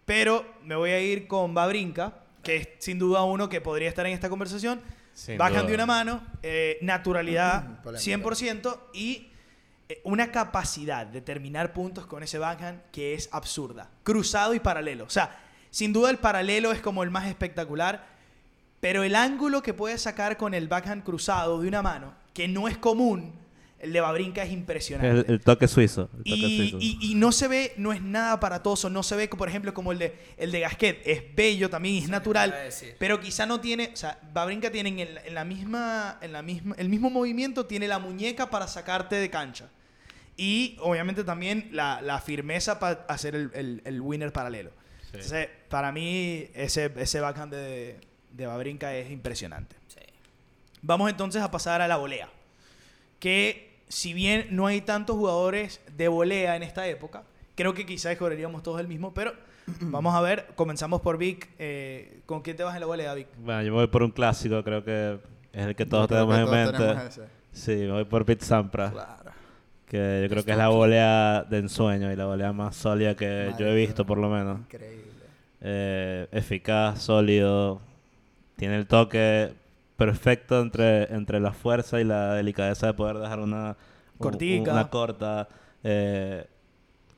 Pero 0.07 0.45
me 0.65 0.75
voy 0.75 0.91
a 0.91 0.99
ir 1.01 1.29
con 1.29 1.55
Babrinka, 1.55 2.15
que 2.43 2.57
es 2.57 2.69
sin 2.79 2.99
duda 2.99 3.23
uno 3.23 3.49
que 3.49 3.61
podría 3.61 3.89
estar 3.89 4.07
en 4.07 4.13
esta 4.13 4.29
conversación. 4.29 4.81
Sin 5.17 5.39
backhand 5.39 5.63
duda. 5.63 5.69
de 5.69 5.75
una 5.75 5.87
mano, 5.87 6.23
eh, 6.43 6.79
naturalidad 6.83 7.65
Mm, 7.65 7.83
polémica. 7.83 8.03
100% 8.05 8.91
y 8.93 9.31
eh, 9.89 10.01
una 10.05 10.31
capacidad 10.31 11.07
de 11.07 11.21
terminar 11.23 11.73
puntos 11.73 12.07
con 12.07 12.23
ese 12.23 12.39
backhand 12.39 12.83
que 12.93 13.15
es 13.15 13.29
absurda. 13.33 13.89
Cruzado 14.03 14.53
y 14.53 14.61
paralelo. 14.61 15.05
O 15.05 15.11
sea, 15.11 15.39
sin 15.71 15.93
duda 15.93 16.11
el 16.11 16.19
paralelo 16.19 16.71
es 16.71 16.81
como 16.81 17.03
el 17.03 17.11
más 17.11 17.27
espectacular, 17.29 18.05
pero 18.81 19.03
el 19.05 19.15
ángulo 19.15 19.63
que 19.63 19.73
puede 19.75 19.97
sacar 19.97 20.37
con 20.37 20.53
el 20.55 20.69
backhand 20.69 21.03
cruzado 21.03 21.61
de 21.63 21.69
una 21.69 21.81
mano, 21.83 22.15
que 22.35 22.47
no 22.47 22.69
es 22.69 22.77
común, 22.77 23.33
El 23.87 23.93
de 23.93 24.01
Babrinka 24.01 24.43
es 24.43 24.53
impresionante. 24.53 25.21
El, 25.21 25.35
el 25.35 25.41
toque 25.41 25.69
suizo. 25.69 26.11
el 26.19 26.25
toque 26.25 26.35
Y, 26.37 26.59
suizo. 26.71 26.79
y- 26.81 26.99
y 27.13 27.15
no 27.15 27.33
se 27.33 27.49
ve, 27.49 27.73
no 27.77 27.93
es 27.93 28.03
nada 28.03 28.33
aparatoso, 28.33 28.91
no 28.91 29.03
se 29.03 29.17
ve, 29.17 29.29
por 29.29 29.49
ejemplo, 29.49 29.73
como 29.73 29.93
el 29.93 29.99
de, 29.99 30.15
el 30.37 30.51
de 30.53 30.61
Gasquet, 30.61 31.03
es 31.07 31.23
bello 31.35 31.71
también, 31.71 32.03
es 32.03 32.09
natural, 32.09 32.55
pero 32.99 33.21
quizá 33.21 33.47
no 33.47 33.61
tiene, 33.61 33.91
o 33.93 33.97
sea, 33.97 34.19
Babrinka 34.33 34.71
tiene 34.71 34.89
en, 34.91 34.99
el- 35.01 35.19
en 35.25 35.35
la 35.35 35.45
misma, 35.45 36.19
en 36.21 36.33
la 36.33 36.43
misma, 36.43 36.75
el 36.79 36.89
mismo 36.89 37.11
movimiento, 37.11 37.67
tiene 37.67 37.89
la 37.89 37.99
muñeca 37.99 38.51
para 38.51 38.67
sacarte 38.69 39.17
de 39.17 39.31
cancha. 39.31 39.69
Y 40.37 40.77
obviamente 40.81 41.25
también 41.25 41.69
la, 41.73 42.03
la 42.03 42.21
firmeza 42.21 42.79
para 42.79 43.05
hacer 43.09 43.35
el, 43.35 43.51
el- 43.55 43.83
el 43.85 44.01
winner 44.01 44.33
paralelo. 44.33 44.71
Entonces, 45.07 45.49
para 45.71 45.93
mí, 45.93 46.47
ese, 46.55 46.93
ese 46.97 47.21
backhand 47.21 47.55
de, 47.55 47.99
de 48.33 48.47
Babrinka 48.47 48.95
es 48.95 49.11
impresionante. 49.11 49.77
Sí. 49.89 50.01
Vamos 50.83 51.09
entonces 51.09 51.41
a 51.41 51.51
pasar 51.51 51.81
a 51.81 51.89
la 51.89 51.97
volea. 51.97 52.29
Que 53.19 53.66
si 53.89 54.13
bien 54.13 54.49
no 54.51 54.67
hay 54.67 54.81
tantos 54.81 55.17
jugadores 55.17 55.81
de 55.97 56.09
volea 56.09 56.57
en 56.57 56.63
esta 56.63 56.87
época, 56.89 57.23
creo 57.55 57.75
que 57.75 57.87
quizás 57.87 58.13
escogeríamos 58.13 58.63
todos 58.63 58.81
el 58.81 58.89
mismo, 58.89 59.13
pero 59.15 59.33
vamos 59.81 60.15
a 60.15 60.21
ver, 60.21 60.47
comenzamos 60.57 61.01
por 61.01 61.19
Vic. 61.19 61.49
eh, 61.59 62.21
¿Con 62.27 62.43
quién 62.43 62.57
te 62.57 62.63
vas 62.65 62.75
en 62.75 62.81
la 62.81 62.87
volea, 62.87 63.15
Vic? 63.15 63.29
Bueno, 63.39 63.63
yo 63.63 63.71
me 63.71 63.79
voy 63.79 63.87
por 63.89 64.03
un 64.03 64.11
clásico, 64.11 64.63
creo 64.65 64.85
que 64.85 65.19
es 65.53 65.67
el 65.67 65.75
que 65.77 65.87
todos 65.87 66.07
Creo 66.09 66.27
que 66.27 66.35
tenemos 66.35 66.53
en 66.57 66.65
todos 66.65 66.73
mente. 66.73 66.79
tenemos 66.95 67.19
ese. 67.19 67.27
Sí, 67.53 67.77
me 67.87 67.93
voy 67.93 68.05
por 68.05 68.25
Pete 68.27 68.45
Sampras, 68.45 68.93
Claro. 68.93 69.31
que 69.89 70.21
yo 70.25 70.29
creo 70.29 70.45
que 70.45 70.51
es 70.53 70.59
la 70.59 70.69
volea 70.69 71.45
de 71.49 71.59
ensueño 71.59 72.13
y 72.13 72.17
la 72.17 72.27
volea 72.27 72.53
más 72.53 72.77
sólida 72.77 73.15
que 73.17 73.53
yo 73.59 73.67
he 73.67 73.75
visto 73.75 74.05
por 74.05 74.19
lo 74.19 74.29
menos. 74.29 74.59
Increíble. 74.61 75.03
Eh, 75.63 76.27
eficaz, 76.33 77.01
sólido, 77.03 77.81
tiene 78.57 78.77
el 78.77 78.87
toque 78.87 79.53
perfecto 79.97 80.61
entre, 80.61 81.13
entre 81.15 81.41
la 81.41 81.53
fuerza 81.53 82.01
y 82.01 82.05
la 82.05 82.35
delicadeza 82.35 82.87
de 82.89 82.95
poder 82.95 83.19
dejar 83.19 83.41
una 83.41 83.77
un- 84.19 84.19
Cortica. 84.19 84.73
una 84.73 84.89
corta, 84.89 85.49
eh, 85.85 86.47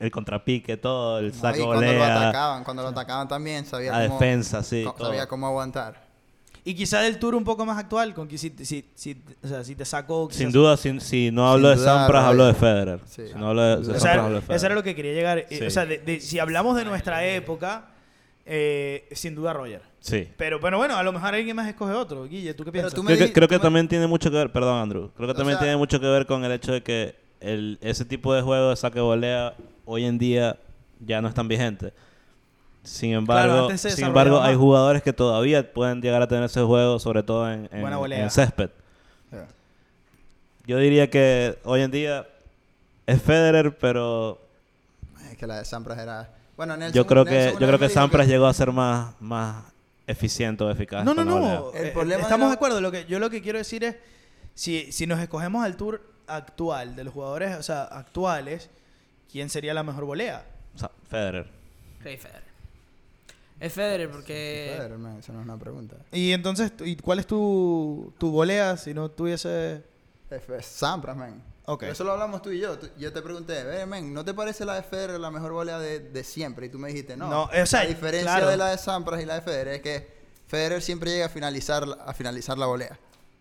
el 0.00 0.10
contrapique, 0.10 0.76
todo, 0.76 1.18
el 1.18 1.32
saque 1.32 1.58
ahí 1.60 1.64
cuando 1.66 1.92
lo 1.92 2.04
atacaban, 2.04 2.64
cuando 2.64 2.82
lo 2.84 2.88
atacaban 2.90 3.26
también 3.28 3.64
sabía 3.66 3.92
la 3.92 4.06
cómo, 4.06 4.18
defensa, 4.18 4.62
sí, 4.62 4.84
co- 4.84 4.92
todo. 4.94 5.08
sabía 5.08 5.26
cómo 5.26 5.46
aguantar. 5.46 6.06
Y 6.64 6.74
quizá 6.74 7.00
del 7.00 7.18
tour 7.18 7.34
un 7.34 7.44
poco 7.44 7.64
más 7.64 7.78
actual, 7.78 8.12
con 8.14 8.28
que 8.28 8.36
si, 8.36 8.52
si, 8.62 8.84
si, 8.94 9.22
o 9.42 9.48
sea, 9.48 9.64
si 9.64 9.74
te 9.74 9.84
saco... 9.86 10.28
Sin 10.30 10.52
duda, 10.52 10.76
si, 10.76 11.00
si 11.00 11.30
no 11.30 11.48
hablo 11.50 11.68
Sin 11.70 11.78
de 11.78 11.82
duda, 11.84 11.98
Sampras, 12.00 12.24
hablo 12.24 12.46
de 12.46 12.54
Federer. 12.54 13.00
Sí. 13.06 13.28
Si 13.28 13.34
no 13.38 13.48
hablo 13.48 13.62
de, 13.62 13.76
de 13.78 13.84
Sampras, 14.00 14.16
hablo 14.18 14.34
de 14.34 14.40
Federer. 14.42 14.56
eso 14.56 14.66
era 14.66 14.74
lo 14.74 14.82
que 14.82 14.94
quería 14.94 15.12
llegar. 15.14 15.38
Eh, 15.38 15.46
Sí. 15.50 15.64
O 15.64 15.70
sea, 15.70 15.86
de- 15.86 15.98
de- 15.98 16.20
si 16.20 16.38
hablamos 16.38 16.76
de 16.76 16.84
nuestra 16.84 17.24
época, 17.24 17.86
eh, 18.48 19.06
sin 19.12 19.34
duda 19.34 19.52
Roger. 19.52 19.82
Sí. 20.00 20.28
Pero, 20.36 20.58
pero 20.60 20.78
bueno, 20.78 20.96
a 20.96 21.02
lo 21.02 21.12
mejor 21.12 21.34
alguien 21.34 21.54
más 21.54 21.68
escoge 21.68 21.92
otro. 21.92 22.24
Guille, 22.24 22.54
¿tú 22.54 22.64
qué 22.64 22.72
piensas? 22.72 22.94
tú 22.94 23.02
me 23.02 23.14
Creo 23.14 23.26
que, 23.26 23.32
creo 23.32 23.46
tú 23.46 23.50
que 23.52 23.58
me- 23.58 23.62
también 23.62 23.88
tiene 23.88 24.06
mucho 24.06 24.30
que 24.30 24.36
ver, 24.38 24.50
perdón 24.50 24.80
Andrew, 24.80 25.10
creo 25.14 25.26
que 25.28 25.32
O 25.32 25.36
también 25.36 25.58
sea- 25.58 25.64
tiene 25.66 25.76
mucho 25.76 26.00
que 26.00 26.06
ver 26.06 26.24
con 26.26 26.44
el 26.44 26.52
hecho 26.52 26.72
de 26.72 26.82
que 26.82 27.14
el, 27.40 27.78
ese 27.82 28.04
tipo 28.04 28.32
de 28.34 28.40
juego 28.42 28.70
de 28.70 28.76
saque 28.76 29.00
volea 29.00 29.54
hoy 29.84 30.04
en 30.06 30.18
día 30.18 30.56
ya 31.04 31.20
no 31.20 31.28
es 31.28 31.34
tan 31.34 31.46
vigente. 31.46 31.92
Sin 32.82 33.12
embargo, 33.12 33.68
sin 33.76 34.04
embargo 34.06 34.40
hay 34.40 34.54
jugadores 34.54 35.02
que 35.02 35.12
todavía 35.12 35.72
pueden 35.72 36.00
llegar 36.00 36.22
a 36.22 36.26
tener 36.26 36.44
ese 36.44 36.62
juego, 36.62 36.98
sobre 36.98 37.22
todo 37.22 37.50
en, 37.52 37.68
en, 37.70 38.30
césped. 38.30 38.70
Yeah. 39.30 39.46
Yo 40.66 40.78
diría 40.78 41.10
que 41.10 41.58
hoy 41.64 41.82
en 41.82 41.90
día 41.90 42.26
es 43.06 43.20
Federer, 43.20 43.76
pero 43.76 44.40
Es 45.30 45.36
que 45.36 45.46
la 45.46 45.58
de 45.58 45.64
Sampras 45.66 45.98
era... 45.98 46.30
Bueno, 46.58 46.76
Nelson, 46.76 46.92
yo 46.94 47.06
creo 47.06 47.24
que 47.24 47.52
yo 47.52 47.66
creo 47.66 47.78
que 47.78 47.88
Sampras 47.88 48.26
llegó 48.26 48.46
a 48.46 48.52
ser 48.52 48.72
más 48.72 49.14
más 49.20 49.64
eficiente 50.08 50.64
o 50.64 50.70
eficaz. 50.70 51.04
No, 51.04 51.14
no, 51.14 51.24
no. 51.24 51.72
El 51.72 51.86
eh, 51.86 51.92
de 51.94 52.14
estamos 52.16 52.40
la- 52.40 52.48
de 52.48 52.54
acuerdo. 52.54 52.80
Lo 52.80 52.90
que, 52.90 53.06
yo 53.06 53.18
lo 53.20 53.30
que 53.30 53.40
quiero 53.40 53.58
decir 53.58 53.84
es, 53.84 53.96
si, 54.54 54.90
si 54.90 55.06
nos 55.06 55.20
escogemos 55.20 55.64
al 55.64 55.76
tour 55.76 56.02
actual 56.26 56.96
de 56.96 57.04
los 57.04 57.14
jugadores, 57.14 57.56
o 57.56 57.62
sea, 57.62 57.84
actuales, 57.84 58.70
¿quién 59.30 59.48
sería 59.48 59.72
la 59.72 59.84
mejor 59.84 60.04
volea? 60.04 60.44
O 60.74 60.78
sea, 60.78 60.90
Federer. 61.08 61.48
Rey 62.02 62.16
Federer. 62.16 62.42
Es 63.60 63.72
Federer 63.72 64.10
porque... 64.10 64.74
Federer, 64.76 64.98
man, 64.98 65.18
eso 65.18 65.32
no 65.32 65.40
es 65.40 65.44
una 65.44 65.56
pregunta. 65.58 65.96
Y 66.12 66.32
entonces, 66.32 66.72
¿y 66.84 66.96
cuál 66.96 67.18
es 67.20 67.26
tu, 67.26 68.12
tu 68.18 68.30
volea 68.30 68.76
si 68.76 68.94
no 68.94 69.10
tuviese... 69.10 69.82
Es, 70.30 70.48
es 70.48 70.66
Sampras, 70.66 71.16
man. 71.16 71.40
Eso 71.82 72.04
lo 72.04 72.12
hablamos 72.12 72.40
tú 72.42 72.50
y 72.50 72.60
yo. 72.60 72.78
Yo 72.98 73.12
te 73.12 73.20
pregunté, 73.20 73.62
"Ve, 73.64 73.84
man, 73.86 74.12
¿no 74.14 74.24
te 74.24 74.32
parece 74.34 74.64
la 74.64 74.74
de 74.76 74.82
Federer 74.82 75.20
la 75.20 75.30
mejor 75.30 75.52
volea 75.52 75.78
de, 75.78 76.00
de 76.00 76.24
siempre? 76.24 76.66
Y 76.66 76.68
tú 76.70 76.78
me 76.78 76.88
dijiste, 76.88 77.16
no. 77.16 77.28
No, 77.28 77.42
o 77.44 77.66
sea, 77.66 77.82
la 77.82 77.88
diferencia 77.90 78.30
claro. 78.36 78.48
de 78.48 78.56
la 78.56 78.70
de 78.70 78.78
Sampras 78.78 79.20
y 79.22 79.26
la 79.26 79.34
de 79.34 79.42
Federer 79.42 79.74
es 79.74 79.82
que 79.82 80.18
Federer 80.46 80.80
siempre 80.82 81.10
llega 81.10 81.26
a 81.26 81.28
finalizar, 81.28 81.84
a 82.06 82.14
finalizar 82.14 82.56
la 82.56 82.66
volea. 82.66 82.98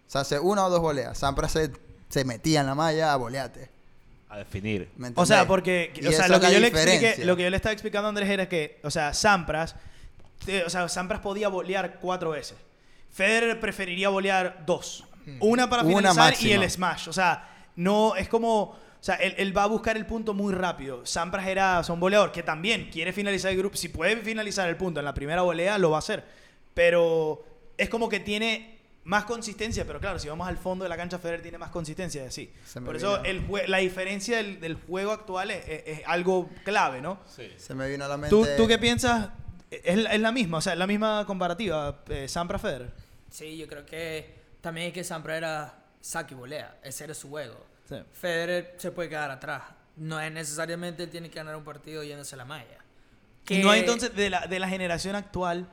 O 0.07 0.09
sea, 0.09 0.21
hace 0.21 0.39
una 0.39 0.65
o 0.65 0.69
dos 0.69 0.81
voleas. 0.81 1.17
Sampras 1.17 1.51
se, 1.53 1.71
se 2.09 2.25
metía 2.25 2.59
en 2.61 2.67
la 2.67 2.75
malla 2.75 3.13
a 3.13 3.15
volearte. 3.15 3.69
A 4.29 4.37
definir. 4.39 4.89
¿me 4.97 5.11
O 5.15 5.25
sea, 5.25 5.47
porque 5.47 5.93
Y 5.95 6.05
o 6.07 6.11
sea, 6.11 6.27
lo 6.27 6.41
que, 6.41 6.51
yo 6.51 6.59
le 6.59 6.65
diferencia. 6.65 7.07
expliqué, 7.09 7.25
lo 7.25 7.37
que 7.37 7.43
yo 7.43 7.49
le 7.49 7.55
estaba 7.55 7.71
explicando 7.71 8.07
a 8.07 8.09
Andrés 8.09 8.29
era 8.29 8.49
que, 8.49 8.79
o 8.83 8.91
sea, 8.91 9.13
Sampras, 9.13 9.75
eh, 10.47 10.63
o 10.65 10.69
sea, 10.69 10.89
Sampras 10.89 11.21
podía 11.21 11.47
volear 11.47 11.99
cuatro 12.01 12.31
veces. 12.31 12.57
Federer 13.09 13.59
preferiría 13.61 14.09
volear 14.09 14.63
dos. 14.65 15.05
Una 15.39 15.69
para 15.69 15.83
Una 15.83 16.11
finalizar 16.13 16.23
y 16.23 16.31
máxima. 16.31 16.63
el 16.63 16.71
smash. 16.71 17.07
O 17.09 17.13
sea, 17.13 17.56
no 17.77 18.15
es 18.17 18.27
como, 18.27 18.61
o 18.63 18.77
sea, 18.99 19.15
él, 19.15 19.33
él 19.37 19.55
va 19.57 19.63
a 19.63 19.67
buscar 19.67 19.95
el 19.95 20.05
punto 20.05 20.33
muy 20.33 20.53
rápido. 20.53 21.05
Sampras 21.05 21.47
era, 21.47 21.79
o 21.79 21.83
sea, 21.85 21.93
un 21.93 21.99
voleador 22.01 22.31
que 22.33 22.43
también 22.43 22.89
quiere 22.91 23.13
finalizar 23.13 23.51
el 23.51 23.57
grupo. 23.57 23.77
Si 23.77 23.87
puede 23.87 24.17
finalizar 24.17 24.67
el 24.67 24.75
punto 24.75 24.99
en 24.99 25.05
la 25.05 25.13
primera 25.13 25.41
volea, 25.43 25.77
lo 25.77 25.89
va 25.91 25.97
a 25.97 25.99
hacer. 25.99 26.25
Pero 26.73 27.43
es 27.77 27.89
como 27.89 28.09
que 28.09 28.19
tiene 28.19 28.77
más 29.03 29.23
consistencia. 29.25 29.85
Pero 29.85 29.99
claro, 29.99 30.19
si 30.19 30.27
vamos 30.27 30.47
al 30.47 30.57
fondo 30.57 30.83
de 30.83 30.89
la 30.89 30.97
cancha, 30.97 31.17
Federer 31.19 31.41
tiene 31.41 31.57
más 31.57 31.69
consistencia, 31.69 32.25
así. 32.25 32.51
Por 32.83 32.95
eso 32.95 33.23
el 33.23 33.45
la 33.67 33.77
diferencia 33.77 34.37
del, 34.37 34.59
del 34.59 34.75
juego 34.75 35.11
actual 35.11 35.51
es, 35.51 35.67
es- 35.67 35.83
es 35.99 36.01
algo 36.07 36.49
clave, 36.65 37.01
¿no? 37.01 37.19
Se 37.57 37.73
me 37.73 37.89
vino 37.89 38.05
a 38.05 38.07
la 38.07 38.17
mente... 38.17 38.29
¿Tú, 38.35 38.45
tú 38.57 38.67
qué 38.67 38.77
piensas? 38.77 39.29
Es, 39.71 39.97
la- 39.97 40.13
es 40.13 40.19
la 40.21 40.31
misma, 40.31 40.57
o 40.57 40.61
sea, 40.61 40.73
es 40.73 40.79
la 40.79 40.87
misma 40.87 41.23
comparativa, 41.25 42.03
eh, 42.09 42.27
Sampras 42.27 42.61
Federer. 42.61 42.91
Sí, 43.29 43.57
yo 43.57 43.67
creo 43.67 43.85
que 43.85 44.35
también 44.61 44.87
es 44.87 44.93
que 44.93 45.03
Sampras 45.03 45.37
era 45.37 45.73
saque 46.07 46.33
y 46.33 46.37
volea. 46.37 46.75
Ese 46.83 47.03
era 47.03 47.13
su 47.13 47.29
juego. 47.29 47.55
Sí. 47.89 47.95
Federer 48.13 48.75
se 48.77 48.91
puede 48.91 49.09
quedar 49.09 49.29
atrás. 49.31 49.63
No 49.97 50.19
es 50.19 50.31
necesariamente 50.31 51.03
él 51.03 51.09
tiene 51.09 51.29
que 51.29 51.35
ganar 51.37 51.55
un 51.55 51.63
partido 51.63 52.03
yéndose 52.03 52.35
a 52.35 52.37
la 52.37 52.45
malla. 52.45 52.77
Y 53.49 53.59
no 53.59 53.71
hay 53.71 53.79
entonces 53.81 54.13
de 54.15 54.29
la, 54.29 54.45
de 54.47 54.59
la 54.59 54.67
generación 54.67 55.15
actual, 55.15 55.67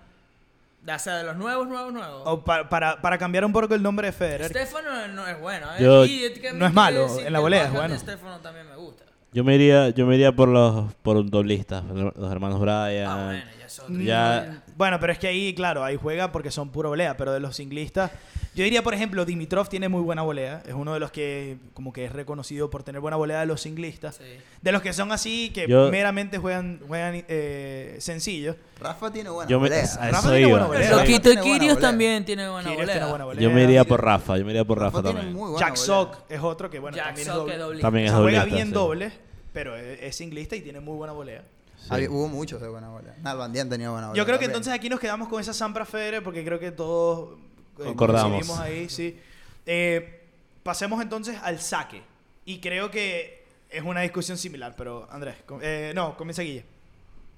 O 0.86 0.98
sea, 0.98 1.16
de 1.16 1.24
los 1.24 1.36
nuevos, 1.36 1.66
nuevos, 1.66 1.92
nuevos. 1.92 2.22
o 2.24 2.44
pa- 2.44 2.68
para, 2.68 3.00
para 3.02 3.18
cambiar 3.18 3.44
un 3.44 3.52
poco 3.52 3.74
el 3.74 3.82
nombre 3.82 4.06
de 4.08 4.12
Federer. 4.12 4.48
Stefano 4.50 5.08
no 5.08 5.26
es 5.26 5.40
bueno. 5.40 5.66
¿eh? 5.76 5.82
Yo- 5.82 6.04
Y 6.04 6.32
que 6.34 6.52
no 6.52 6.66
es 6.66 6.72
malo, 6.72 7.06
en 7.18 7.32
la 7.32 7.38
que 7.38 7.42
volea 7.42 7.64
es 7.66 7.72
bueno. 7.72 7.98
Stefano 7.98 8.38
también 8.40 8.68
me 8.68 8.76
gusta. 8.76 9.04
Yo 9.32 9.42
me 9.44 9.56
iría, 9.56 9.88
yo 9.90 10.06
me 10.06 10.14
iría 10.14 10.30
por 10.30 10.48
los 10.48 10.94
por 11.02 11.16
un 11.16 11.28
doblista, 11.28 11.80
los 11.82 12.30
hermanos 12.32 12.60
Bryan. 12.60 13.06
Ah, 13.10 13.24
bueno, 13.26 13.50
ya 13.58 13.66
es 13.66 13.78
otro. 13.80 13.94
Ya- 14.00 14.62
Bueno, 14.76 14.98
pero 15.00 15.12
es 15.12 15.18
que 15.20 15.28
ahí, 15.28 15.54
claro, 15.54 15.84
ahí 15.84 15.96
juega 15.96 16.32
porque 16.32 16.50
son 16.50 16.70
puro 16.70 16.88
volea, 16.88 17.16
pero 17.16 17.32
de 17.32 17.38
los 17.40 17.54
singlistas, 17.56 18.10
yo 18.56 18.64
diría, 18.64 18.82
por 18.82 18.92
ejemplo, 18.94 19.24
Dimitrov 19.24 19.68
tiene 19.68 19.88
muy 19.88 20.02
buena 20.02 20.22
volea, 20.22 20.62
es 20.66 20.74
uno 20.74 20.92
de 20.94 20.98
los 21.00 21.10
que 21.12 21.58
como 21.74 21.92
que 21.92 22.04
es 22.06 22.12
reconocido 22.12 22.70
por 22.70 22.82
tener 22.82 23.00
buena 23.00 23.16
volea 23.16 23.40
de 23.40 23.46
los 23.46 23.60
singlistas. 23.60 24.16
Sí. 24.16 24.24
De 24.62 24.72
los 24.72 24.82
que 24.82 24.92
son 24.92 25.12
así, 25.12 25.50
que 25.54 25.68
Yo- 25.68 25.90
meramente 25.90 26.38
juegan, 26.38 26.80
juegan 26.88 27.24
eh, 27.28 27.96
sencillo. 28.00 28.56
Rafa 28.80 29.12
tiene 29.12 29.30
buena 29.30 29.48
Yo 29.48 29.60
me- 29.60 29.68
volea. 29.68 29.84
Rafa 30.10 30.22
tiene 30.30 30.40
iba. 30.40 30.50
buena 30.50 30.66
volea. 30.66 30.90
Pero 30.90 31.04
Quito 31.04 31.42
Kirios 31.42 31.78
también 31.78 32.24
tiene 32.24 32.48
buena 32.48 32.62
Kyrgios 32.70 32.80
volea. 32.82 32.94
tiene 32.94 33.08
buena 33.10 33.24
volea. 33.26 33.42
Yo 33.42 33.50
me 33.50 33.62
iría 33.64 33.84
por 33.84 34.02
Rafa, 34.04 34.38
yo 34.38 34.44
me 34.44 34.50
iría 34.50 34.64
por 34.64 34.78
Rafa, 34.80 35.02
también. 35.02 35.36
Jack. 35.58 35.76
Sock 35.76 36.16
es 36.28 36.40
otro 36.40 36.68
que, 36.70 36.78
bueno, 36.80 36.96
Jack 36.96 37.06
también 37.06 37.26
es 37.28 37.32
Sock 37.32 37.36
doble. 37.42 37.54
es 37.54 37.60
doble. 37.60 37.80
También 37.80 38.04
O 38.06 38.06
es 38.08 38.12
sea, 38.12 38.20
juega 38.22 38.44
bien 38.44 38.66
sí. 38.68 38.72
doble, 38.74 39.12
pero 39.52 39.76
es, 39.76 40.00
es 40.02 40.16
singlista 40.16 40.56
y 40.56 40.62
tiene 40.62 40.80
muy 40.80 40.96
buena 40.96 41.12
volea. 41.12 41.44
Hubo 41.90 42.28
muchos 42.28 42.60
de 42.60 42.68
buena. 42.68 42.90
Nalbandian 43.22 43.68
tenía 43.68 43.90
buena 43.90 44.08
volea. 44.08 44.18
Yo 44.20 44.24
creo 44.26 44.38
que 44.38 44.44
también. 44.46 44.50
entonces 44.50 44.72
aquí 44.72 44.88
nos 44.88 45.00
quedamos 45.00 45.28
con 45.28 45.40
esa 45.40 45.52
Sampras 45.54 45.88
Federer 45.88 46.22
porque 46.22 46.44
creo 46.44 46.58
que 46.58 46.70
todos 46.72 47.38
eh, 47.78 47.84
Concordamos. 47.84 48.30
coincidimos 48.32 48.60
ahí, 48.60 48.88
sí. 48.88 49.18
Eh, 49.66 50.22
pasemos 50.62 51.00
entonces 51.02 51.38
al 51.42 51.60
saque. 51.60 52.02
Y 52.44 52.60
creo 52.60 52.90
que 52.90 53.44
es 53.70 53.82
una 53.82 54.02
discusión 54.02 54.36
similar, 54.38 54.74
pero 54.76 55.08
Andrés, 55.10 55.36
com- 55.46 55.60
eh, 55.62 55.92
no, 55.94 56.16
comienza 56.16 56.42
Guille. 56.42 56.64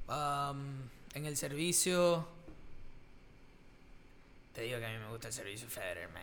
Um, 0.08 0.82
en 1.14 1.26
el 1.26 1.36
servicio. 1.36 2.26
Te 4.52 4.62
digo 4.62 4.78
que 4.78 4.86
a 4.86 4.88
mí 4.90 4.98
me 4.98 5.10
gusta 5.10 5.28
el 5.28 5.34
servicio 5.34 5.68
Federer, 5.68 6.08
man. 6.10 6.22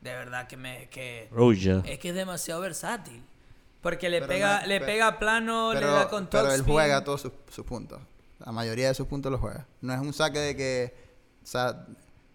De 0.00 0.10
verdad 0.14 0.46
que 0.46 0.56
me. 0.56 0.88
Que, 0.88 1.28
Roger. 1.32 1.82
es 1.86 1.98
que 1.98 2.10
es 2.10 2.14
demasiado 2.14 2.60
versátil. 2.60 3.22
Porque 3.86 4.08
le 4.08 4.18
Pero 4.18 4.28
pega, 4.28 4.60
no- 4.62 4.66
le 4.66 4.80
pero- 4.80 4.86
pega 4.92 5.18
plano, 5.20 5.72
le 5.72 5.80
da 5.80 6.08
con 6.08 6.26
pero 6.26 6.50
él 6.52 6.62
juega 6.62 7.04
todos 7.04 7.20
sus, 7.20 7.32
sus 7.52 7.64
puntos. 7.64 8.00
La 8.44 8.50
mayoría 8.50 8.88
de 8.88 8.94
sus 8.94 9.06
puntos 9.06 9.30
los 9.30 9.40
juega. 9.40 9.64
No 9.80 9.94
es 9.94 10.00
un 10.00 10.12
saque 10.12 10.40
de 10.40 10.56
que. 10.56 10.96
O 11.44 11.46
sea, 11.46 11.86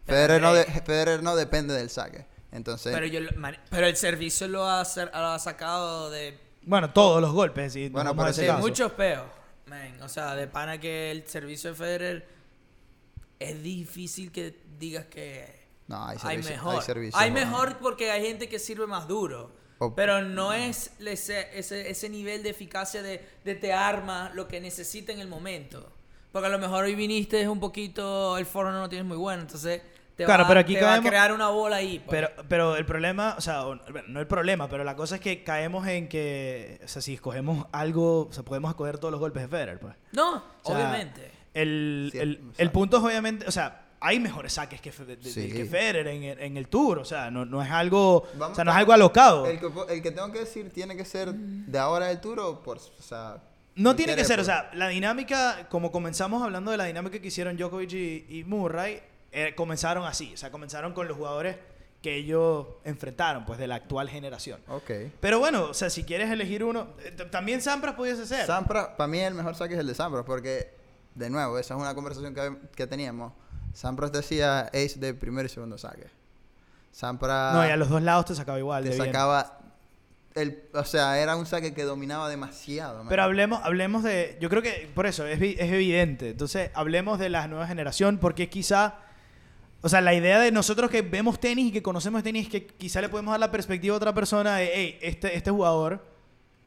Federer 0.05 0.41
no, 0.41 0.53
de- 0.53 0.63
Federer 0.63 1.21
no 1.21 1.35
depende 1.35 1.73
del 1.73 1.89
saque. 1.89 2.25
Entonces, 2.53 2.93
Pero, 2.93 3.05
yo, 3.05 3.19
lo- 3.19 3.33
man- 3.37 3.57
pero 3.69 3.85
el 3.85 3.97
servicio 3.97 4.47
lo 4.47 4.63
ha, 4.65 4.83
lo 5.13 5.17
ha 5.27 5.39
sacado 5.39 6.09
de, 6.09 6.39
Bueno, 6.63 6.91
todos 6.93 7.21
los 7.21 7.33
golpes. 7.33 7.73
Bueno, 7.91 8.15
pero 8.15 8.31
de 8.31 8.53
muchos 8.53 8.93
peos. 8.93 9.25
man. 9.65 10.01
O 10.03 10.07
sea, 10.07 10.33
de 10.35 10.47
pana 10.47 10.79
que 10.79 11.11
el 11.11 11.27
servicio 11.27 11.71
de 11.71 11.75
Federer 11.75 12.27
es 13.39 13.61
difícil 13.61 14.31
que 14.31 14.57
digas 14.79 15.05
que 15.07 15.67
no, 15.87 16.05
hay 16.05 16.17
hay 16.23 16.37
servicio. 16.37 16.51
mejor. 16.51 16.75
Hay, 16.75 16.81
servicio 16.81 17.19
Hay 17.19 17.31
bueno. 17.31 17.45
mejor 17.47 17.77
porque 17.79 18.09
hay 18.09 18.21
gente 18.25 18.47
que 18.47 18.57
sirve 18.57 18.87
más 18.87 19.05
duro. 19.07 19.59
Pero 19.95 20.21
no 20.21 20.53
es 20.53 20.91
ese, 20.99 21.47
ese, 21.57 21.89
ese 21.89 22.09
nivel 22.09 22.43
de 22.43 22.49
eficacia 22.49 23.01
de, 23.01 23.25
de 23.43 23.55
te 23.55 23.73
arma 23.73 24.31
lo 24.33 24.47
que 24.47 24.59
necesita 24.61 25.11
en 25.11 25.19
el 25.19 25.27
momento. 25.27 25.91
Porque 26.31 26.47
a 26.47 26.49
lo 26.51 26.59
mejor 26.59 26.85
hoy 26.85 26.95
viniste 26.95 27.47
un 27.49 27.59
poquito, 27.59 28.37
el 28.37 28.45
foro 28.45 28.71
no 28.71 28.79
lo 28.81 28.89
tienes 28.89 29.05
muy 29.07 29.17
bueno, 29.17 29.41
entonces 29.41 29.81
te, 30.15 30.23
Claro, 30.25 30.43
va, 30.43 30.47
pero 30.49 30.59
aquí 30.61 30.75
te 30.75 30.81
va 30.83 30.93
a 30.95 31.01
crear 31.01 31.31
una 31.33 31.49
bola 31.49 31.77
ahí. 31.77 31.99
pues. 31.99 32.09
Pero, 32.09 32.29
pero 32.47 32.75
el 32.77 32.85
problema, 32.85 33.35
o 33.37 33.41
sea, 33.41 33.63
no 34.07 34.19
el 34.19 34.27
problema, 34.27 34.69
pero 34.69 34.83
la 34.83 34.95
cosa 34.95 35.15
es 35.15 35.21
que 35.21 35.43
caemos 35.43 35.87
en 35.87 36.07
que, 36.07 36.79
o 36.83 36.87
sea, 36.87 37.01
si 37.01 37.13
escogemos 37.15 37.65
algo, 37.71 38.27
o 38.27 38.31
sea, 38.33 38.43
podemos 38.43 38.69
escoger 38.71 38.97
todos 38.97 39.11
los 39.11 39.19
golpes 39.19 39.41
de 39.43 39.47
Federer, 39.49 39.79
pues. 39.79 39.95
no, 40.13 40.35
O 40.63 40.67
sea, 40.67 40.75
obviamente. 40.75 41.31
El, 41.53 42.09
Sí, 42.13 42.19
el- 42.19 42.39
el 42.57 42.71
punto 42.71 42.97
es 42.97 43.03
obviamente, 43.03 43.45
o 43.47 43.51
sea, 43.51 43.81
hay 44.03 44.19
mejores 44.19 44.53
saques 44.53 44.81
que, 44.81 44.91
de- 44.91 45.15
de- 45.15 45.29
Sí. 45.29 45.51
que 45.51 45.63
Federer 45.65 46.07
en, 46.07 46.23
el- 46.23 46.39
en 46.39 46.57
el 46.57 46.67
tour, 46.67 46.99
o 46.99 47.05
sea, 47.05 47.29
no, 47.31 47.45
no 47.45 47.61
es 47.63 47.69
algo, 47.71 48.27
Vamos- 48.33 48.53
o 48.53 48.55
sea, 48.55 48.63
no 48.63 48.71
es 48.71 48.77
algo 48.77 48.91
alocado. 48.93 49.45
El 49.45 49.59
que, 49.59 49.71
el 49.89 50.01
que 50.01 50.11
tengo 50.11 50.31
que 50.31 50.39
decir 50.39 50.71
tiene 50.71 50.97
que 50.97 51.05
ser 51.05 51.31
de 51.33 51.79
ahora 51.79 52.07
del 52.07 52.19
tour 52.19 52.39
o 52.39 52.61
por, 52.63 52.77
o 52.77 53.01
sea... 53.01 53.37
No 53.75 53.95
tiene 53.95 54.15
que 54.17 54.25
ser, 54.25 54.39
o 54.39 54.43
sea, 54.43 54.69
la 54.73 54.89
dinámica, 54.89 55.67
como 55.69 55.91
comenzamos 55.91 56.43
hablando 56.43 56.71
de 56.71 56.77
la 56.77 56.83
dinámica 56.85 57.19
que 57.19 57.27
hicieron 57.29 57.55
Djokovic 57.55 57.93
y, 57.93 58.25
y 58.39 58.43
Murray, 58.43 58.99
eh, 59.31 59.53
comenzaron 59.55 60.03
así, 60.05 60.33
o 60.33 60.37
sea, 60.37 60.51
comenzaron 60.51 60.91
con 60.93 61.07
los 61.07 61.15
jugadores 61.15 61.55
que 62.01 62.15
ellos 62.15 62.65
enfrentaron, 62.83 63.45
pues, 63.45 63.59
de 63.59 63.67
la 63.67 63.75
actual 63.75 64.09
generación. 64.09 64.59
Ok. 64.67 64.89
Pero 65.19 65.37
bueno, 65.39 65.65
o 65.65 65.73
sea, 65.75 65.89
si 65.91 66.03
quieres 66.03 66.29
elegir 66.31 66.63
uno, 66.63 66.87
eh, 67.03 67.11
también 67.29 67.61
Sampras 67.61 67.93
pudiese 67.95 68.25
ser. 68.25 68.45
Sampras, 68.47 68.87
para 68.97 69.07
mí 69.07 69.19
el 69.19 69.35
mejor 69.35 69.55
saque 69.55 69.75
es 69.75 69.79
el 69.79 69.85
de 69.87 69.93
Sampras, 69.95 70.25
porque, 70.25 70.73
de 71.15 71.29
nuevo, 71.29 71.57
esa 71.59 71.75
es 71.75 71.79
una 71.79 71.93
conversación 71.93 72.33
que, 72.33 72.57
que 72.75 72.87
teníamos. 72.87 73.31
Sampras 73.73 74.11
decía 74.11 74.61
ace 74.73 74.95
de 74.97 75.13
primer 75.13 75.45
y 75.45 75.49
segundo 75.49 75.77
saque. 75.77 76.07
Sampras 76.91 77.53
no, 77.53 77.65
y 77.65 77.69
a 77.69 77.77
los 77.77 77.89
dos 77.89 78.01
lados 78.01 78.25
te 78.25 78.35
sacaba 78.35 78.59
igual. 78.59 78.83
te 78.83 78.89
de 78.91 78.97
sacaba... 78.97 79.57
El, 80.33 80.63
o 80.73 80.85
sea, 80.85 81.19
era 81.19 81.35
un 81.35 81.45
saque 81.45 81.73
que 81.73 81.83
dominaba 81.83 82.29
demasiado. 82.29 82.99
man. 82.99 83.09
Pero 83.09 83.23
hablemos, 83.23 83.59
hablemos 83.65 84.01
de. 84.01 84.37
Yo 84.39 84.49
creo 84.49 84.61
que 84.61 84.89
por 84.95 85.05
eso 85.05 85.25
es, 85.25 85.37
vi- 85.39 85.57
es 85.59 85.69
evidente. 85.69 86.29
Entonces, 86.29 86.71
hablemos 86.73 87.19
de 87.19 87.27
la 87.29 87.49
nueva 87.49 87.67
generación, 87.67 88.17
porque 88.17 88.49
quizá. 88.49 88.95
O 89.81 89.89
sea, 89.89 89.99
la 89.99 90.13
idea 90.13 90.39
de 90.39 90.53
nosotros 90.53 90.89
que 90.89 91.01
vemos 91.01 91.37
tenis 91.41 91.65
y 91.67 91.71
que 91.73 91.83
conocemos 91.83 92.23
tenis 92.23 92.45
es 92.45 92.49
que 92.49 92.65
quizá 92.67 93.01
le 93.01 93.09
podemos 93.09 93.31
dar 93.33 93.41
la 93.41 93.51
perspectiva 93.51 93.93
a 93.93 93.97
otra 93.97 94.13
persona 94.13 94.55
de, 94.55 94.71
hey, 94.73 94.99
este, 95.01 95.35
este 95.35 95.51
jugador 95.51 96.01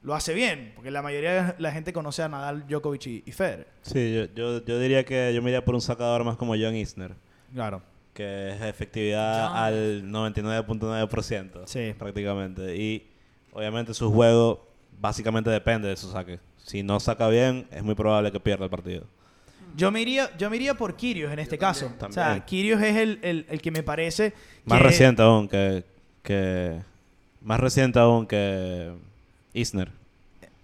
lo 0.04 0.14
hace 0.14 0.32
bien. 0.34 0.72
Porque 0.76 0.90
la 0.92 1.02
mayoría 1.02 1.32
de 1.42 1.54
la 1.58 1.72
gente 1.72 1.92
conoce 1.92 2.22
a 2.22 2.28
Nadal, 2.28 2.66
Djokovic 2.68 3.06
y, 3.08 3.22
y 3.26 3.32
Federer. 3.32 3.66
Sí, 3.82 4.14
yo, 4.14 4.24
yo, 4.34 4.64
yo 4.64 4.78
diría 4.78 5.04
que 5.04 5.32
yo 5.34 5.42
me 5.42 5.50
iría 5.50 5.64
por 5.64 5.74
un 5.74 5.80
sacador 5.80 6.22
más 6.24 6.36
como 6.36 6.54
John 6.54 6.76
Isner, 6.76 7.14
Claro. 7.52 7.82
que 8.12 8.50
es 8.50 8.62
efectividad 8.62 9.48
John. 9.48 9.56
al 9.56 10.02
99.9%, 10.12 11.62
Sí. 11.66 11.94
prácticamente. 11.98 12.76
Y 12.76 13.06
obviamente 13.52 13.94
su 13.94 14.12
juego 14.12 14.66
básicamente 15.00 15.50
depende 15.50 15.88
de 15.88 15.96
su 15.96 16.10
saque. 16.10 16.38
Si 16.58 16.82
no 16.82 17.00
saca 17.00 17.28
bien, 17.28 17.66
es 17.70 17.82
muy 17.82 17.94
probable 17.94 18.32
que 18.32 18.40
pierda 18.40 18.64
el 18.64 18.70
partido. 18.70 19.04
Yo 19.76 19.90
me 19.90 20.00
iría, 20.00 20.30
yo 20.38 20.48
me 20.50 20.56
iría 20.56 20.74
por 20.74 20.94
Kirios 20.96 21.32
en 21.32 21.38
este 21.40 21.58
caso. 21.58 21.86
también. 21.98 22.10
O 22.10 22.12
sea, 22.12 22.44
Kirios 22.44 22.80
es 22.80 22.96
el, 22.96 23.18
el- 23.22 23.46
el 23.48 23.60
que 23.60 23.70
me 23.70 23.82
parece. 23.82 24.32
Más 24.64 24.78
que- 24.78 24.84
reciente 24.84 25.22
aún 25.22 25.48
que, 25.48 25.84
que... 26.22 26.80
Más 27.42 27.60
reciente 27.60 27.98
aún 27.98 28.26
que 28.26 28.92
Isner. 29.54 29.90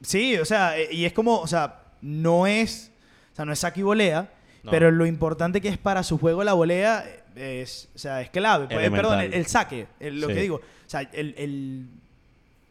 Sí, 0.03 0.37
o 0.37 0.45
sea, 0.45 0.79
eh, 0.79 0.89
y 0.93 1.05
es 1.07 1.13
como, 1.13 1.39
o 1.41 1.47
sea, 1.47 1.81
no 2.03 2.47
es, 2.47 2.91
o 3.33 3.37
sea, 3.37 3.45
no 3.45 3.53
es 3.53 3.59
saque 3.61 3.81
y 3.81 3.83
volea, 3.83 4.31
No. 4.63 4.71
pero 4.71 4.91
lo 4.91 5.07
importante 5.07 5.61
que 5.61 5.69
es 5.69 5.79
para 5.79 6.03
su 6.03 6.19
juego 6.19 6.45
la 6.45 6.53
volea 6.53 7.05
eh, 7.37 7.61
es, 7.63 7.89
o 7.95 7.99
sea, 7.99 8.21
es 8.21 8.31
clave. 8.31 8.67
Pues, 8.67 8.79
Elemental. 8.79 9.01
perdón, 9.11 9.21
el, 9.25 9.35
el 9.35 9.47
saque, 9.47 9.87
el- 10.01 10.21
lo 10.21 10.29
Sí. 10.29 10.35
que 10.35 10.41
digo. 10.43 10.57
O 10.57 10.91
sea, 10.91 11.01
el, 11.03 11.35
el 11.39 11.87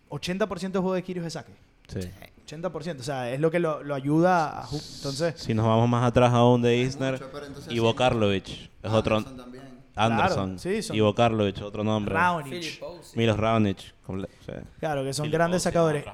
80% 0.10 0.60
del 0.72 0.82
juego 0.82 0.94
de 0.94 1.04
Kyrgios 1.04 1.26
es 1.28 1.34
saque. 1.34 1.54
Sí. 1.88 2.00
80%, 2.48 3.00
o 3.00 3.04
sea, 3.04 3.32
es 3.32 3.40
lo 3.40 3.52
que 3.52 3.60
lo, 3.60 3.84
lo 3.84 3.94
ayuda 3.94 4.62
a... 4.62 4.64
Entonces, 4.72 5.36
Si 5.38 5.54
nos 5.54 5.68
vamos 5.68 5.88
más 5.88 6.04
atrás 6.04 6.34
aún 6.34 6.64
de 6.64 6.78
Isner, 6.78 7.14
mucho, 7.14 7.46
entonces 7.46 7.72
Ivo 7.72 7.92
sí. 7.92 7.98
Karlovic 7.98 8.48
es 8.48 8.92
otro... 8.92 9.24
Anderson. 10.06 10.58
Claro, 10.58 10.60
sí, 10.60 10.82
son- 10.82 10.96
Ivo 10.96 11.14
Karlovic, 11.16 11.62
otro 11.62 11.84
nombre. 11.84 12.14
Raonic. 12.16 12.82
Milos 13.16 13.38
Raonic. 13.38 13.78
comple- 14.06 14.28
sí. 14.46 14.52
Claro, 14.80 15.04
que 15.04 15.14
son 15.14 15.24
Philip 15.26 15.34
grandes 15.36 15.64
sacadores. 15.64 16.06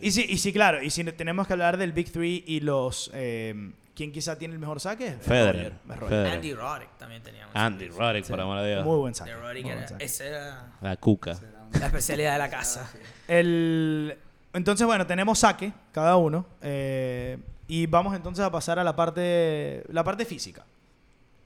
Y 0.00 0.10
sí, 0.12 0.26
y 0.28 0.38
sí, 0.38 0.52
claro, 0.52 0.82
y 0.82 0.90
si 0.90 1.04
tenemos 1.04 1.46
que 1.46 1.52
hablar 1.52 1.76
del 1.76 1.92
Big 1.92 2.10
Three 2.12 2.44
y 2.46 2.60
los... 2.60 3.10
Eh, 3.14 3.72
¿Quién 3.94 4.10
quizá 4.10 4.38
tiene 4.38 4.54
el 4.54 4.58
mejor 4.60 4.80
saque? 4.80 5.12
Federer. 5.20 5.54
Roger, 5.54 5.72
es 5.90 5.96
Roger. 6.00 6.08
Federer. 6.08 6.32
Andy 6.32 6.54
Roddick 6.54 6.96
también 6.98 7.22
teníamos. 7.22 7.54
Andy 7.54 7.88
Roddick, 7.88 8.26
por 8.26 8.40
amor 8.40 8.60
de 8.62 8.70
Dios. 8.70 8.84
Muy 8.86 8.96
buen 8.96 9.14
saque. 9.14 9.32
De 9.32 9.36
Roddick 9.36 9.64
muy 9.64 9.72
buen 9.72 9.78
era, 9.80 9.88
saque. 9.88 10.04
esa 10.04 10.24
era 10.24 10.72
La 10.80 10.96
cuca. 10.96 11.38
la 11.78 11.86
especialidad 11.86 12.32
de 12.32 12.38
la 12.38 12.48
casa. 12.48 12.90
El, 13.28 14.16
entonces, 14.54 14.86
bueno, 14.86 15.06
tenemos 15.06 15.38
saque, 15.40 15.72
cada 15.92 16.16
uno. 16.16 16.46
eh, 16.62 17.36
y 17.68 17.86
vamos 17.86 18.14
entonces 18.16 18.42
a 18.44 18.50
pasar 18.50 18.78
a 18.78 18.84
la 18.84 18.96
parte, 18.96 19.84
la 19.88 20.02
parte 20.04 20.24
física. 20.24 20.64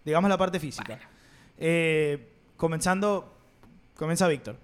Digamos 0.04 0.28
la 0.30 0.38
parte 0.38 0.58
física. 0.60 0.98
Eh, 1.58 2.28
comenzando, 2.56 3.32
comienza 3.96 4.28
Víctor. 4.28 4.56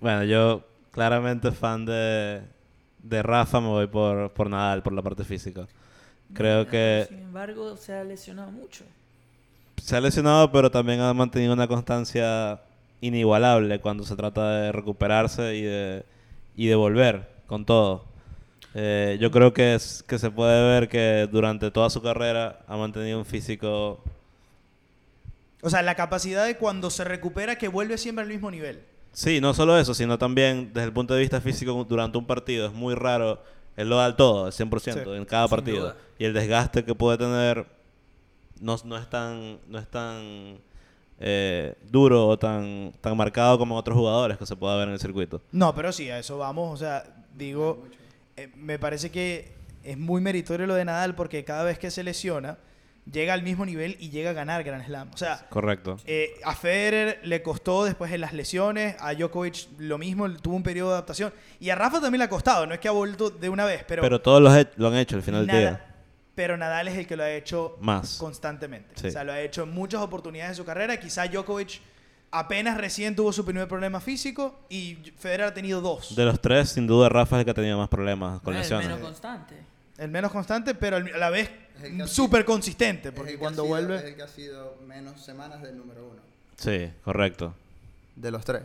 Bueno, 0.00 0.24
yo 0.24 0.64
claramente 0.90 1.52
fan 1.52 1.84
de, 1.84 2.42
de 2.98 3.22
Rafa, 3.22 3.60
me 3.60 3.68
voy 3.68 3.86
por, 3.86 4.32
por 4.32 4.48
Nadal, 4.50 4.82
por 4.82 4.92
la 4.92 5.02
parte 5.02 5.24
física. 5.24 5.66
Creo 6.32 6.66
que 6.68 7.06
Sin 7.08 7.18
embargo, 7.20 7.76
se 7.76 7.92
ha 7.94 8.04
lesionado 8.04 8.50
mucho. 8.52 8.84
se 9.76 9.96
ha 9.96 10.00
lesionado, 10.00 10.50
pero 10.52 10.70
también 10.70 11.00
ha 11.00 11.12
mantenido 11.14 11.52
una 11.52 11.66
constancia 11.66 12.60
inigualable 13.00 13.80
cuando 13.80 14.04
se 14.04 14.14
trata 14.16 14.50
de 14.60 14.72
recuperarse 14.72 15.56
y 15.56 15.62
de, 15.62 16.04
y 16.56 16.66
de 16.68 16.74
volver 16.74 17.28
con 17.46 17.64
todo. 17.64 18.04
Eh, 18.74 19.18
yo 19.20 19.30
creo 19.32 19.52
que, 19.52 19.74
es, 19.74 20.04
que 20.06 20.18
se 20.18 20.30
puede 20.30 20.62
ver 20.68 20.88
que 20.88 21.28
durante 21.30 21.70
toda 21.72 21.90
su 21.90 22.00
carrera 22.02 22.60
ha 22.68 22.76
mantenido 22.76 23.18
un 23.18 23.24
físico 23.26 24.00
O 25.62 25.70
sea, 25.70 25.82
la 25.82 25.94
capacidad 25.94 26.46
de 26.46 26.56
cuando 26.56 26.90
se 26.90 27.04
recupera 27.04 27.56
que 27.58 27.68
vuelve 27.68 27.98
siempre 27.98 28.22
al 28.22 28.28
mismo 28.28 28.50
nivel. 28.50 28.82
Sí, 29.12 29.40
no 29.40 29.52
solo 29.54 29.78
eso, 29.78 29.92
sino 29.94 30.18
también 30.18 30.70
desde 30.72 30.86
el 30.86 30.92
punto 30.92 31.14
de 31.14 31.20
vista 31.20 31.40
físico 31.40 31.84
durante 31.88 32.16
un 32.18 32.26
partido. 32.26 32.66
Es 32.66 32.72
muy 32.72 32.94
raro. 32.94 33.42
Él 33.76 33.88
lo 33.88 33.96
da 33.96 34.06
al 34.06 34.16
todo, 34.16 34.46
el 34.46 34.52
100% 34.52 34.80
Sí, 35.04 35.10
en 35.16 35.24
cada 35.24 35.48
partido. 35.48 35.80
duda. 35.80 35.96
Y 36.18 36.24
el 36.24 36.32
desgaste 36.32 36.84
que 36.84 36.94
puede 36.94 37.18
tener 37.18 37.66
no, 38.60 38.76
no 38.84 38.96
es 38.96 39.08
tan, 39.08 39.58
no 39.68 39.78
es 39.78 39.88
tan 39.88 40.58
eh, 41.18 41.74
duro 41.90 42.26
o 42.28 42.38
tan, 42.38 42.92
tan 43.00 43.16
marcado 43.16 43.58
como 43.58 43.76
otros 43.76 43.96
jugadores 43.96 44.38
que 44.38 44.46
se 44.46 44.56
pueda 44.56 44.76
ver 44.76 44.88
en 44.88 44.94
el 44.94 45.00
circuito. 45.00 45.40
No, 45.52 45.74
pero 45.74 45.92
sí, 45.92 46.08
a 46.10 46.18
eso 46.18 46.38
vamos. 46.38 46.72
O 46.72 46.76
sea, 46.76 47.04
digo, 47.36 47.84
eh, 48.36 48.50
me 48.56 48.78
parece 48.78 49.10
que 49.10 49.52
es 49.82 49.96
muy 49.98 50.20
meritorio 50.20 50.66
lo 50.66 50.74
de 50.74 50.84
Nadal 50.84 51.14
porque 51.14 51.44
cada 51.44 51.64
vez 51.64 51.78
que 51.78 51.90
se 51.90 52.02
lesiona, 52.02 52.58
llega 53.12 53.32
al 53.34 53.42
mismo 53.42 53.64
nivel 53.66 53.96
y 53.98 54.10
llega 54.10 54.30
a 54.30 54.32
ganar 54.32 54.62
Grand 54.64 54.84
Slam. 54.84 55.10
O 55.12 55.16
sea, 55.16 55.46
Correcto. 55.48 55.98
Eh, 56.06 56.34
a 56.44 56.54
Federer 56.54 57.20
le 57.24 57.42
costó 57.42 57.84
después 57.84 58.12
en 58.12 58.20
las 58.20 58.32
lesiones, 58.32 58.96
a 59.00 59.14
Djokovic 59.14 59.68
lo 59.78 59.98
mismo, 59.98 60.30
tuvo 60.36 60.56
un 60.56 60.62
periodo 60.62 60.90
de 60.90 60.94
adaptación. 60.94 61.32
Y 61.58 61.70
a 61.70 61.74
Rafa 61.74 62.00
también 62.00 62.18
le 62.20 62.24
ha 62.24 62.28
costado, 62.28 62.66
no 62.66 62.74
es 62.74 62.80
que 62.80 62.88
ha 62.88 62.92
vuelto 62.92 63.30
de 63.30 63.48
una 63.48 63.64
vez, 63.64 63.84
pero, 63.86 64.02
Pero, 64.02 64.20
todos 64.20 64.40
lo, 64.42 64.54
he- 64.56 64.68
lo 64.76 64.88
han 64.88 64.96
hecho 64.96 65.16
al 65.16 65.22
final 65.22 65.46
del 65.46 65.56
día. 65.56 65.86
pero 66.34 66.56
Nadal 66.56 66.88
es 66.88 66.96
el 66.98 67.06
que 67.06 67.16
lo 67.16 67.22
ha 67.24 67.30
hecho 67.30 67.76
Más. 67.80 68.16
constantemente. 68.18 68.94
Sí. 68.94 69.08
O 69.08 69.10
sea, 69.10 69.24
lo 69.24 69.32
ha 69.32 69.40
hecho 69.40 69.64
en 69.64 69.70
muchas 69.72 70.00
oportunidades 70.00 70.52
de 70.52 70.56
su 70.56 70.64
carrera. 70.64 70.98
Quizá 70.98 71.26
Djokovic 71.26 71.80
apenas 72.30 72.78
recién 72.78 73.16
tuvo 73.16 73.32
su 73.32 73.44
primer 73.44 73.66
problema 73.66 74.00
físico 74.00 74.60
y 74.68 74.96
Federer 75.18 75.46
ha 75.48 75.54
tenido 75.54 75.80
dos. 75.80 76.14
De 76.14 76.24
los 76.24 76.40
tres, 76.40 76.70
sin 76.70 76.86
duda, 76.86 77.08
Rafa 77.08 77.36
es 77.36 77.40
el 77.40 77.44
que 77.44 77.50
ha 77.50 77.54
tenido 77.54 77.76
más 77.76 77.88
problemas 77.88 78.40
con 78.40 78.54
Es 78.54 78.58
el 78.58 78.62
lesiones. 78.78 78.86
menos 78.88 79.00
constante. 79.02 79.54
El 79.98 80.08
menos 80.10 80.30
constante, 80.32 80.74
pero 80.74 80.96
a 80.96 81.00
la 81.00 81.28
vez 81.28 81.50
Súper 82.06 82.44
consistente, 82.44 83.12
porque 83.12 83.38
cuando 83.38 83.62
sido- 83.62 83.68
vuelve... 83.74 83.96
Es 83.96 84.04
el 84.04 84.14
que 84.16 84.22
ha 84.22 84.28
sido 84.28 84.76
menos 84.86 85.20
semanas 85.22 85.62
del 85.62 85.76
número 85.78 86.06
uno. 86.08 86.20
Sí, 86.56 86.90
correcto. 87.04 87.54
De 88.16 88.30
los 88.30 88.44
tres. 88.44 88.62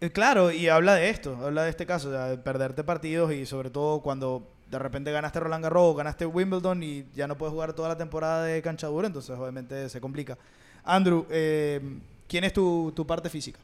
Eh, 0.00 0.10
Claro, 0.10 0.50
y 0.50 0.68
habla 0.68 0.94
de 0.94 1.10
esto, 1.10 1.36
habla 1.44 1.62
de 1.64 1.70
este 1.70 1.86
caso, 1.86 2.08
o 2.08 2.12
sea, 2.12 2.26
de 2.26 2.36
perderte 2.38 2.82
partidos 2.84 3.32
y 3.32 3.46
sobre 3.46 3.70
todo 3.70 4.00
cuando 4.00 4.46
de 4.70 4.78
repente 4.78 5.12
ganaste 5.12 5.38
Roland 5.40 5.62
Garros, 5.62 5.96
ganaste 5.96 6.26
Wimbledon 6.26 6.82
y 6.82 7.04
ya 7.14 7.26
no 7.28 7.36
puedes 7.38 7.52
jugar 7.52 7.72
toda 7.74 7.88
la 7.90 7.96
temporada 7.96 8.44
de 8.44 8.60
cancha 8.62 8.86
dura, 8.88 9.06
entonces 9.06 9.30
obviamente 9.38 9.88
se 9.88 10.00
complica. 10.00 10.36
Andrew, 10.84 11.26
eh, 11.30 11.80
¿quién 12.26 12.42
es 12.44 12.52
tu, 12.52 12.92
tu 12.96 13.06
parte 13.06 13.28
física? 13.30 13.60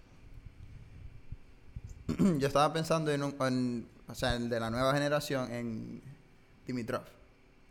Yo 2.38 2.46
estaba 2.46 2.72
pensando 2.72 3.11
en, 3.11 3.22
un, 3.22 3.35
en- 3.40 3.87
o 4.07 4.14
sea, 4.14 4.35
el 4.37 4.48
de 4.48 4.61
la 4.61 4.70
nueva 4.70 4.92
generación, 4.94 5.53
en 5.53 6.01
Dimitrov. 6.66 7.03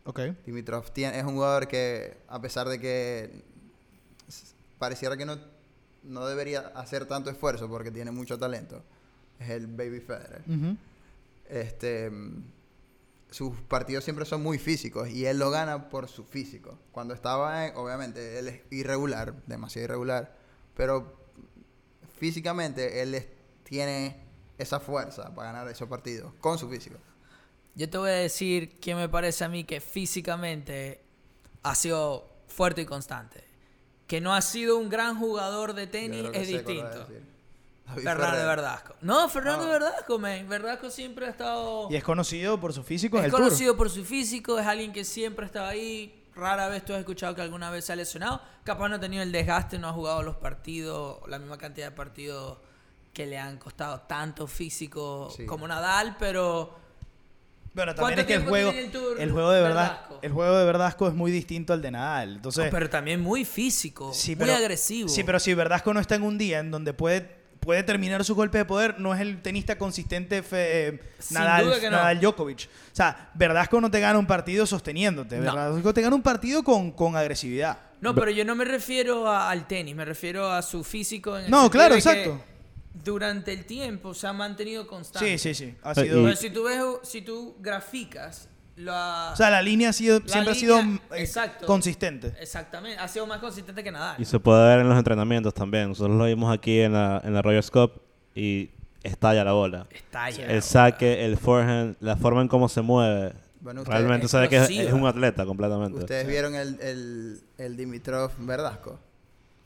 Ok. 0.08 0.20
Dimitrov 0.46 0.90
tiene, 0.90 1.18
es 1.18 1.24
un 1.24 1.34
jugador 1.34 1.68
que, 1.68 2.16
a 2.28 2.40
pesar 2.40 2.66
de 2.66 2.80
que 2.80 3.42
pareciera 4.78 5.18
que 5.18 5.26
no, 5.26 5.36
no 6.02 6.26
debería 6.26 6.60
hacer 6.74 7.04
tanto 7.04 7.28
esfuerzo 7.28 7.68
porque 7.68 7.90
tiene 7.90 8.10
mucho 8.10 8.38
talento, 8.38 8.82
es 9.38 9.50
el 9.50 9.66
Baby 9.66 10.00
Federer. 10.00 10.40
Este, 11.50 12.10
sus 13.30 13.54
partidos 13.68 14.02
siempre 14.04 14.24
son 14.24 14.42
muy 14.42 14.58
físicos 14.58 15.10
y 15.10 15.26
él 15.26 15.38
lo 15.38 15.50
gana 15.50 15.90
por 15.90 16.08
su 16.08 16.24
físico. 16.24 16.78
Cuando 16.90 17.12
estaba, 17.12 17.66
en- 17.66 17.76
obviamente, 17.76 18.38
él 18.38 18.48
es 18.48 18.60
irregular, 18.70 19.34
demasiado 19.46 19.84
irregular, 19.84 20.34
pero 20.74 21.18
físicamente 22.18 23.02
él 23.02 23.14
es- 23.14 23.26
tiene 23.64 24.16
esa 24.56 24.80
fuerza 24.80 25.34
para 25.34 25.52
ganar 25.52 25.68
esos 25.68 25.86
partidos 25.88 26.32
con 26.40 26.58
su 26.58 26.66
físico. 26.70 26.96
Yo 27.78 27.88
te 27.88 27.96
voy 27.96 28.10
a 28.10 28.14
decir 28.14 28.80
que 28.80 28.96
me 28.96 29.08
parece 29.08 29.44
a 29.44 29.48
mí 29.48 29.62
que 29.62 29.80
físicamente 29.80 31.00
ha 31.62 31.76
sido 31.76 32.28
fuerte 32.48 32.82
y 32.82 32.84
constante. 32.86 33.44
Que 34.08 34.20
no 34.20 34.34
ha 34.34 34.40
sido 34.42 34.78
un 34.78 34.88
gran 34.88 35.16
jugador 35.16 35.74
de 35.74 35.86
tenis 35.86 36.26
es 36.34 36.48
sé 36.48 36.54
distinto. 36.54 37.06
Fernando. 37.94 38.46
Verdasco. 38.46 38.94
No, 39.00 39.28
Fernando 39.28 39.66
No. 39.66 39.70
Verdasco, 39.70 40.18
man. 40.18 40.48
Verdasco 40.48 40.90
siempre 40.90 41.26
ha 41.26 41.30
estado... 41.30 41.86
Y 41.88 41.94
es 41.94 42.02
conocido 42.02 42.58
por 42.58 42.72
su 42.72 42.82
físico 42.82 43.16
en 43.16 43.26
Es 43.26 43.26
el 43.26 43.32
conocido 43.32 43.76
por 43.76 43.88
su 43.90 44.04
físico, 44.04 44.58
es 44.58 44.66
alguien 44.66 44.92
que 44.92 45.04
siempre 45.04 45.46
estaba 45.46 45.68
ahí. 45.68 46.26
Rara 46.34 46.66
vez 46.66 46.84
tú 46.84 46.94
has 46.94 46.98
escuchado 46.98 47.36
que 47.36 47.42
alguna 47.42 47.70
vez 47.70 47.84
se 47.84 47.92
ha 47.92 47.96
lesionado. 47.96 48.40
Capaz 48.64 48.88
no 48.88 48.96
ha 48.96 49.00
tenido 49.00 49.22
el 49.22 49.30
desgaste, 49.30 49.78
no 49.78 49.88
ha 49.88 49.92
jugado 49.92 50.24
los 50.24 50.34
partidos, 50.34 51.20
la 51.28 51.38
misma 51.38 51.58
cantidad 51.58 51.90
de 51.90 51.96
partidos 51.96 52.58
que 53.12 53.24
le 53.24 53.38
han 53.38 53.56
costado 53.58 54.00
tanto 54.00 54.48
físico 54.48 55.30
Sí. 55.36 55.46
como 55.46 55.68
Nadal, 55.68 56.16
pero 56.18 56.87
Bueno, 57.78 57.94
¿Cuánto 57.94 58.16
también 58.16 58.18
es 58.20 58.26
que 58.26 58.34
el 58.34 58.48
juego, 58.48 58.70
el 59.18 59.30
juego 59.30 59.50
de 59.52 59.60
verdad, 59.62 59.90
Verdasco? 59.92 60.18
el 60.22 60.32
juego 60.32 60.58
de 60.58 60.64
Verdasco 60.64 61.08
es 61.08 61.14
muy 61.14 61.30
distinto 61.30 61.72
al 61.72 61.80
de 61.80 61.90
Nadal. 61.92 62.36
Entonces, 62.36 62.68
pero 62.70 62.90
también 62.90 63.20
muy 63.20 63.44
físico, 63.44 64.12
sí, 64.12 64.34
muy 64.34 64.46
pero- 64.46 64.56
agresivo. 64.56 65.08
Sí, 65.08 65.22
pero 65.22 65.38
si 65.38 65.54
Verdasco 65.54 65.94
no 65.94 66.00
está 66.00 66.16
en 66.16 66.22
un 66.22 66.38
día 66.38 66.58
en 66.58 66.70
donde 66.72 66.92
puede, 66.92 67.38
puede 67.60 67.82
terminar 67.84 68.24
su 68.24 68.34
golpe 68.34 68.58
de 68.58 68.64
poder, 68.64 68.98
no 68.98 69.14
es 69.14 69.20
el 69.20 69.40
tenista 69.42 69.78
consistente 69.78 70.42
fe- 70.42 70.88
eh, 70.88 71.00
Nadal, 71.30 71.66
no. 71.82 71.90
Nadal 71.90 72.20
Djokovic. 72.20 72.68
O 72.92 72.96
sea, 72.96 73.30
Verdasco 73.34 73.80
no 73.80 73.90
te 73.90 74.00
gana 74.00 74.18
un 74.18 74.26
partido 74.26 74.66
sosteniéndote. 74.66 75.36
No. 75.38 75.42
Verdasco 75.54 75.94
te 75.94 76.02
gana 76.02 76.16
un 76.16 76.22
partido 76.22 76.64
con, 76.64 76.90
con 76.90 77.16
agresividad. 77.16 77.78
No, 78.00 78.14
pero 78.14 78.30
yo 78.30 78.44
no 78.44 78.54
me 78.54 78.64
refiero 78.64 79.28
a- 79.28 79.50
al 79.50 79.66
tenis, 79.68 79.94
me 79.94 80.04
refiero 80.04 80.50
a 80.50 80.62
su 80.62 80.82
físico. 80.82 81.36
En 81.38 81.44
el 81.46 81.50
No, 81.50 81.70
claro, 81.70 81.94
que 81.94 81.98
exacto. 81.98 82.40
Durante 82.92 83.52
el 83.52 83.64
tiempo 83.64 84.12
se 84.14 84.26
ha 84.26 84.32
mantenido 84.32 84.86
constante. 84.86 85.38
Sí, 85.38 85.54
sí, 85.54 85.66
sí. 85.66 85.74
Ha 85.82 85.94
sido, 85.94 86.22
Pero 86.24 86.36
si 86.36 86.50
tú 86.50 86.64
ves, 86.64 86.80
si 87.02 87.22
tú 87.22 87.56
graficas 87.60 88.48
la, 88.76 89.30
o 89.32 89.36
sea, 89.36 89.50
la 89.50 89.60
línea 89.62 89.88
ha 89.90 89.92
sido, 89.92 90.20
La 90.20 90.26
siempre 90.32 90.54
línea- 90.54 90.76
ha 90.76 90.80
sido 90.82 90.98
eh, 91.16 91.22
exacto. 91.22 91.66
consistente. 91.66 92.32
exactamente, 92.40 92.98
ha 93.00 93.08
sido 93.08 93.26
más 93.26 93.38
consistente 93.40 93.82
que 93.82 93.90
Nadal. 93.90 94.16
Y 94.20 94.24
se 94.24 94.38
puede 94.40 94.66
ver 94.68 94.80
en 94.80 94.88
los 94.88 94.96
entrenamientos 94.98 95.52
también. 95.54 95.88
Nosotros 95.88 96.16
lo 96.16 96.24
vimos 96.24 96.52
aquí 96.52 96.80
en 96.80 96.92
la, 96.92 97.20
en 97.24 97.34
la 97.34 97.42
Rogers 97.42 97.70
Cup 97.70 98.00
y 98.34 98.70
estalla 99.02 99.42
la 99.44 99.52
bola. 99.52 99.86
Ahí. 100.12 100.36
El 100.46 100.62
saque, 100.62 101.24
el 101.24 101.36
forehand, 101.38 101.96
la 102.00 102.16
forma 102.16 102.40
en 102.42 102.48
cómo 102.48 102.68
se 102.68 102.80
mueve. 102.82 103.32
Bueno, 103.60 103.82
Realmente 103.82 104.28
sabe 104.28 104.48
que 104.48 104.56
es 104.58 104.92
un 104.92 105.06
atleta 105.06 105.44
completamente. 105.44 105.98
Ustedes 105.98 106.26
vieron 106.28 106.54
el, 106.54 106.78
el, 106.80 107.40
el 107.58 107.76
Dimitrov 107.76 108.30
Verdasco 108.38 109.00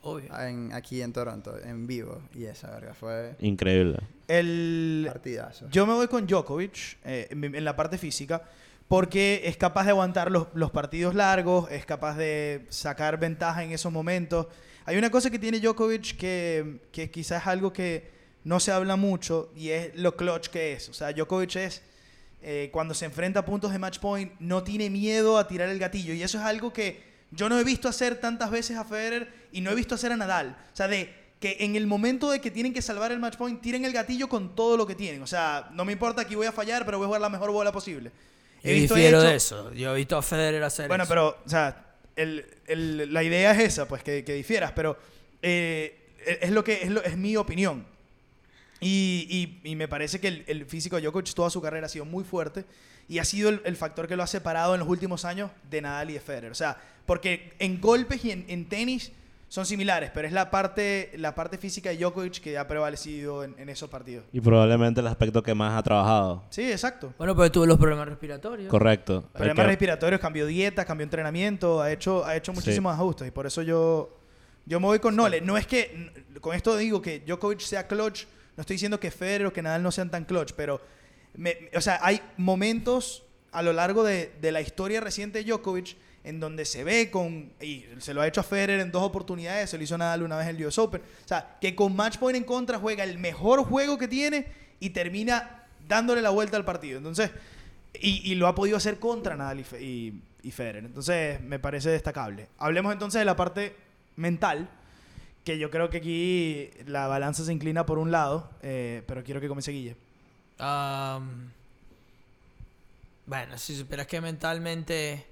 Obvio. 0.03 0.29
en, 0.39 0.73
aquí 0.73 1.01
en 1.01 1.13
Toronto, 1.13 1.59
en 1.59 1.87
vivo. 1.87 2.23
Y 2.35 2.45
esa 2.45 2.71
verga 2.71 2.95
fue 2.95 3.37
Increíble. 3.41 3.99
El, 4.29 5.09
partidazo. 5.11 5.69
Yo 5.71 5.87
me 5.87 5.95
voy 5.95 6.09
con 6.09 6.27
Djokovic 6.27 6.99
eh, 7.05 7.29
en, 7.31 7.55
en 7.55 7.65
la 7.65 7.75
parte 7.75 7.99
física 7.99 8.43
porque 8.93 9.41
es 9.45 9.57
capaz 9.57 9.85
de 9.85 9.91
aguantar 9.91 10.31
los, 10.31 10.49
los 10.53 10.71
partidos 10.71 11.15
largos, 11.15 11.71
es 11.71 11.87
capaz 11.87 12.15
de 12.17 12.67
sacar 12.69 13.19
ventaja 13.19 13.65
en 13.65 13.73
esos 13.73 13.91
momentos. 13.91 14.49
Hay 14.85 14.99
una 14.99 15.11
cosa 15.11 15.31
que 15.31 15.39
tiene 15.39 15.61
Djokovic 15.61 16.19
que, 16.19 16.81
que 16.93 17.11
quizás 17.11 17.41
es 17.41 17.49
algo 17.49 17.73
que 17.73 18.11
no 18.45 18.61
se 18.61 18.71
habla 18.71 18.97
mucho 18.97 19.51
y 19.57 19.71
es 19.71 19.97
lo 19.97 20.15
clutch 20.15 20.49
que 20.49 20.75
es. 20.75 20.89
O 20.89 20.93
sea, 20.93 21.11
Djokovic 21.13 21.57
es, 21.57 21.83
eh, 22.43 22.69
cuando 22.71 22.93
se 22.93 23.07
enfrenta 23.07 23.41
a 23.41 23.45
puntos 23.47 23.73
de 23.73 23.79
match 23.79 23.99
point, 23.99 24.33
no 24.41 24.63
tiene 24.63 24.91
miedo 24.91 25.39
a 25.39 25.47
tirar 25.47 25.71
el 25.71 25.79
gatillo. 25.79 26.13
Y 26.13 26.23
eso 26.23 26.37
es 26.37 26.45
algo 26.45 26.73
que 26.73 27.03
yo 27.31 27.49
no 27.49 27.59
he 27.59 27.65
visto 27.65 27.89
hacer 27.89 28.17
tantas 28.17 28.51
veces 28.51 28.77
a 28.77 28.85
Federer 28.85 29.42
y 29.53 29.61
no 29.61 29.71
he 29.71 29.75
visto 29.75 29.95
hacer 29.95 30.13
a 30.13 30.17
Nadal. 30.17 30.57
O 30.73 30.77
sea, 30.77 30.89
de 30.89 31.13
que 31.41 31.57
en 31.61 31.75
el 31.77 31.87
momento 31.87 32.31
de 32.31 32.41
que 32.41 32.51
tienen 32.51 32.73
que 32.73 32.81
salvar 32.83 33.11
el 33.13 33.19
match 33.19 33.37
point, 33.37 33.61
tiren 33.61 33.85
el 33.85 33.93
gatillo 33.93 34.29
con 34.29 34.55
todo 34.55 34.77
lo 34.77 34.87
que 34.87 34.95
tienen. 34.95 35.23
O 35.23 35.27
sea, 35.27 35.69
no 35.73 35.85
me 35.85 35.93
importa 35.93 36.23
aquí 36.23 36.35
voy 36.37 36.47
a 36.47 36.53
fallar, 36.53 36.85
pero 36.85 36.99
voy 36.99 37.05
a 37.05 37.09
jugar 37.09 37.21
la 37.21 37.29
mejor 37.29 37.51
bola 37.51 37.73
posible. 37.73 38.13
Yo 38.63 38.71
difiero 38.73 39.21
de 39.21 39.35
eso. 39.35 39.73
Yo 39.75 39.93
he 39.93 39.97
visto 39.97 40.17
a 40.17 40.23
Federer 40.23 40.63
hacer 40.63 40.87
Bueno, 40.87 41.03
eso. 41.05 41.09
pero, 41.09 41.39
o 41.45 41.49
sea, 41.49 41.85
el- 42.15 42.47
el- 42.67 43.13
la 43.13 43.23
idea 43.25 43.51
es 43.53 43.59
esa, 43.59 43.89
pues, 43.89 44.05
que, 44.05 44.23
que 44.25 44.35
difieras, 44.35 44.71
pero 44.73 44.97
eh, 45.43 45.99
es 46.41 46.51
lo 46.53 46.63
que 46.63 46.75
es, 46.83 46.91
lo- 46.91 47.03
es 47.03 47.17
mi 47.17 47.37
opinión. 47.37 47.85
Y, 48.81 49.27
y- 49.65 49.71
y 49.71 49.77
me 49.77 49.89
parece 49.89 50.21
que 50.21 50.29
el, 50.29 50.45
el 50.47 50.67
físico 50.67 50.97
de 50.97 51.03
Djokovic 51.03 51.35
toda 51.35 51.51
su 51.51 51.61
carrera 51.61 51.87
ha 51.87 51.89
sido 51.89 52.05
muy 52.05 52.25
fuerte 52.25 52.65
y 53.09 53.19
ha 53.19 53.25
sido 53.25 53.49
el, 53.49 53.61
el 53.65 53.77
factor 53.77 54.09
que 54.09 54.17
lo 54.17 54.23
ha 54.23 54.27
separado 54.29 54.75
en 54.75 54.81
los 54.81 54.89
últimos 54.89 55.25
años 55.25 55.51
de 55.71 55.81
Nadal 55.83 56.11
y 56.11 56.15
de 56.15 56.21
Federer. 56.21 56.51
O 56.53 56.55
sea, 56.57 56.77
porque 57.07 57.53
en 57.59 57.81
golpes 57.81 58.25
y 58.25 58.31
en, 58.31 58.45
en 58.49 58.69
tenis 58.69 59.13
son 59.53 59.67
similares, 59.67 60.11
pero 60.15 60.27
es 60.27 60.33
la 60.33 60.51
parte, 60.51 61.13
la 61.19 61.35
parte 61.35 61.59
física 61.59 61.91
de 61.91 61.99
Djokovic 61.99 62.41
que 62.41 62.57
ha 62.57 62.67
prevalecido 62.67 63.45
en, 63.45 63.55
en 63.59 63.69
esos 63.69 63.91
partidos. 63.91 64.25
Y 64.33 64.41
probablemente 64.41 65.01
el 65.01 65.07
aspecto 65.07 65.43
que 65.43 65.55
más 65.55 65.79
ha 65.79 65.83
trabajado. 65.83 66.43
Sí, 66.49 66.73
exacto. 66.73 67.13
Bueno, 67.19 67.37
pero 67.37 67.53
tuvo 67.53 67.67
los 67.67 67.77
problemas 67.77 68.09
respiratorios. 68.09 68.71
Correcto. 68.71 69.29
Problemas 69.35 69.65
que- 69.65 69.69
respiratorios, 69.69 70.23
cambió 70.23 70.47
dieta, 70.47 70.87
cambió 70.87 71.05
entrenamiento, 71.05 71.83
ha 71.83 71.93
hecho, 71.93 72.25
ha 72.25 72.35
hecho 72.35 72.53
Sí. 72.53 72.57
muchísimos 72.57 72.95
ajustes 72.95 73.29
y 73.29 73.31
por 73.31 73.45
eso 73.47 73.61
yo, 73.61 74.17
yo 74.65 74.81
me 74.81 74.87
voy 74.87 75.01
con 75.01 75.15
Nole. 75.17 75.43
No 75.43 75.59
es 75.59 75.67
que, 75.67 76.11
con 76.41 76.57
esto 76.57 76.75
digo 76.79 77.03
que 77.03 77.21
Djokovic 77.21 77.61
sea 77.61 77.87
clutch, 77.87 78.25
no 78.57 78.63
estoy 78.63 78.77
diciendo 78.77 78.99
que 78.99 79.11
Federer 79.11 79.49
o 79.49 79.53
que 79.53 79.61
Nadal 79.61 79.83
no 79.83 79.93
sean 79.93 80.11
tan 80.11 80.25
clutch, 80.25 80.53
pero, 80.57 80.81
me- 81.35 81.69
o 81.77 81.81
sea, 81.83 81.99
hay 82.01 82.23
momentos 82.39 83.23
a 83.53 83.61
lo 83.63 83.75
largo 83.75 84.03
de, 84.03 84.33
de 84.41 84.51
la 84.51 84.63
historia 84.63 85.03
reciente 85.03 85.41
de 85.41 85.45
Djokovic 85.45 85.97
en 86.25 86.39
donde 86.39 86.65
se 86.65 86.85
ve 86.85 87.11
con, 87.11 87.53
y 87.61 87.85
se 87.99 88.15
lo 88.15 88.21
ha 88.21 88.29
hecho 88.29 88.41
a 88.41 88.45
Federer 88.45 88.81
en 88.81 88.93
dos 88.93 89.03
oportunidades, 89.03 89.71
se 89.71 89.77
lo 89.77 89.85
hizo 89.85 89.99
Nadal 89.99 90.23
una 90.23 90.37
vez 90.37 90.49
en 90.49 90.57
el 90.57 90.67
US 90.67 90.79
Open, 90.79 91.01
o 91.01 91.29
sea, 91.29 91.57
que 91.61 91.75
con 91.75 91.97
match 91.97 92.19
point 92.19 92.37
en 92.37 92.45
contra 92.45 92.79
juega 92.79 93.05
el 93.05 93.19
mejor 93.19 93.65
juego 93.65 93.99
que 93.99 94.09
tiene 94.09 94.47
y 94.79 94.91
termina 94.91 95.65
dándole 95.89 96.23
la 96.23 96.31
vuelta 96.31 96.57
al 96.57 96.65
partido. 96.65 96.99
Entonces, 96.99 97.31
y, 98.01 98.31
y 98.31 98.35
lo 98.37 98.47
ha 98.47 98.55
podido 98.55 98.77
hacer 98.77 98.99
contra 98.99 99.37
Nadal 99.37 99.65
y, 99.81 100.23
y, 100.43 100.51
Federer. 100.51 100.85
Entonces, 100.85 101.41
me 101.41 101.59
parece 101.59 101.91
destacable. 101.91 102.49
Hablemos 102.59 102.93
entonces 102.93 103.19
de 103.19 103.25
la 103.25 103.37
parte 103.37 103.77
mental, 104.17 104.69
que 105.45 105.59
yo 105.59 105.71
creo 105.71 105.91
que 105.91 105.99
aquí 105.99 106.71
la 106.87 107.09
balanza 107.09 107.45
se 107.45 107.53
inclina 107.53 107.85
por 107.85 107.99
un 107.99 108.11
lado, 108.11 108.51
eh, 108.63 109.03
pero 109.07 109.25
quiero 109.25 109.41
que 109.41 109.49
comience 109.49 109.73
Guille. 109.73 109.97
Am, 110.59 111.51
bueno, 113.27 113.59
si 113.59 113.77
supieras 113.77 114.07
que 114.07 114.21
mentalmente 114.21 115.27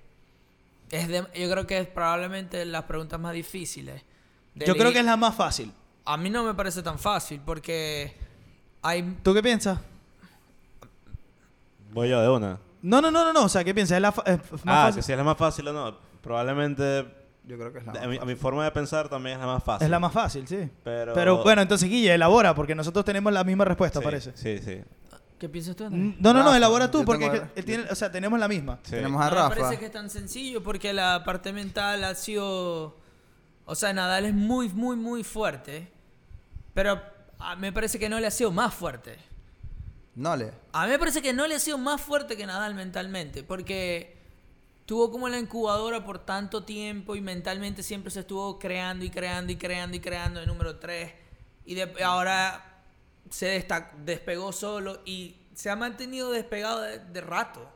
es 0.98 1.09
de- 1.09 1.26
yo 1.35 1.50
creo 1.50 1.66
que 1.66 1.79
es 1.79 1.87
probablemente 1.88 2.64
las 2.64 2.85
preguntas 2.85 3.18
más 3.20 3.33
difíciles. 3.33 4.03
de 4.55 4.66
Yo 4.66 4.76
creo 4.76 4.92
que 4.92 4.98
es 5.00 5.05
la 5.05 5.16
más 5.16 5.35
fácil. 5.35 5.72
A 6.05 6.16
mí 6.16 6.31
no 6.31 6.42
me 6.44 6.55
parece 6.55 6.83
tan 6.83 6.98
fácil 6.98 7.40
porque 7.44 8.16
hay 8.83 9.16
¿Tú 9.22 9.33
qué 9.35 9.42
piensas? 9.42 9.79
Voy 11.92 12.09
yo 12.09 12.20
de 12.20 12.29
una. 12.29 12.59
No, 12.83 13.00
no, 13.00 13.11
no, 13.11 13.24
no, 13.24 13.33
no. 13.33 13.44
O 13.44 13.48
sea, 13.48 13.64
¿qué 13.64 13.74
piensas? 13.74 13.96
¿Es 13.96 14.03
la 14.03 14.12
fa- 14.12 14.22
es 14.26 14.38
más 14.38 14.61
Ah, 14.66 14.83
fácil? 14.87 14.96
que 14.96 15.03
si 15.03 15.12
es 15.12 15.18
la 15.18 15.24
más 15.24 15.37
fácil 15.37 15.68
o 15.68 15.72
no. 15.72 15.96
Probablemente, 16.22 17.07
Yo 17.46 17.57
creo 17.59 17.72
que 17.72 17.79
es 17.81 17.85
la 17.87 17.92
a 17.92 17.94
más 17.94 18.07
mi, 18.09 18.16
a 18.16 18.20
fácil. 18.20 18.35
mi 18.35 18.40
forma 18.40 18.64
de 18.64 18.70
pensar 18.70 19.09
también 19.09 19.35
es 19.37 19.40
la 19.40 19.46
más 19.46 19.62
fácil. 19.64 19.85
Es 19.85 19.90
la 19.90 19.98
más 19.98 20.12
fácil, 20.12 20.46
sí. 20.46 20.68
Pero, 20.85 21.14
Pero 21.14 21.42
bueno, 21.42 21.62
entonces 21.62 21.88
Guille, 21.88 22.14
elabora, 22.14 22.55
porque 22.55 22.74
nosotros 22.74 23.05
tenemos 23.05 23.33
la 23.33 23.44
misma 23.44 23.64
respuesta, 23.64 23.98
sí, 23.98 24.05
parece. 24.05 24.33
Sí, 24.37 24.59
sí. 24.59 24.81
¿Qué 25.40 25.48
piensas 25.48 25.74
tú? 25.74 25.85
Andrés? 25.87 26.14
No, 26.20 26.33
no, 26.33 26.38
no, 26.40 26.44
Rafa, 26.44 26.57
elabora 26.59 26.90
tú, 26.90 27.05
porque 27.05 27.24
tengo- 27.31 27.35
es 27.44 27.50
que 27.53 27.61
él 27.61 27.64
tiene- 27.66 27.83
o 27.90 27.94
sea, 27.94 28.12
tenemos 28.12 28.38
la 28.38 28.46
misma. 28.46 28.79
sí. 28.85 28.90
Tenemos 28.92 29.20
a 29.20 29.24
No 29.24 29.31
me 29.31 29.37
Rafa. 29.37 29.48
parece 29.48 29.79
que 29.81 29.87
es 29.87 29.92
tan 29.92 30.11
sencillo 30.11 30.62
porque 30.62 30.92
la 30.92 31.24
parte 31.24 31.53
mental 31.53 32.05
ha 32.05 32.14
sido. 32.14 32.98
O 33.64 33.74
sea, 33.74 33.92
Nadal 33.92 34.26
es 34.26 34.35
muy, 34.35 34.68
muy, 34.68 34.96
muy 34.96 35.24
fuerte. 35.24 35.90
Pero 36.74 37.00
a 37.38 37.55
mí 37.57 37.62
me 37.62 37.72
parece 37.72 37.98
que 37.98 38.09
no 38.09 38.20
le 38.20 38.26
ha 38.26 38.31
sido 38.31 38.53
más 38.53 38.74
fuerte. 38.74 39.16
No 40.14 40.37
le. 40.37 40.53
A 40.72 40.85
mí 40.85 40.90
me 40.92 40.98
parece 40.98 41.22
que 41.22 41.33
no 41.33 41.46
le 41.46 41.55
ha 41.55 41.59
sido 41.59 41.79
más 41.79 42.00
fuerte 42.00 42.37
que 42.37 42.44
Nadal 42.46 42.74
mentalmente. 42.74 43.42
Porque 43.42 44.18
tuvo 44.85 45.11
como 45.11 45.29
la 45.29 45.38
incubadora 45.38 46.05
por 46.05 46.18
tanto 46.18 46.64
tiempo 46.64 47.16
y 47.16 47.20
mentalmente 47.22 47.83
siempre 47.83 48.11
se 48.11 48.20
estuvo 48.20 48.59
creando 48.59 49.05
y 49.07 49.11
creando 49.11 49.53
y 49.53 49.57
creando 49.57 49.96
y 49.96 50.00
creando 50.00 50.40
el 50.40 50.46
número 50.46 50.76
3. 50.79 51.12
Y 51.64 51.76
de- 51.76 52.05
ahora 52.05 52.70
se 53.29 53.67
despegó 54.05 54.53
solo 54.53 55.01
y 55.05 55.37
se 55.55 55.69
ha 55.71 55.77
mantenido 55.77 56.31
despegado 56.31 56.81
de, 56.81 56.99
de 56.99 57.21
rato. 57.21 57.69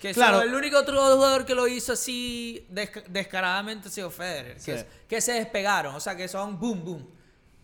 Que 0.00 0.12
Claro. 0.14 0.42
el 0.42 0.54
único 0.54 0.78
otro 0.78 0.94
jugador 1.14 1.44
que 1.44 1.54
lo 1.54 1.66
hizo 1.66 1.92
así 1.94 2.66
desca- 2.72 3.04
descaradamente 3.08 3.88
ha 3.88 3.90
sido 3.90 4.10
Federer. 4.10 4.54
Que, 4.54 4.60
Sí. 4.60 4.70
es- 4.72 4.86
que 5.08 5.20
se 5.20 5.32
despegaron, 5.32 5.94
o 5.94 6.00
sea, 6.00 6.16
que 6.16 6.28
son 6.28 6.58
boom, 6.58 6.84
boom. 6.84 7.02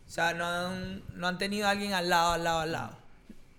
O 0.06 0.10
sea, 0.10 0.34
no 0.34 0.44
han, 0.44 1.02
no 1.14 1.26
han 1.28 1.38
tenido 1.38 1.66
a 1.66 1.70
alguien 1.70 1.92
al 1.94 2.08
lado, 2.08 2.32
al 2.32 2.44
lado, 2.44 2.58
al 2.60 2.72
lado. 2.72 2.96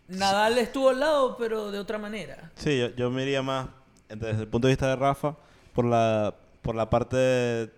Nadal 0.08 0.58
estuvo 0.60 0.90
al 0.90 1.00
lado, 1.00 1.36
pero 1.38 1.72
de 1.72 1.80
otra 1.80 1.98
manera. 1.98 2.52
Sí, 2.56 2.78
yo, 2.78 2.90
yo 2.90 3.10
me 3.10 3.24
iría 3.24 3.42
más, 3.42 3.68
desde 4.10 4.42
el 4.42 4.48
punto 4.48 4.68
de 4.68 4.74
vista 4.74 4.88
de 4.88 4.96
Rafa, 4.96 5.36
por 5.74 5.86
la, 5.86 6.36
por 6.62 6.76
la 6.76 6.90
parte 6.90 7.16
de, 7.16 7.72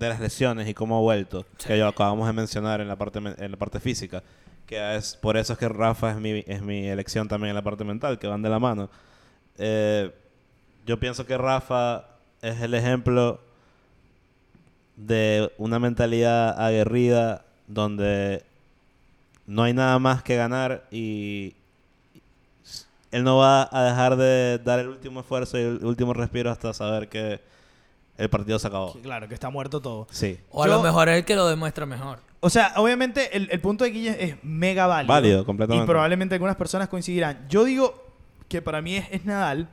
de 0.00 0.08
las 0.08 0.18
lesiones 0.18 0.66
y 0.66 0.72
cómo 0.72 0.96
ha 0.96 1.00
vuelto, 1.00 1.44
que 1.64 1.78
yo 1.78 1.86
acabamos 1.86 2.26
de 2.26 2.32
mencionar 2.32 2.80
en 2.80 2.88
la 2.88 2.96
parte, 2.96 3.18
en 3.18 3.50
la 3.50 3.56
parte 3.58 3.78
física. 3.80 4.22
Que 4.66 4.96
es, 4.96 5.14
por 5.14 5.36
eso 5.36 5.52
es 5.52 5.58
que 5.58 5.68
Rafa 5.68 6.12
es 6.12 6.16
mi, 6.16 6.42
es 6.46 6.62
mi 6.62 6.88
elección 6.88 7.28
también 7.28 7.50
en 7.50 7.56
la 7.56 7.62
parte 7.62 7.84
mental, 7.84 8.18
que 8.18 8.26
van 8.26 8.40
de 8.40 8.48
la 8.48 8.58
mano. 8.58 8.88
Eh, 9.58 10.10
yo 10.86 10.98
pienso 10.98 11.26
que 11.26 11.36
Rafa 11.36 12.06
es 12.40 12.62
el 12.62 12.72
ejemplo 12.72 13.40
de 14.96 15.52
una 15.58 15.78
mentalidad 15.78 16.58
aguerrida 16.58 17.44
donde 17.66 18.42
no 19.46 19.64
hay 19.64 19.74
nada 19.74 19.98
más 19.98 20.22
que 20.22 20.36
ganar 20.36 20.86
y 20.90 21.54
él 23.10 23.22
no 23.22 23.36
va 23.36 23.68
a 23.70 23.84
dejar 23.84 24.16
de 24.16 24.60
dar 24.64 24.78
el 24.78 24.88
último 24.88 25.20
esfuerzo 25.20 25.58
y 25.58 25.62
el 25.62 25.84
último 25.84 26.14
respiro 26.14 26.50
hasta 26.50 26.72
saber 26.72 27.08
que 27.08 27.40
el 28.16 28.28
partido 28.30 28.58
se 28.58 28.66
acabó. 28.66 28.92
Que 28.92 29.00
Claro, 29.00 29.28
que 29.28 29.34
está 29.34 29.50
muerto 29.50 29.80
todo. 29.80 30.06
Sí. 30.10 30.38
O 30.50 30.62
a 30.62 30.66
Yo- 30.66 30.74
lo 30.76 30.82
mejor 30.82 31.08
es 31.08 31.18
el 31.18 31.24
que 31.24 31.36
lo 31.36 31.46
demuestra 31.48 31.86
mejor. 31.86 32.18
O 32.40 32.48
sea, 32.50 32.72
obviamente 32.76 33.36
el, 33.36 33.48
el 33.50 33.60
punto 33.60 33.84
de 33.84 33.90
Guille 33.90 34.16
es 34.24 34.36
mega 34.42 34.86
válido. 34.86 35.12
Válido, 35.12 35.44
completamente. 35.44 35.84
Y 35.84 35.86
probablemente 35.86 36.34
algunas 36.34 36.56
personas 36.56 36.88
coincidirán. 36.88 37.46
Yo 37.48 37.64
digo 37.64 38.02
que 38.48 38.62
para 38.62 38.80
mí 38.80 38.96
es, 38.96 39.06
es 39.10 39.24
Nadal. 39.24 39.68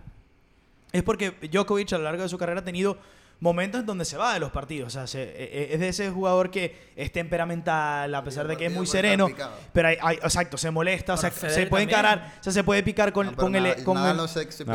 Es 0.91 1.04
porque 1.04 1.32
Djokovic 1.52 1.93
a 1.93 1.97
lo 1.97 2.04
largo 2.06 2.23
de 2.23 2.30
su 2.30 2.38
carrera 2.38 2.62
ha 2.62 2.63
tenido 2.65 2.97
momentos 3.39 3.82
en 3.82 3.86
donde 3.86 4.04
se 4.06 4.17
va 4.17 4.34
de 4.34 4.39
los 4.39 4.52
partidos. 4.52 4.88
O 4.88 4.89
sea, 4.89 5.06
se- 5.08 5.21
e- 5.23 5.63
e- 5.69 5.73
es 5.76 5.80
de 5.80 5.88
ese 5.89 6.10
jugador 6.10 6.50
que 6.50 6.76
es 6.95 7.12
temperamental, 7.12 8.13
a 8.15 8.23
pesar 8.23 8.47
de 8.47 8.58
que 8.58 8.65
es 8.65 8.71
muy 8.73 8.88
sereno. 8.88 9.28
Pero 9.73 9.88
hay, 9.89 9.97
hay- 10.02 10.15
exacto, 10.17 10.58
se 10.58 10.71
molesta, 10.71 11.13
o 11.13 11.17
sea, 11.17 11.30
se 11.32 11.67
puede 11.67 11.86
también. 11.86 11.89
encarar, 11.89 12.34
o 12.39 12.43
sea, 12.43 12.52
se 12.54 12.63
puede 12.63 12.82
picar 12.84 13.13
con, 13.13 13.26
No, 13.28 13.32
el, 13.32 13.38
con 13.38 13.56
el- 13.56 13.63
no 13.63 13.69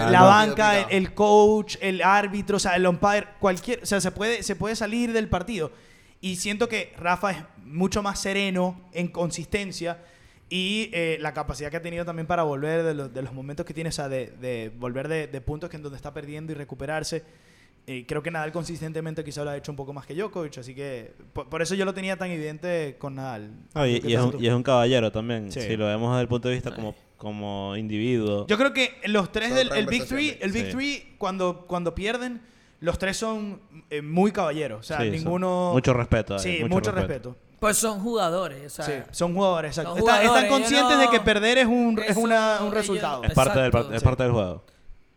el 0.07 0.13
la 0.13 0.23
banca, 0.23 0.81
el, 0.91 1.15
coach, 1.15 1.77
el 1.81 2.03
árbitro, 2.03 2.57
o 2.57 2.61
sea, 2.61 2.77
el 2.77 2.87
umpire, 2.87 3.27
cualquier, 3.41 3.83
o 3.83 3.87
sea, 3.87 4.01
se 4.01 4.11
puede, 4.13 4.43
se 4.43 4.55
puede 4.57 4.77
salir 4.77 5.13
del 5.13 5.29
partido. 5.29 5.73
Y 6.21 6.37
siento 6.37 6.69
que 6.69 6.95
Rafa 6.99 7.33
es 7.33 7.39
mucho 7.65 8.01
más 8.03 8.21
sereno 8.21 8.81
en 8.93 9.09
consistencia 9.09 9.99
y 10.49 10.89
eh, 10.93 11.17
la 11.21 11.33
capacidad 11.35 11.71
que 11.71 11.79
ha 11.79 11.83
tenido 11.83 12.05
también 12.05 12.27
para 12.29 12.45
volver 12.45 12.85
de, 12.85 12.95
los- 12.95 13.13
de 13.13 13.23
los 13.23 13.33
momentos 13.33 13.67
que 13.67 13.75
tiene, 13.75 13.89
o 13.89 13.93
sea, 13.93 14.09
de, 14.09 14.27
de 14.41 14.71
volver 14.77 15.09
de, 15.09 15.27
de 15.27 15.41
puntos 15.41 15.69
que 15.69 15.77
en 15.79 15.83
donde 15.83 15.97
está 15.97 16.15
perdiendo 16.15 16.53
y 16.53 16.55
recuperarse. 16.55 17.25
Eh, 17.87 18.05
creo 18.07 18.23
que 18.23 18.31
Nadal 18.31 18.53
consistentemente 18.53 19.25
quizá 19.25 19.43
lo 19.43 19.51
ha 19.51 19.57
hecho 19.57 19.73
un 19.73 19.77
poco 19.77 19.93
más 19.93 20.07
que 20.07 20.15
Djokovic, 20.15 20.57
así 20.59 20.73
que 20.75 21.15
por, 21.33 21.49
por 21.49 21.63
eso 21.63 21.75
yo 21.75 21.85
lo 21.85 21.93
tenía 21.93 22.17
tan 22.17 22.31
evidente 22.31 22.95
con 22.99 23.17
Nadal. 23.17 23.51
No, 23.75 23.85
y, 23.87 24.01
¿Qué 24.01 24.11
y 24.11 24.15
es 24.15 24.21
un, 24.21 24.31
tú? 24.31 24.39
y 24.41 24.47
es 24.47 24.55
un 24.55 24.63
caballero 24.63 25.11
también. 25.11 25.51
Sí. 25.51 25.61
Si 25.63 25.77
lo 25.77 25.87
vemos 25.87 26.11
desde 26.13 26.23
el 26.23 26.29
punto 26.29 26.49
de 26.49 26.55
vista 26.55 26.73
como, 26.73 26.95
como 27.17 27.77
individuo. 27.77 28.47
Yo 28.47 28.57
creo 28.57 28.73
que 28.73 28.95
los 29.07 29.33
tres 29.33 29.49
Son 29.49 29.57
del 29.59 29.73
el 29.73 29.87
Big. 29.87 30.05
Three, 30.07 30.39
el 30.41 30.53
Big 30.53 30.67
Sí. 30.67 30.71
Three 30.73 31.15
cuando, 31.19 31.67
cuando 31.67 31.93
pierden, 31.93 32.41
los 32.79 32.99
tres 33.01 33.17
son 33.17 33.61
eh, 33.91 34.01
muy 34.01 34.31
caballeros. 34.31 34.79
O 34.81 34.83
sea, 34.85 34.99
Sí, 34.99 35.05
son- 35.07 35.13
ninguno. 35.13 35.71
Mucho 35.73 35.93
respeto. 35.93 36.35
ahí, 36.35 36.41
Sí, 36.41 36.65
mucho, 36.65 36.93
respeto. 36.93 37.37
Pues 37.59 37.77
son 37.79 37.99
jugadores. 38.01 38.65
O 38.79 38.83
sea, 38.83 38.85
Sí, 38.85 38.93
son 39.11 39.35
jugadores, 39.35 39.71
exacto. 39.73 39.91
son 39.91 39.99
Está- 39.99 40.13
jugadores, 40.19 40.45
están 40.45 40.61
conscientes 40.61 40.99
de 41.01 41.09
que 41.11 41.21
perder 41.21 41.59
es 41.59 41.67
un, 41.67 41.99
es 42.07 42.17
una- 42.17 42.59
un 42.61 42.67
ellos- 42.67 42.75
resultado. 42.75 43.25
Es 43.25 43.35
parte, 43.35 43.59
del, 43.59 43.67
Exacto, 43.69 43.93
es 43.93 44.01
sí. 44.01 44.05
parte 44.05 44.23
del 44.23 44.33
juego. 44.33 44.65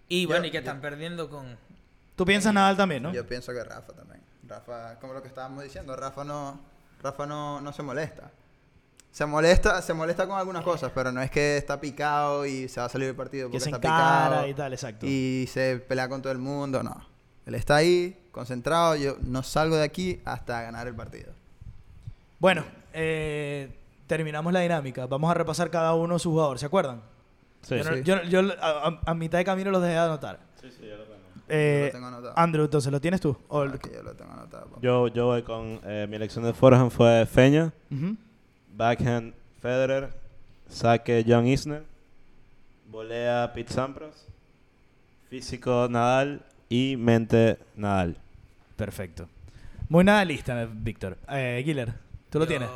Y 0.09 0.25
bueno, 0.25 0.43
Yo- 0.43 0.47
y 0.47 0.51
que 0.51 0.57
están 0.57 0.81
perdiendo 0.81 1.29
con... 1.29 1.57
Tú 2.15 2.25
piensas 2.25 2.53
Nadal 2.53 2.77
también, 2.77 3.03
¿no? 3.03 3.11
Yo 3.13 3.25
pienso 3.27 3.51
que 3.53 3.63
Rafa 3.63 3.93
también. 3.93 4.21
Rafa, 4.47 4.99
como 4.99 5.13
lo 5.13 5.21
que 5.21 5.27
estábamos 5.27 5.63
diciendo, 5.63 5.95
Rafa 5.95 6.23
no, 6.23 6.59
Rafa 7.01 7.25
no, 7.25 7.59
no 7.61 7.73
se 7.73 7.83
molesta. 7.83 8.31
Se 9.11 9.25
molesta, 9.25 9.81
se 9.81 9.93
molesta 9.93 10.27
con 10.27 10.37
algunas 10.37 10.63
cosas, 10.63 10.91
pero 10.93 11.11
no 11.11 11.21
es 11.21 11.31
que 11.31 11.57
está 11.57 11.79
picado 11.79 12.45
y 12.45 12.67
se 12.67 12.79
va 12.81 12.87
a 12.87 12.89
salir 12.89 13.07
del 13.07 13.15
partido 13.15 13.47
que 13.47 13.53
porque 13.53 13.63
se 13.63 13.69
está 13.69 13.79
picado 13.79 14.47
y 14.47 14.53
tal, 14.53 14.73
exacto. 14.73 15.05
y 15.05 15.47
se 15.49 15.77
pelea 15.77 16.09
con 16.09 16.21
todo 16.21 16.33
el 16.33 16.37
mundo, 16.39 16.83
no. 16.83 16.95
Él 17.45 17.55
está 17.55 17.77
ahí, 17.77 18.27
concentrado, 18.31 18.95
yo 18.95 19.17
no 19.21 19.41
salgo 19.43 19.77
de 19.77 19.83
aquí 19.83 20.21
hasta 20.25 20.61
ganar 20.63 20.87
el 20.87 20.95
partido. 20.95 21.31
Bueno, 22.39 22.65
eh, 22.93 23.73
terminamos 24.07 24.51
la 24.51 24.59
dinámica. 24.61 25.05
Vamos 25.05 25.31
a 25.31 25.33
repasar 25.33 25.69
cada 25.69 25.93
uno 25.93 26.19
su 26.19 26.31
jugador, 26.31 26.59
¿se 26.59 26.65
acuerdan? 26.65 27.01
Sí, 27.61 27.77
yo, 27.77 27.83
no- 27.83 27.95
sí. 27.95 28.03
yo- 28.03 28.23
yo 28.23 28.41
a, 28.61 29.13
mitad 29.13 29.37
de 29.37 29.45
camino 29.45 29.71
los 29.71 29.81
dejé 29.81 29.93
de 29.93 29.99
anotar. 29.99 30.39
Sí, 30.61 30.69
sí, 30.71 30.85
yo 30.87 30.97
lo 30.97 31.03
tengo. 31.03 31.14
Eh, 31.47 31.77
Yo 31.79 31.85
lo 31.87 31.91
tengo 31.91 32.07
anotado. 32.07 32.33
Andrew, 32.39 32.65
entonces, 32.65 32.91
¿lo 32.91 32.99
tienes 33.01 33.21
tú? 33.21 33.37
O 33.49 33.63
el- 33.63 33.73
Aquí 33.73 33.89
yo 33.93 34.01
lo 34.03 34.13
tengo 34.13 34.31
anotado. 34.33 34.65
papá. 34.65 34.79
Yo, 34.81 35.07
yo 35.09 35.25
voy 35.27 35.43
con 35.43 35.79
eh, 35.83 36.07
mi 36.09 36.15
elección 36.15 36.43
de 36.43 36.53
forehand 36.53 36.91
fue 36.91 37.25
Feña, 37.25 37.71
backhand 38.75 39.33
Federer, 39.61 40.09
saque 40.69 41.23
John 41.27 41.47
Isner, 41.47 41.83
volea 42.89 43.51
Pete 43.53 43.71
Sampras, 43.73 44.25
físico 45.29 45.87
Nadal 45.89 46.41
y 46.69 46.95
mente 46.97 47.57
Nadal. 47.75 48.17
Perfecto. 48.75 49.27
Muy 49.87 50.03
nadalista, 50.03 50.67
Víctor. 50.71 51.15
Eh, 51.29 51.61
Giller, 51.63 51.93
¿tú 52.31 52.39
lo 52.39 52.45
Yo- 52.45 52.49
tienes? 52.49 52.69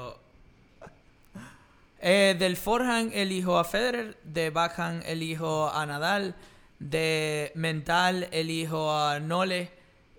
Eh, 2.02 2.36
del 2.40 2.56
forehand 2.56 3.12
elijo 3.14 3.58
a 3.60 3.66
Federer, 3.66 4.16
de 4.24 4.52
backhand 4.52 5.04
elijo 5.06 5.70
a 5.70 5.86
Nadal, 5.86 6.34
de 6.80 7.52
mental 7.56 8.28
elijo 8.32 8.96
a 8.96 9.20
Nole 9.20 9.70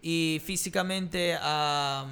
y 0.02 0.40
físicamente 0.44 1.36
a, 1.40 2.06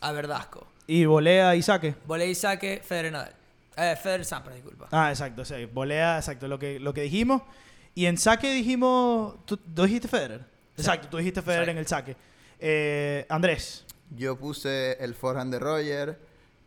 a 0.00 0.12
Verdasco. 0.12 0.66
Y 0.86 1.04
volea 1.04 1.54
y 1.54 1.62
saque. 1.62 1.94
Volei 2.06 2.30
y 2.30 2.34
saque, 2.34 2.80
Federer 2.84 3.12
Nadal. 3.12 3.34
Eh, 3.76 3.96
Federer 4.02 4.24
Sampras, 4.24 4.56
disculpa. 4.56 4.88
Ah, 4.90 5.10
exacto, 5.10 5.44
sí. 5.44 5.64
Volea, 5.66 6.16
exacto, 6.18 6.48
lo 6.48 6.58
que, 6.58 6.80
lo 6.80 6.92
que 6.92 7.02
dijimos. 7.02 7.42
Y 7.94 8.06
en 8.06 8.18
saque 8.18 8.52
dijimos. 8.52 9.36
¿Tú, 9.46 9.56
tú 9.56 9.84
dijiste 9.84 10.08
Federer? 10.08 10.44
Exacto, 10.76 11.08
tú 11.08 11.16
dijiste 11.18 11.42
Federer 11.42 11.68
Exacto. 11.68 11.70
en 11.70 11.78
el 11.78 11.86
saque. 11.86 12.16
Eh, 12.58 13.26
Andrés. 13.28 13.84
Yo 14.16 14.36
puse 14.38 14.92
el 15.02 15.14
forehand 15.14 15.52
de 15.52 15.58
Roger, 15.60 16.18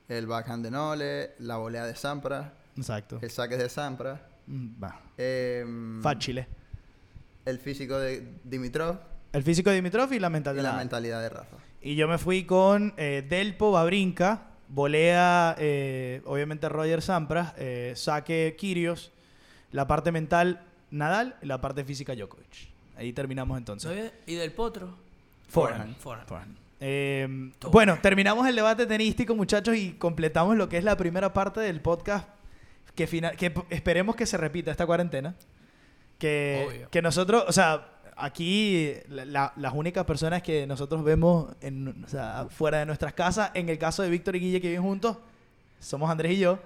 el 0.08 0.28
backhand 0.28 0.64
de 0.64 0.72
Nole, 0.72 1.32
la 1.40 1.58
volea 1.58 1.86
de 1.86 1.96
Sampras, 1.96 2.52
Exacto. 2.78 3.20
el 3.22 3.30
saque 3.30 3.58
de 3.58 3.70
Sampras, 3.70 4.20
Mm, 4.48 4.84
Va. 4.84 5.02
em, 5.18 6.02
Fácil. 6.02 6.46
El 7.46 7.60
físico 7.60 7.98
de 8.00 8.24
Dimitrov 8.44 9.00
El 9.32 9.44
físico 9.44 9.70
de 9.70 9.78
Dimitrov 9.78 10.12
y 10.14 10.20
la 10.20 10.30
mental 10.30 10.54
y 10.56 10.58
de 10.58 10.64
la 10.64 10.74
mentalidad 10.74 11.22
de 11.22 11.30
Rafa. 11.30 11.58
Y 11.82 11.96
yo 11.96 12.08
me 12.08 12.18
fui 12.18 12.46
con 12.46 12.94
eh, 12.98 13.26
Delpo, 13.28 13.72
Babrinka, 13.72 14.48
volea, 14.70 15.56
eh, 15.60 16.22
obviamente 16.26 16.70
Roger 16.70 17.02
Sampras, 17.02 17.54
eh, 17.58 17.94
saque 17.96 18.56
Kirios, 18.58 19.12
la 19.72 19.88
parte 19.88 20.12
mental 20.12 20.64
Nadal 20.92 21.36
y 21.42 21.48
la 21.48 21.60
parte 21.60 21.84
física 21.84 22.16
Djokovic. 22.16 22.70
Ahí 22.96 23.14
terminamos 23.14 23.58
entonces. 23.58 24.14
¿Y 24.26 24.36
del 24.36 24.52
potro? 24.52 24.96
Forehand. 25.50 25.96
Forehand. 25.98 26.28
Forehand. 26.28 26.58
Eh, 26.80 27.52
Todo. 27.60 27.72
bueno, 27.72 27.98
terminamos 28.02 28.48
el 28.48 28.56
debate 28.56 28.86
tenístico, 28.86 29.36
muchachos, 29.36 29.76
y 29.76 29.94
completamos 29.94 30.56
lo 30.58 30.70
que 30.70 30.78
es 30.78 30.84
la 30.84 30.98
primera 30.98 31.34
parte 31.34 31.62
del 31.62 31.82
podcast 31.82 32.28
que, 32.96 33.08
final, 33.08 33.36
que 33.36 33.54
esperemos 33.70 34.16
que 34.16 34.26
se 34.26 34.38
repita 34.38 34.72
esta 34.72 34.86
cuarentena. 34.86 35.36
Que, 36.28 36.88
que 36.90 37.02
nosotros, 37.02 37.44
o 37.48 37.52
sea, 37.52 37.86
aquí 38.16 38.94
la- 39.10 39.26
la- 39.26 39.54
las 39.58 39.74
únicas 39.74 40.06
personas 40.06 40.42
que 40.42 40.66
nosotros 40.66 41.04
vemos 41.04 41.54
en, 41.62 42.04
o 42.06 42.08
sea, 42.08 42.48
fuera 42.50 42.80
de 42.80 42.86
nuestras 42.86 43.14
casas, 43.14 43.52
en 43.54 43.68
el 43.68 43.78
caso 43.78 44.04
de 44.04 44.10
Víctor 44.10 44.36
y 44.38 44.40
Guille 44.40 44.62
que 44.62 44.70
viven 44.70 44.84
juntos, 44.84 45.18
somos 45.80 46.10
Andrés 46.10 46.34
y 46.34 46.40
yo. 46.40 46.60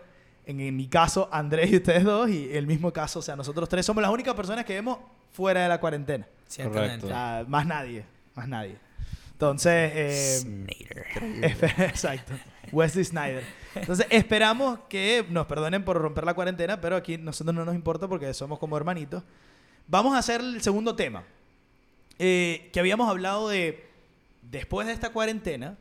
En, 0.45 0.59
en 0.61 0.75
mi 0.77 0.87
caso, 0.87 1.27
Andrés 1.31 1.71
y 1.71 1.77
ustedes 1.77 2.03
dos, 2.03 2.29
y 2.29 2.53
el 2.55 2.67
mismo 2.67 2.93
caso, 2.93 3.19
o 3.19 3.21
sea, 3.21 3.35
nosotros 3.35 3.67
tres 3.67 3.85
somos 3.85 4.01
las 4.01 4.11
únicas 4.11 4.33
personas 4.35 4.63
que 4.63 4.73
vemos 4.75 4.99
fuera 5.33 5.63
de 5.63 5.69
la 5.69 5.79
cuarentena. 5.79 6.27
Ciertamente. 6.47 7.05
O 7.05 7.09
sea, 7.09 7.43
más 7.47 7.65
nadie, 7.65 8.05
más 8.35 8.47
nadie. 8.47 8.77
Entonces, 9.33 9.91
eh, 9.95 10.37
Snyder. 10.41 11.05
exacto. 11.89 12.33
Wesley 12.71 13.05
Snyder. 13.05 13.43
Entonces, 13.75 14.05
esperamos 14.09 14.79
que 14.89 15.25
nos 15.29 15.45
perdonen 15.47 15.83
por 15.83 15.97
romper 15.97 16.25
la 16.25 16.33
cuarentena, 16.33 16.79
pero 16.79 16.95
aquí 16.95 17.17
nosotros 17.17 17.53
no 17.55 17.65
nos 17.65 17.75
importa 17.75 18.07
porque 18.07 18.33
somos 18.33 18.57
como 18.59 18.77
hermanitos. 18.77 19.23
Vamos 19.87 20.15
a 20.15 20.17
hacer 20.17 20.41
el 20.41 20.61
segundo 20.61 20.95
tema. 20.95 21.23
Eh, 22.19 22.69
que 22.73 22.79
habíamos 22.79 23.09
hablado 23.09 23.47
de 23.47 23.87
después 24.41 24.87
de 24.87 24.93
esta 24.93 25.11
cuarentena, 25.11 25.77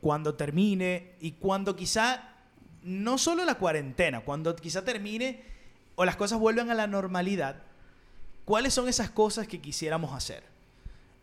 cuando 0.00 0.34
termine 0.34 1.12
y 1.20 1.32
cuando 1.32 1.74
quizá, 1.74 2.34
no 2.82 3.18
solo 3.18 3.44
la 3.44 3.56
cuarentena, 3.56 4.20
cuando 4.20 4.54
quizá 4.54 4.84
termine 4.84 5.42
o 5.96 6.04
las 6.04 6.16
cosas 6.16 6.38
vuelvan 6.38 6.70
a 6.70 6.74
la 6.74 6.86
normalidad, 6.86 7.62
¿cuáles 8.44 8.74
son 8.74 8.88
esas 8.88 9.10
cosas 9.10 9.48
que 9.48 9.60
quisiéramos 9.60 10.12
hacer? 10.12 10.44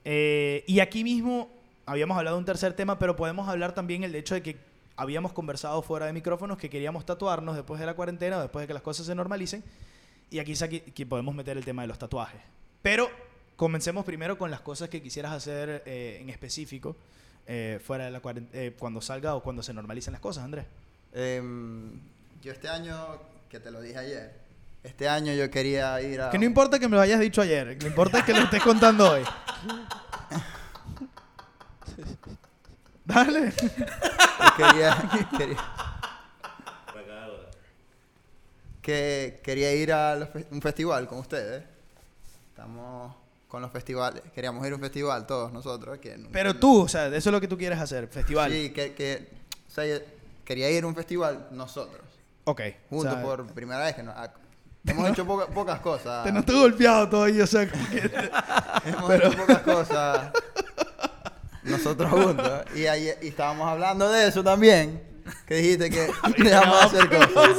Eh, 0.03 0.63
y 0.67 0.79
aquí 0.79 1.03
mismo 1.03 1.49
habíamos 1.85 2.17
hablado 2.17 2.35
de 2.35 2.39
un 2.39 2.45
tercer 2.45 2.73
tema, 2.73 2.99
pero 2.99 3.15
podemos 3.15 3.47
hablar 3.47 3.73
también 3.73 4.03
el 4.03 4.15
hecho 4.15 4.33
de 4.33 4.41
que 4.41 4.57
habíamos 4.97 5.31
conversado 5.31 5.81
fuera 5.81 6.07
de 6.07 6.13
micrófonos 6.13 6.57
que 6.57 6.69
queríamos 6.69 7.05
tatuarnos 7.05 7.55
después 7.55 7.79
de 7.79 7.85
la 7.85 7.93
cuarentena 7.93 8.37
o 8.37 8.41
después 8.41 8.63
de 8.63 8.67
que 8.67 8.73
las 8.73 8.83
cosas 8.83 9.05
se 9.05 9.15
normalicen. 9.15 9.63
Y 10.31 10.39
aquí, 10.39 10.55
sa- 10.55 10.65
aquí 10.65 11.05
podemos 11.05 11.35
meter 11.35 11.57
el 11.57 11.63
tema 11.65 11.83
de 11.83 11.87
los 11.89 11.99
tatuajes. 11.99 12.41
Pero 12.81 13.09
comencemos 13.55 14.03
primero 14.05 14.37
con 14.37 14.49
las 14.49 14.61
cosas 14.61 14.89
que 14.89 15.01
quisieras 15.03 15.31
hacer 15.33 15.83
eh, 15.85 16.17
en 16.21 16.29
específico 16.31 16.95
eh, 17.45 17.79
fuera 17.85 18.05
de 18.05 18.11
la 18.11 18.19
cuarentena, 18.21 18.75
cuando 18.79 19.01
salga 19.01 19.35
o 19.35 19.43
cuando 19.43 19.61
se 19.61 19.73
normalicen 19.73 20.13
las 20.13 20.21
cosas, 20.21 20.43
Andrés. 20.45 20.65
Em, 21.13 21.99
yo 22.41 22.51
este 22.53 22.69
año, 22.69 23.19
que 23.49 23.59
te 23.59 23.69
lo 23.69 23.81
dije 23.81 23.97
ayer, 23.99 24.39
este 24.83 25.07
año 25.09 25.33
yo 25.33 25.51
quería 25.51 26.01
ir 26.01 26.21
a... 26.21 26.29
Que 26.31 26.39
no 26.39 26.45
importa 26.45 26.79
que 26.79 26.87
me 26.87 26.95
lo 26.95 27.01
hayas 27.01 27.19
dicho 27.19 27.41
ayer, 27.41 27.67
lo 27.67 27.77
que 27.77 27.85
importa 27.87 28.19
es 28.19 28.23
que 28.25 28.33
lo 28.33 28.39
estés 28.39 28.63
contando 28.63 29.11
hoy. 29.11 29.23
Dale. 33.05 33.53
Quería, 34.57 35.09
quería, 35.37 35.57
que 38.81 39.39
quería 39.43 39.73
ir 39.73 39.93
a 39.93 40.25
fe- 40.31 40.47
un 40.51 40.61
festival 40.61 41.07
con 41.07 41.19
ustedes. 41.19 41.63
Estamos 42.49 43.15
con 43.47 43.61
los 43.61 43.71
festivales. 43.71 44.21
Queríamos 44.33 44.65
ir 44.65 44.73
a 44.73 44.75
un 44.75 44.81
festival 44.81 45.25
todos 45.27 45.51
nosotros. 45.51 45.99
Que 45.99 46.17
Pero 46.31 46.55
tú, 46.55 46.83
o 46.83 46.87
sea, 46.87 47.07
eso 47.07 47.15
es 47.17 47.25
lo 47.33 47.41
que 47.41 47.47
tú 47.47 47.57
quieres 47.57 47.79
hacer, 47.79 48.07
festival. 48.07 48.51
Sí, 48.51 48.71
que, 48.71 48.93
que 48.93 49.29
o 49.67 49.71
sea, 49.71 49.99
quería 50.45 50.69
ir 50.71 50.83
a 50.83 50.87
un 50.87 50.95
festival 50.95 51.47
nosotros. 51.51 52.01
Ok. 52.45 52.61
Juntos 52.89 53.11
o 53.13 53.15
sea, 53.15 53.23
por 53.23 53.45
primera 53.47 53.83
vez 53.83 53.95
que 53.95 54.03
nos, 54.03 54.15
ha- 54.15 54.33
hemos 54.87 55.09
hecho 55.09 55.25
poca- 55.25 55.47
pocas 55.47 55.79
cosas. 55.79 56.23
Te 56.23 56.31
noté 56.31 56.53
golpeado 56.53 57.07
todavía, 57.09 57.43
o 57.43 57.47
sea, 57.47 57.67
que- 57.69 58.11
Hemos 58.89 59.11
hecho 59.15 59.31
pocas 59.37 59.59
cosas 59.61 60.31
nosotros 61.63 62.09
juntos. 62.09 62.63
Y, 62.75 62.87
ayer- 62.87 63.19
y 63.21 63.27
estábamos 63.27 63.67
hablando 63.69 64.09
de 64.09 64.27
eso 64.27 64.43
también. 64.43 65.03
Que 65.45 65.55
dijiste 65.55 65.89
que 65.89 66.09
dejamos 66.43 66.91
de 66.91 66.99
hacer 66.99 67.01
a 67.15 67.27
cosas. 67.27 67.57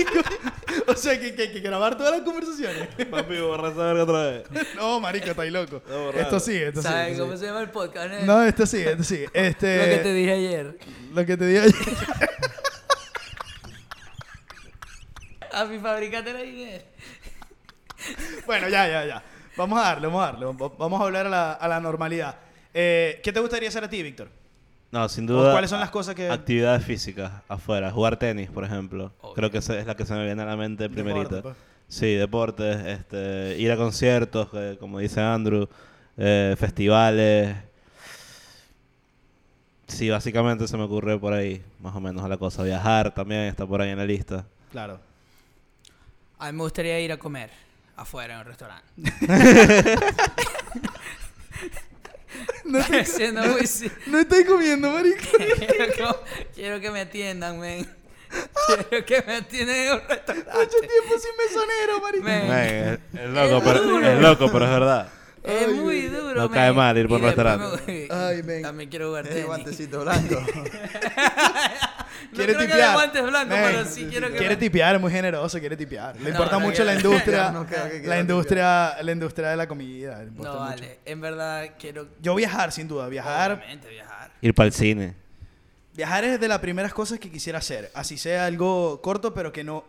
Este 0.00 0.14
marico. 0.18 0.92
O 0.92 0.94
sea, 0.94 1.18
que, 1.20 1.34
que, 1.34 1.50
que 1.52 1.60
grabar 1.60 1.96
todas 1.96 2.12
las 2.12 2.22
conversaciones. 2.22 2.88
Papi, 3.10 3.38
borra 3.40 3.68
esa 3.70 3.82
verga 3.92 4.02
otra 4.04 4.22
vez. 4.30 4.44
No, 4.76 5.00
marico, 5.00 5.26
estáis 5.30 5.52
loco. 5.52 5.82
No. 5.88 6.10
Esto 6.10 6.40
sigue, 6.40 6.68
esto 6.68 6.82
sigue. 6.82 6.92
¿Sabes 6.92 7.12
esto 7.12 7.22
cómo 7.24 7.32
sigue. 7.36 7.40
se 7.40 7.46
llama 7.52 7.60
el 7.62 7.70
podcast? 7.70 8.10
nene? 8.10 8.24
No, 8.26 8.42
esto 8.42 8.66
sigue, 8.66 8.90
esto 8.92 9.04
sigue. 9.04 9.28
Este, 9.34 9.76
Lo 9.76 9.84
que 9.84 9.98
te 10.02 10.12
dije 10.14 10.32
ayer. 10.32 10.78
Lo 11.14 11.26
que 11.26 11.36
te 11.36 11.46
digo 11.46 11.62
ayer. 11.62 11.74
A 15.52 15.64
mi 15.64 15.78
fabricante 15.80 16.32
la 16.32 16.40
dinero. 16.42 16.84
Bueno, 18.46 18.68
ya, 18.68 18.86
ya, 18.88 19.04
ya. 19.04 19.22
Vamos 19.56 19.78
a 19.80 19.82
darle, 19.82 20.06
vamos 20.06 20.22
a 20.22 20.26
darle. 20.32 20.46
Va- 20.46 20.72
Vamos 20.78 21.00
a 21.00 21.04
hablar 21.04 21.26
a 21.26 21.28
la, 21.28 21.52
a 21.54 21.68
la 21.68 21.80
normalidad. 21.80 22.36
Eh, 22.72 23.20
¿Qué 23.22 23.32
te 23.32 23.40
gustaría 23.40 23.68
hacer 23.68 23.82
a 23.84 23.90
ti, 23.90 24.02
Víctor? 24.02 24.28
No, 24.92 25.08
sin 25.08 25.28
¿O 25.30 25.34
duda. 25.34 25.52
cuáles 25.52 25.70
son 25.70 25.78
las 25.80 25.90
cosas 25.90 26.14
que- 26.14 26.28
Actividades 26.28 26.84
físicas 26.84 27.30
afuera. 27.48 27.90
Jugar 27.92 28.16
tenis, 28.16 28.50
por 28.50 28.64
ejemplo. 28.64 29.12
Obvio. 29.20 29.34
Creo 29.34 29.50
que 29.50 29.58
es 29.58 29.68
la 29.86 29.94
que 29.96 30.04
se 30.04 30.14
me 30.14 30.24
viene 30.24 30.42
a 30.42 30.46
la 30.46 30.56
mente 30.56 30.88
primerita. 30.90 31.36
Deporte, 31.36 31.42
pues. 31.42 31.56
Sí, 31.88 32.14
deportes, 32.14 32.86
este, 32.86 33.56
ir 33.58 33.70
a 33.72 33.76
conciertos, 33.76 34.48
eh, 34.54 34.76
como 34.80 34.98
dice 35.00 35.20
Andrew, 35.20 35.68
eh, 36.16 36.54
festivales. 36.58 37.56
Sí, 39.88 40.08
básicamente 40.08 40.68
se 40.68 40.76
me 40.76 40.84
ocurre 40.84 41.18
por 41.18 41.32
ahí, 41.32 41.62
más 41.80 41.94
o 41.96 42.00
menos 42.00 42.28
la 42.28 42.36
cosa. 42.36 42.62
Viajar 42.62 43.12
también 43.12 43.42
está 43.42 43.66
por 43.66 43.80
ahí 43.82 43.90
en 43.90 43.98
la 43.98 44.04
lista. 44.04 44.44
Claro. 44.70 45.00
A 46.38 46.46
mí 46.46 46.52
me 46.56 46.62
gustaría 46.62 46.98
ir 47.00 47.10
a 47.12 47.16
comer 47.16 47.50
afuera 47.96 48.34
en 48.34 48.40
un 48.40 48.46
restaurante. 48.46 48.84
No, 52.64 52.80
Siendo 53.04 53.42
muy 53.42 53.66
si- 53.66 53.90
no 54.06 54.18
estoy 54.20 54.44
comiendo, 54.44 54.90
marico. 54.92 55.18
quiero, 55.36 55.56
que, 55.56 56.04
quiero 56.54 56.80
que 56.80 56.90
me 56.90 57.00
atiendan, 57.00 57.58
men. 57.58 57.86
Quiero 58.88 59.04
que 59.04 59.22
me 59.26 59.34
atiendan 59.36 59.76
en 59.76 59.92
un 59.94 60.00
restaurante. 60.08 60.50
Mucho 60.52 60.78
tiempo 60.78 61.18
sin 61.18 61.36
mesonero, 61.36 62.00
marico. 62.00 62.24
Men. 62.24 62.48
Men, 62.48 63.00
es, 63.14 63.20
es 63.20 63.30
loco, 63.30 63.62
pero, 63.64 64.00
es 64.06 64.20
loco, 64.20 64.52
pero 64.52 64.64
es 64.66 64.70
verdad. 64.70 65.08
Es 65.42 65.66
Ay, 65.68 65.74
muy 65.74 66.02
men. 66.02 66.12
duro, 66.12 66.34
No 66.34 66.48
men. 66.48 66.50
cae 66.50 66.72
mal 66.72 66.96
ir 66.98 67.08
por 67.08 67.20
después 67.20 67.34
restaurante. 67.46 67.82
me 67.86 68.14
Ay, 68.14 68.42
men. 68.42 68.62
También 68.62 68.90
quiero 68.90 69.08
jugar 69.08 69.26
tenis. 69.26 69.46
guantecito 69.46 70.00
blanco. 70.02 70.36
No 72.30 72.36
Quiere 72.36 72.54
creo 72.54 72.66
que 72.66 72.72
tipear. 72.72 72.94
guantes 72.94 73.22
blancos, 73.22 73.48
Men, 73.58 73.64
pero 73.64 73.84
sí 73.84 74.06
quiero 74.08 74.28
que 74.30 74.36
Quiere 74.36 74.54
me- 74.54 74.60
tipear, 74.60 74.94
es 74.94 75.00
muy 75.00 75.10
generoso, 75.10 75.58
quiere 75.58 75.76
tipear. 75.76 76.14
Le 76.16 76.22
No, 76.22 76.28
importa 76.30 76.52
no 76.58 76.60
mucho 76.60 76.84
la 76.84 76.94
industria, 76.94 77.50
no 77.50 77.66
creo 77.66 77.90
que 77.90 78.06
la 78.06 78.20
industria, 78.20 78.96
la 79.02 79.12
industria 79.12 79.48
de 79.48 79.56
la 79.56 79.66
comida. 79.66 80.18
le 80.20 80.28
importa 80.28 80.52
No, 80.52 80.58
mucho. 80.60 80.70
vale. 80.70 80.98
En 81.04 81.20
verdad 81.20 81.70
quiero... 81.78 82.06
Yo 82.20 82.34
viajar, 82.36 82.70
sin 82.70 82.86
duda, 82.86 83.08
viajar. 83.08 83.52
Obviamente, 83.52 83.88
viajar. 83.88 84.30
Ir 84.40 84.54
para 84.54 84.68
el 84.68 84.72
cine. 84.72 85.14
Viajar 85.94 86.22
es 86.24 86.38
de 86.40 86.46
las 86.46 86.60
primeras 86.60 86.94
cosas 86.94 87.18
que 87.18 87.30
quisiera 87.30 87.58
hacer. 87.58 87.90
Así 87.94 88.16
sea 88.16 88.46
algo 88.46 89.00
corto, 89.02 89.34
pero 89.34 89.52
que 89.52 89.64
no. 89.64 89.84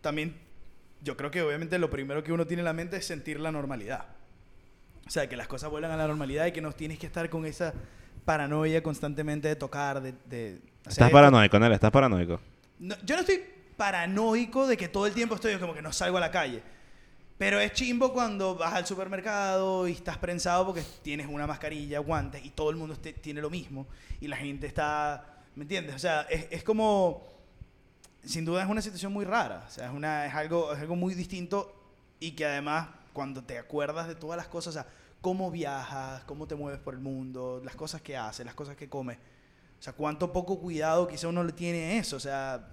También, 0.00 0.36
yo 1.00 1.16
creo 1.16 1.30
que 1.30 1.42
obviamente 1.42 1.78
lo 1.78 1.90
primero 1.90 2.24
que 2.24 2.32
uno 2.32 2.44
tiene 2.44 2.62
en 2.62 2.64
la 2.66 2.72
mente 2.72 2.96
es 2.96 3.06
sentir 3.06 3.38
la 3.38 3.52
normalidad. 3.52 4.04
O 5.06 5.10
sea, 5.10 5.28
que 5.28 5.36
las 5.36 5.46
cosas 5.46 5.70
vuelvan 5.70 5.92
a 5.92 5.96
la 5.96 6.08
normalidad 6.08 6.46
y 6.46 6.52
que 6.52 6.60
no 6.60 6.72
tienes 6.72 6.98
que 6.98 7.06
estar 7.06 7.30
con 7.30 7.46
esa 7.46 7.72
paranoia 8.24 8.82
constantemente 8.82 9.46
de 9.46 9.54
tocar, 9.56 10.00
de. 10.02 10.12
de 10.26 10.58
Estás 10.82 10.98
esto. 10.98 11.10
paranoico, 11.10 11.58
Nel, 11.58 11.72
estás 11.72 11.90
paranoico. 11.90 12.40
No, 12.78 12.94
yo 13.04 13.14
no 13.14 13.20
estoy 13.20 13.42
paranoico 13.76 14.66
de 14.66 14.76
que 14.76 14.88
todo 14.88 15.06
el 15.06 15.14
tiempo 15.14 15.34
estoy 15.36 15.56
como 15.58 15.74
que 15.74 15.82
no 15.82 15.92
salgo 15.92 16.16
a 16.16 16.20
la 16.20 16.30
calle. 16.30 16.62
Pero 17.38 17.58
es 17.58 17.72
chimbo 17.72 18.12
cuando 18.12 18.54
vas 18.54 18.74
al 18.74 18.86
supermercado 18.86 19.88
y 19.88 19.92
estás 19.92 20.18
prensado 20.18 20.66
porque 20.66 20.82
tienes 21.02 21.26
una 21.28 21.46
mascarilla, 21.46 21.98
guantes 21.98 22.44
y 22.44 22.50
todo 22.50 22.70
el 22.70 22.76
mundo 22.76 22.94
este- 22.94 23.14
tiene 23.14 23.40
lo 23.40 23.50
mismo 23.50 23.86
y 24.20 24.28
la 24.28 24.36
gente 24.36 24.66
está, 24.66 25.42
¿me 25.56 25.62
entiendes? 25.62 25.96
O 25.96 25.98
sea, 25.98 26.22
es, 26.30 26.46
es 26.50 26.62
como, 26.62 27.26
sin 28.24 28.44
duda 28.44 28.62
es 28.62 28.68
una 28.68 28.80
situación 28.80 29.12
muy 29.12 29.24
rara, 29.24 29.64
o 29.66 29.70
sea, 29.70 29.86
es, 29.86 29.92
una, 29.92 30.26
es, 30.26 30.34
algo, 30.34 30.72
es 30.72 30.78
algo 30.80 30.94
muy 30.94 31.14
distinto 31.14 31.74
y 32.20 32.32
que 32.32 32.46
además 32.46 32.88
cuando 33.12 33.42
te 33.42 33.58
acuerdas 33.58 34.06
de 34.06 34.14
todas 34.14 34.36
las 34.36 34.46
cosas, 34.46 34.76
o 34.76 34.80
sea, 34.80 34.86
cómo 35.20 35.50
viajas, 35.50 36.22
cómo 36.24 36.46
te 36.46 36.54
mueves 36.54 36.80
por 36.80 36.94
el 36.94 37.00
mundo, 37.00 37.60
las 37.64 37.74
cosas 37.74 38.02
que 38.02 38.16
haces, 38.16 38.46
las 38.46 38.54
cosas 38.54 38.76
que 38.76 38.88
comes, 38.88 39.18
o 39.82 39.84
sea, 39.84 39.94
cuánto 39.94 40.32
poco 40.32 40.60
cuidado 40.60 41.08
quizá 41.08 41.26
uno 41.26 41.42
le 41.42 41.50
tiene 41.50 41.82
a 41.82 41.92
eso. 41.98 42.14
O 42.14 42.20
sea, 42.20 42.68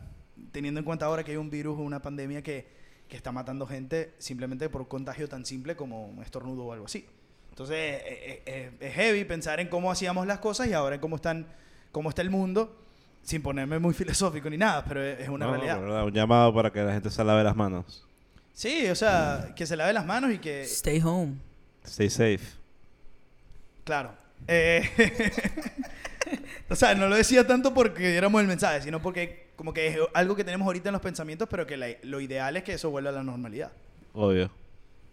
teniendo 0.51 0.79
en 0.79 0.85
cuenta 0.85 1.07
ahora 1.07 1.23
que 1.23 1.31
hay 1.31 1.37
un 1.37 1.49
virus 1.49 1.79
o 1.79 1.81
una 1.81 1.99
pandemia 2.03 2.43
que, 2.43 2.67
que 3.07 3.17
está 3.17 3.31
matando 3.31 3.65
gente 3.65 4.13
simplemente 4.19 4.69
por 4.69 4.81
un 4.81 4.87
contagio 4.87 5.27
tan 5.27 5.43
simple 5.43 5.75
como 5.75 6.05
un 6.05 6.21
estornudo 6.21 6.65
o 6.65 6.71
algo 6.71 6.85
así. 6.85 7.07
Entonces, 7.49 7.75
eh, 7.75 8.03
eh, 8.05 8.43
eh, 8.45 8.71
es 8.79 8.93
heavy 8.93 9.25
pensar 9.25 9.59
en 9.59 9.69
cómo 9.69 9.91
hacíamos 9.91 10.27
las 10.27 10.37
cosas 10.37 10.67
y 10.67 10.73
ahora 10.73 10.93
en 10.97 11.01
cómo, 11.01 11.15
están, 11.15 11.47
cómo 11.91 12.09
está 12.09 12.21
el 12.21 12.29
mundo, 12.29 12.79
sin 13.23 13.41
ponerme 13.41 13.79
muy 13.79 13.93
filosófico 13.95 14.47
ni 14.47 14.57
nada, 14.57 14.85
pero 14.85 15.03
es, 15.03 15.21
es 15.21 15.29
una 15.29 15.47
No, 15.47 15.53
realidad. 15.53 15.81
verdad, 15.81 16.05
Un 16.05 16.13
llamado 16.13 16.53
para 16.53 16.71
que 16.71 16.83
la 16.83 16.93
gente 16.93 17.09
se 17.09 17.23
lave 17.23 17.43
las 17.43 17.55
manos. 17.55 18.05
Sí, 18.53 18.87
o 18.87 18.93
sea, 18.93 19.51
que 19.55 19.65
se 19.65 19.75
lave 19.75 19.93
las 19.93 20.05
manos 20.05 20.31
y 20.31 20.37
que... 20.37 20.61
Stay 20.61 21.01
home. 21.03 21.37
Stay 21.83 22.11
safe. 22.11 22.45
Claro. 23.83 24.18
Eh, 24.47 24.89
o 26.69 26.75
sea, 26.75 26.95
no 26.95 27.07
lo 27.07 27.15
decía 27.15 27.45
tanto 27.45 27.73
porque 27.73 28.09
diéramos 28.11 28.41
el 28.41 28.47
mensaje, 28.47 28.81
sino 28.81 29.01
porque 29.01 29.49
como 29.55 29.73
que 29.73 29.87
es 29.87 29.97
algo 30.13 30.35
que 30.35 30.43
tenemos 30.43 30.65
ahorita 30.65 30.89
en 30.89 30.93
los 30.93 31.01
pensamientos, 31.01 31.47
pero 31.49 31.67
que 31.67 31.77
la- 31.77 31.87
lo 32.03 32.21
ideal 32.21 32.55
es 32.57 32.63
que 32.63 32.73
eso 32.73 32.89
vuelva 32.89 33.09
a 33.09 33.13
la 33.13 33.23
normalidad. 33.23 33.71
Obvio. 34.13 34.51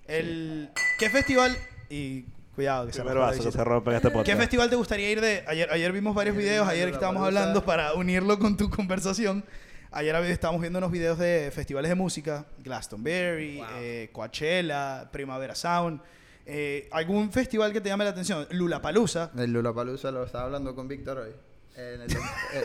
El, 0.06 0.70
¿Qué 0.98 1.10
festival? 1.10 1.56
Y 1.90 2.24
cuidado, 2.54 2.86
que 2.86 2.92
se 2.92 3.00
Primer 3.00 3.14
rompa 3.14 3.20
la 3.26 3.26
vaso 3.32 3.40
que 3.42 3.46
visita. 3.48 3.58
se 3.62 3.68
rompe 3.68 3.90
en 3.90 3.96
este 3.96 4.10
podcast. 4.10 4.26
¿Qué 4.26 4.36
festival 4.36 4.70
te 4.70 4.76
gustaría 4.76 5.10
ir 5.10 5.20
de? 5.20 5.44
Ayer, 5.46 5.68
ayer 5.70 5.92
vimos 5.92 6.14
varios 6.14 6.36
videos, 6.36 6.66
ayer 6.68 6.88
que 6.88 6.94
estábamos 6.94 7.22
hablando 7.24 7.64
para 7.64 7.94
unirlo 7.94 8.38
con 8.38 8.56
tu 8.56 8.70
conversación. 8.70 9.44
Ayer 9.90 10.14
estábamos 10.26 10.60
viendo 10.60 10.78
unos 10.78 10.90
videos 10.90 11.18
de 11.18 11.50
festivales 11.54 11.88
de 11.88 11.94
música, 11.94 12.44
Glastonbury, 12.62 13.62
eh, 13.78 14.10
Coachella, 14.12 15.08
Primavera 15.10 15.54
Sound. 15.54 16.00
Eh, 16.48 16.88
¿Algún 16.92 17.32
festival 17.32 17.72
que 17.72 17.80
te 17.80 17.88
llame 17.88 18.04
la 18.04 18.10
atención? 18.10 18.46
Lulapalooza. 18.50 19.30
El 19.36 19.52
Lollapalooza 19.52 20.10
lo 20.12 20.24
estaba 20.24 20.44
hablando 20.44 20.74
con 20.74 20.86
Víctor 20.86 21.18
hoy. 21.18 21.30
En 21.76 22.02
el- 22.02 22.12
eh, 22.12 22.16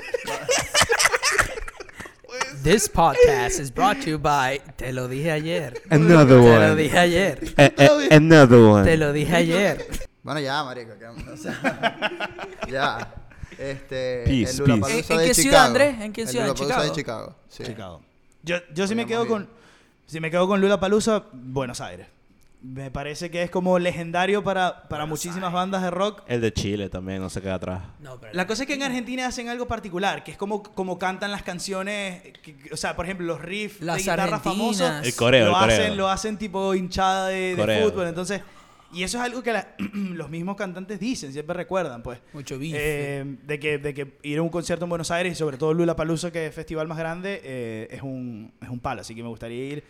This 2.64 2.88
podcast 2.88 3.60
is 3.60 3.74
brought 3.74 4.00
to 4.04 4.10
you 4.12 4.20
by... 4.20 4.62
Te 4.78 4.94
lo 4.94 5.08
dije 5.08 5.32
ayer. 5.32 5.82
Another 5.90 6.28
Te 6.28 6.36
lo 6.36 6.72
one. 6.72 6.76
dije 6.76 6.98
ayer. 7.00 7.40
Eh, 7.58 7.74
eh, 7.78 8.10
another 8.16 8.60
one. 8.60 8.84
Te 8.86 8.98
lo 8.98 9.12
dije 9.12 9.36
ayer. 9.36 9.86
bueno, 10.24 10.40
ya, 10.40 10.64
marico. 10.64 10.92
que- 10.98 11.06
o 11.08 11.38
sea, 11.38 12.00
ya. 12.70 13.16
Este, 13.58 14.24
Peace, 14.26 14.64
el. 14.64 14.70
¿En- 14.72 14.84
en 14.84 14.92
qué 14.92 15.04
ciudad, 15.04 15.34
Chicago. 15.34 15.66
Andrés? 15.66 16.00
¿En 16.02 16.14
qué 16.14 16.22
El 16.22 16.28
ciudad? 16.28 16.48
¿En 16.48 16.54
Lollapalooza 16.54 16.84
de 16.84 16.92
Chicago? 16.96 17.36
Chicago. 17.50 18.00
Sí. 18.00 18.06
Yo, 18.44 18.56
yo 18.74 18.88
sí 18.88 18.96
me 18.96 19.06
quedo 19.06 19.28
con. 19.28 19.50
Si 20.06 20.20
me 20.20 20.32
quedo 20.32 20.48
con 20.48 20.62
Lula 20.62 20.80
Palusa, 20.80 21.24
Buenos 21.34 21.82
Aires. 21.82 22.08
Me 22.64 22.92
parece 22.92 23.32
que 23.32 23.42
es 23.42 23.50
como 23.50 23.80
legendario 23.80 24.44
para, 24.44 24.88
para 24.88 25.08
muchísimas 25.08 25.52
bandas 25.52 25.82
de 25.82 25.90
rock. 25.90 26.22
El 26.28 26.42
de 26.42 26.54
Chile 26.54 26.90
también, 26.90 27.20
no 27.20 27.28
se 27.30 27.42
queda 27.42 27.56
atrás. 27.56 27.82
No, 28.00 28.20
pero 28.20 28.34
La 28.34 28.46
cosa 28.46 28.64
es 28.64 28.68
que 28.68 28.76
en 28.76 28.84
Argentina 28.84 29.26
hacen 29.26 29.50
algo 29.50 29.68
particular, 29.68 30.24
que 30.24 30.30
es 30.32 30.38
como, 30.38 30.62
como 30.62 31.00
cantan 31.00 31.32
las 31.32 31.42
canciones, 31.42 32.22
que- 32.44 32.56
o 32.72 32.78
sea, 32.78 32.96
por 32.96 33.06
ejemplo, 33.06 33.26
los 33.26 33.42
riffs 33.42 33.82
Las 33.82 33.96
de 33.98 34.02
guitarra 34.04 34.24
argentinas. 34.26 34.44
famosos, 34.78 35.08
El 35.08 35.16
coreo, 35.16 35.46
lo, 35.46 35.52
el 35.54 35.58
coreo. 35.58 35.76
hacen, 35.82 35.98
lo 35.98 36.08
hacen 36.10 36.38
tipo 36.38 36.76
hinchada 36.76 37.30
de, 37.30 37.56
de 37.56 37.56
Coreo. 37.56 37.90
fútbol, 37.90 38.08
entonces, 38.08 38.42
y 38.94 39.02
eso 39.02 39.18
es 39.18 39.24
algo 39.24 39.42
que 39.42 39.54
la- 39.54 39.70
los 39.94 40.30
mismos 40.30 40.56
cantantes 40.56 41.00
dicen, 41.00 41.34
siempre 41.34 41.56
recuerdan, 41.56 42.04
pues. 42.04 42.20
Mucho 42.32 42.60
beef. 42.60 42.76
Eh, 42.78 43.38
de, 43.42 43.60
que, 43.60 43.80
de 43.80 43.94
que 43.96 44.18
ir 44.22 44.38
a 44.38 44.42
un 44.44 44.50
concierto 44.50 44.86
en 44.86 44.90
Buenos 44.90 45.10
Aires 45.10 45.34
y 45.34 45.36
sobre 45.36 45.58
todo 45.58 45.74
Lula 45.74 45.96
Palusa, 45.96 46.30
que 46.32 46.44
es 46.44 46.48
el 46.50 46.54
festival 46.54 46.88
más 46.88 47.00
grande, 47.00 47.42
eh, 47.44 47.88
es, 47.90 48.04
un, 48.04 48.54
es 48.62 48.70
un 48.70 48.80
palo. 48.80 49.02
Así 49.02 49.16
que 49.16 49.24
me 49.24 49.30
gustaría 49.30 49.66
ir. 49.66 49.84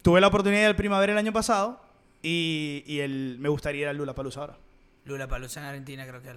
Tuve 0.00 0.18
la 0.20 0.28
oportunidad 0.28 0.62
del 0.64 0.76
primavera 0.76 1.12
el 1.12 1.18
año 1.18 1.32
pasado 1.34 1.84
y, 2.22 2.82
y 2.86 3.00
el, 3.00 3.36
me 3.38 3.48
gustaría 3.48 3.82
ir 3.82 3.88
al 3.88 3.96
Lula 3.96 4.14
Palusa 4.14 4.40
ahora. 4.40 4.58
Lula 5.04 5.28
Palusa 5.28 5.60
en 5.60 5.66
Argentina 5.66 6.06
creo 6.06 6.22
que 6.22 6.30
es 6.30 6.36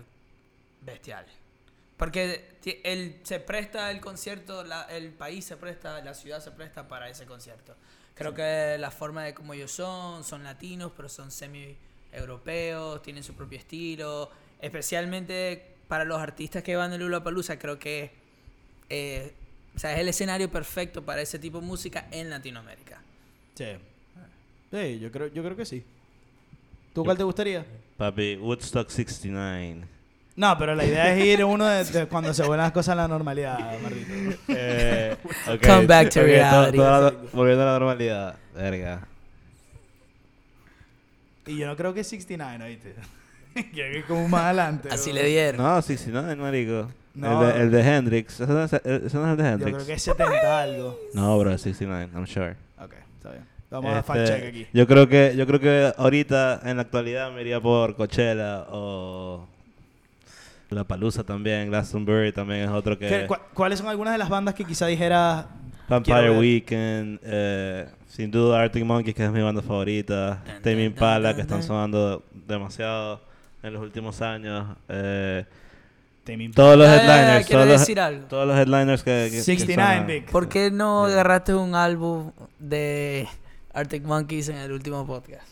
bestial. 0.86 1.26
Porque 1.98 2.46
el, 2.84 3.20
se 3.24 3.40
presta 3.40 3.92
el 3.92 4.00
concierto, 4.00 4.64
la- 4.64 4.84
el 4.84 5.10
país 5.12 5.44
se 5.46 5.58
presta, 5.58 6.02
la 6.02 6.14
ciudad 6.14 6.40
se 6.42 6.52
presta 6.52 6.88
para 6.88 7.10
ese 7.10 7.26
concierto. 7.26 7.76
Creo 8.16 8.34
que 8.34 8.78
la 8.80 8.92
forma 8.92 9.24
de 9.24 9.34
cómo 9.34 9.54
ellos 9.54 9.72
son, 9.72 10.24
son 10.24 10.44
latinos, 10.44 10.92
pero 10.96 11.10
son 11.10 11.32
semi-europeos, 11.32 13.02
tienen 13.02 13.24
su 13.24 13.34
propio 13.34 13.58
estilo. 13.60 14.30
Especialmente 14.62 15.76
para 15.88 16.06
los 16.06 16.20
artistas 16.20 16.64
que 16.64 16.76
van 16.76 16.92
de 16.92 16.98
Lula 16.98 17.24
Palusa, 17.24 17.58
creo 17.60 17.80
que 17.80 18.12
eh, 18.90 19.34
o 19.76 19.80
sea, 19.80 19.94
es 19.94 20.00
el 20.00 20.08
escenario 20.10 20.50
perfecto 20.52 21.04
para 21.06 21.22
ese 21.22 21.40
tipo 21.40 21.60
de 21.60 21.66
música 21.66 22.08
en 22.12 22.30
Latinoamérica. 22.30 23.02
Sí. 23.56 23.66
Sí, 24.72 25.00
yo 25.00 25.12
creo, 25.12 25.28
yo 25.28 25.44
creo 25.44 25.56
que 25.56 25.66
sí. 25.66 25.84
¿Tú 26.94 27.04
cuál 27.04 27.18
te 27.18 27.24
gustaría? 27.24 27.66
Papi, 27.98 28.36
Woodstock 28.38 28.90
69. 28.90 29.82
No, 30.36 30.58
pero 30.58 30.74
la 30.76 30.86
idea 30.86 31.14
es 31.14 31.26
ir 31.26 31.44
uno 31.44 31.66
de, 31.66 31.84
de 31.84 32.08
cuando 32.08 32.34
se 32.34 32.44
vuelvan 32.44 32.66
las 32.68 32.72
cosas 32.72 32.94
a 32.94 32.96
la 32.96 33.08
normalidad, 33.08 33.58
Martito. 33.82 34.38
Eh, 34.48 35.18
Come 35.66 35.86
back 35.86 36.10
to 36.14 36.22
reality. 36.24 36.78
toda 36.78 37.02
la- 37.12 37.18
volviendo 37.34 37.64
a 37.64 37.66
la 37.66 37.72
normalidad. 37.74 38.36
Verga. 38.56 39.06
Y 41.46 41.58
yo 41.58 41.68
no 41.68 41.76
creo 41.76 41.94
que 41.94 42.02
es 42.02 42.08
69, 42.08 42.64
¿oíste? 42.64 42.96
Que 43.74 43.98
es 44.00 44.06
como 44.06 44.28
más 44.30 44.44
adelante. 44.46 44.90
Así 44.92 45.12
le 45.12 45.26
dieron. 45.26 45.62
No, 45.62 45.82
69, 45.82 46.36
marico. 46.38 46.90
No. 47.16 47.44
El, 47.50 47.54
de, 47.54 47.62
el 47.64 47.72
de 47.72 47.82
Hendrix. 47.98 48.40
¿Ese 48.40 48.48
no 48.54 48.64
es, 48.64 48.74
el 48.74 48.82
de 49.02 49.10
Yo 49.10 49.20
Hendrix? 49.46 49.74
creo 49.76 49.86
que 49.86 49.94
es 49.94 50.04
70 50.04 50.62
algo. 50.62 51.00
No, 51.14 51.38
bro, 51.40 51.52
es 51.52 51.62
69, 51.64 52.12
I'm 52.14 52.28
sure. 52.28 52.52
Ok, 52.80 52.94
está 53.18 53.32
bien. 53.32 53.46
Vamos 53.72 53.94
a 53.94 54.00
Este, 54.00 54.08
fact 54.14 54.28
check 54.28 54.44
aquí. 54.48 54.68
Yo 54.74 54.88
creo 54.88 55.08
que 55.08 55.34
yo 55.38 55.46
creo 55.46 55.60
que 55.60 55.94
ahorita 55.96 56.62
en 56.66 56.78
la 56.78 56.82
actualidad 56.84 57.32
me 57.32 57.42
iría 57.42 57.60
por 57.62 57.96
Coachella 57.96 58.66
o 58.72 59.48
La 60.72 60.84
Palusa 60.84 61.24
también, 61.24 61.68
Glastonbury 61.70 62.32
también 62.32 62.62
es 62.62 62.70
otro 62.70 62.98
¿Qué- 62.98 63.08
que 63.08 63.28
¿Cuáles 63.54 63.80
son 63.80 63.88
algunas 63.88 64.14
de 64.14 64.18
las 64.18 64.30
bandas 64.30 64.56
que 64.56 64.66
quizá 64.66 64.88
dijeras 64.88 65.46
Vampire? 65.88 66.32
Weekend, 66.38 67.20
eh, 67.24 67.88
sin 68.08 68.30
duda 68.32 68.62
Arctic 68.62 68.84
Monkeys 68.86 69.16
que 69.16 69.26
es 69.26 69.32
mi 69.32 69.42
banda 69.42 69.62
favorita, 69.62 70.44
Tame 70.64 70.84
Impala 70.86 71.36
que 71.36 71.42
están 71.42 71.62
sonando 71.64 72.24
demasiado 72.48 73.22
en 73.62 73.74
los 73.74 73.82
últimos 73.84 74.22
años, 74.22 74.68
eh, 74.88 75.46
Tame 76.24 76.44
Impala? 76.46 76.56
todos 76.66 76.78
los 76.78 76.88
headliners, 76.88 77.46
quiero 77.48 77.62
todos 77.62 77.72
los, 77.74 77.80
decir 77.82 78.00
algo. 78.00 78.26
todos 78.28 78.48
los 78.48 78.58
headliners 78.58 79.04
que, 79.04 79.28
que- 79.32 79.38
que 79.38 79.42
69 79.44 79.90
suenan. 79.92 80.08
Big. 80.08 80.26
¿Por 80.32 80.48
qué 80.50 80.70
no 80.72 81.06
agarraste 81.06 81.54
un 81.56 81.74
álbum 81.76 82.32
de 82.60 83.28
Arctic 83.80 84.04
Monkeys 84.04 84.50
en 84.50 84.58
el 84.58 84.72
último 84.72 85.06
podcast? 85.08 85.48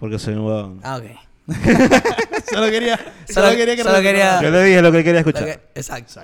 Porque 0.00 0.18
soy 0.18 0.34
un 0.34 0.40
huevón. 0.46 0.80
Ah, 0.82 0.96
ok. 0.98 1.04
solo 2.52 2.70
quería, 2.70 2.96
solo, 3.28 3.46
Solo- 3.46 3.56
quería 3.56 3.74
que 3.76 3.82
solo 3.82 4.02
quería- 4.02 4.42
Yo 4.42 4.50
le 4.50 4.62
dije 4.64 4.82
lo 4.82 4.92
que 4.92 5.02
quería 5.02 5.20
escuchar. 5.20 5.44
Ok, 5.48 5.60
Exacto. 5.74 6.20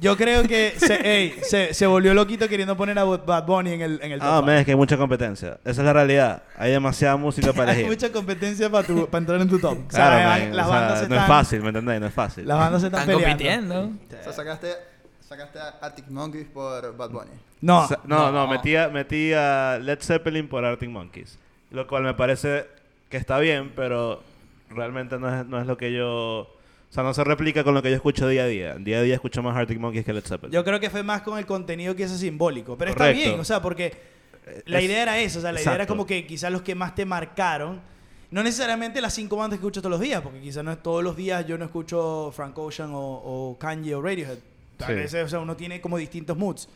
Yo 0.00 0.16
creo 0.16 0.44
que 0.44 0.74
se, 0.78 0.94
ey, 0.94 1.34
se, 1.42 1.74
se 1.74 1.86
volvió 1.86 2.14
loquito 2.14 2.48
queriendo 2.48 2.76
poner 2.76 2.96
a 2.98 3.04
Bad 3.04 3.46
Bunny 3.46 3.72
en 3.72 3.80
el, 3.82 4.00
en 4.02 4.12
el 4.12 4.20
Ah, 4.22 4.36
top 4.36 4.46
man, 4.46 4.56
es 4.58 4.64
que 4.64 4.70
hay 4.72 4.76
mucha 4.76 4.96
competencia. 4.96 5.58
Esa 5.64 5.80
es 5.82 5.84
la 5.84 5.92
realidad. 5.92 6.42
Hay 6.56 6.70
demasiada 6.70 7.16
música 7.16 7.52
para 7.52 7.72
Hay 7.72 7.78
elegir. 7.80 7.90
mucha 7.90 8.12
competencia 8.12 8.70
para 8.70 8.86
entrar 9.18 9.40
en 9.40 9.48
tu 9.48 9.58
top. 9.58 9.72
O 9.88 9.90
sea, 9.90 10.06
Claro, 10.08 10.16
las- 10.16 10.40
man, 10.40 10.56
las 10.56 10.66
o 10.66 10.70
sea, 10.70 10.80
bandas 10.80 11.00
se 11.00 11.08
no 11.08 11.16
es 11.16 11.26
fácil, 11.26 11.60
¿me 11.62 11.68
entendéis? 11.68 12.00
No 12.00 12.06
es 12.06 12.14
fácil. 12.14 12.46
Las 12.46 12.58
bandas 12.58 12.80
se 12.80 12.86
están, 12.88 13.00
Están 13.10 13.16
peleando. 13.16 13.74
compitiendo. 13.74 14.20
O 14.20 14.22
sea, 14.24 14.32
sacaste, 14.32 14.68
sacaste 15.36 15.58
a 15.58 15.68
Arctic 15.80 16.08
Monkeys 16.08 16.46
por 16.46 16.96
Bad 16.96 17.10
Bunny. 17.10 17.30
No, 17.60 17.84
O 17.84 17.88
sea, 17.88 18.00
no, 18.06 18.30
no, 18.30 18.46
metí, 18.46 18.76
a, 18.76 18.88
metí 18.88 19.32
a 19.32 19.78
Led 19.80 19.98
Zeppelin 20.00 20.48
por 20.48 20.64
Arctic 20.64 20.88
Monkeys. 20.90 21.38
Lo 21.70 21.86
cual 21.86 22.02
me 22.02 22.14
parece 22.14 22.66
que 23.08 23.16
está 23.16 23.38
bien, 23.38 23.72
pero 23.74 24.22
realmente 24.70 25.18
no 25.18 25.40
es, 25.40 25.46
no 25.46 25.60
es 25.60 25.66
lo 25.66 25.76
que 25.76 25.92
yo... 25.92 26.40
O 26.90 26.94
sea, 26.94 27.02
no 27.02 27.12
se 27.12 27.24
replica 27.24 27.64
con 27.64 27.74
lo 27.74 27.82
que 27.82 27.90
yo 27.90 27.96
escucho 27.96 28.28
día 28.28 28.44
a 28.44 28.46
día. 28.46 28.74
Día 28.74 28.98
a 28.98 29.02
día 29.02 29.14
escucho 29.14 29.42
más 29.42 29.56
Arctic 29.56 29.78
Monkeys 29.80 30.04
que 30.04 30.12
Led 30.12 30.24
Zeppelin. 30.24 30.52
yo 30.52 30.62
creo 30.62 30.78
que 30.78 30.90
fue 30.90 31.02
más 31.02 31.22
con 31.22 31.38
el 31.38 31.46
contenido 31.46 31.96
que 31.96 32.04
ese 32.04 32.16
simbólico. 32.18 32.78
Pero 32.78 32.92
Correcto. 32.92 33.18
está 33.18 33.28
bien, 33.30 33.40
o 33.40 33.44
sea, 33.44 33.60
porque 33.60 33.92
la 34.66 34.78
Es- 34.78 34.84
idea 34.84 35.02
era 35.02 35.18
eso. 35.18 35.38
O 35.40 35.42
sea, 35.42 35.50
la 35.52 35.60
idea 35.60 35.72
era 35.72 35.82
exacto. 35.84 35.92
como 35.94 36.06
que 36.06 36.24
quizás 36.26 36.52
los 36.52 36.62
que 36.62 36.74
más 36.76 36.94
te 36.94 37.04
marcaron. 37.04 37.80
No 38.30 38.42
necesariamente 38.42 39.00
las 39.00 39.12
cinco 39.14 39.36
bandas 39.36 39.58
que 39.58 39.62
escucho 39.64 39.80
todos 39.80 39.90
los 39.92 40.00
días, 40.00 40.20
porque 40.22 40.40
quizás 40.40 40.62
no 40.64 40.70
es 40.72 40.82
todos 40.82 41.02
los 41.02 41.16
días 41.16 41.46
yo 41.46 41.56
no 41.58 41.64
escucho 41.64 42.32
Frank 42.34 42.56
Ocean 42.58 42.90
o, 42.92 42.98
o 43.00 43.58
Kanye 43.58 43.94
o 43.94 44.02
Radiohead. 44.02 44.38
A 44.80 44.86
Sí. 44.86 44.92
veces, 44.94 45.24
o 45.24 45.28
sea, 45.28 45.38
uno 45.40 45.56
tiene 45.56 45.80
como 45.80 45.96
distintos 45.98 46.36
moods. 46.36 46.68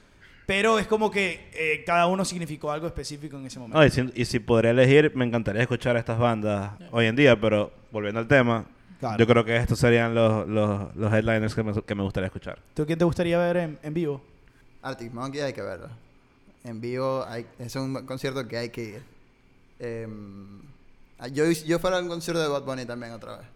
Pero 0.46 0.78
es 0.78 0.86
como 0.86 1.10
que 1.10 1.50
eh, 1.52 1.82
cada 1.84 2.06
uno 2.06 2.24
significó 2.24 2.70
algo 2.72 2.86
específico 2.86 3.36
en 3.36 3.46
ese 3.46 3.58
momento. 3.58 3.78
No, 3.78 3.84
y, 3.84 3.90
si, 3.90 4.10
y 4.14 4.24
si 4.24 4.38
podría 4.38 4.70
elegir, 4.70 5.12
me 5.14 5.26
encantaría 5.26 5.60
escuchar 5.62 5.96
a 5.96 5.98
estas 5.98 6.18
bandas 6.18 6.72
hoy 6.90 7.04
en 7.06 7.16
día, 7.16 7.38
pero 7.38 7.70
volviendo 7.92 8.18
al 8.20 8.26
tema, 8.28 8.64
Claro. 8.98 9.18
yo 9.18 9.26
creo 9.26 9.44
que 9.44 9.56
estos 9.56 9.78
serían 9.78 10.14
los, 10.14 10.48
los, 10.48 10.96
los 10.96 11.12
headliners 11.12 11.54
que 11.54 11.62
me, 11.62 11.72
que 11.82 11.94
me 11.94 12.02
gustaría 12.02 12.26
escuchar. 12.28 12.58
¿Tú 12.74 12.86
quién 12.86 12.98
te 12.98 13.04
gustaría 13.04 13.38
ver 13.38 13.56
en, 13.58 13.78
en 13.82 13.92
vivo? 13.94 14.22
Arctic 14.82 15.12
Monkeys 15.12 15.42
hay 15.44 15.52
que 15.52 15.60
verlo. 15.62 15.88
En 16.64 16.80
vivo 16.80 17.24
hay, 17.28 17.46
es 17.58 17.76
un 17.76 18.06
concierto 18.06 18.46
que 18.48 18.56
hay 18.56 18.70
que 18.70 18.82
ir. 18.84 19.02
Ah, 21.18 21.28
yo, 21.28 21.44
yo 21.50 21.78
fuera 21.78 21.98
a 21.98 22.00
un 22.00 22.08
concierto 22.08 22.40
de 22.40 22.48
Bad 22.48 22.62
Bunny 22.62 22.84
también 22.86 23.12
otra 23.12 23.38
vez. 23.38 23.46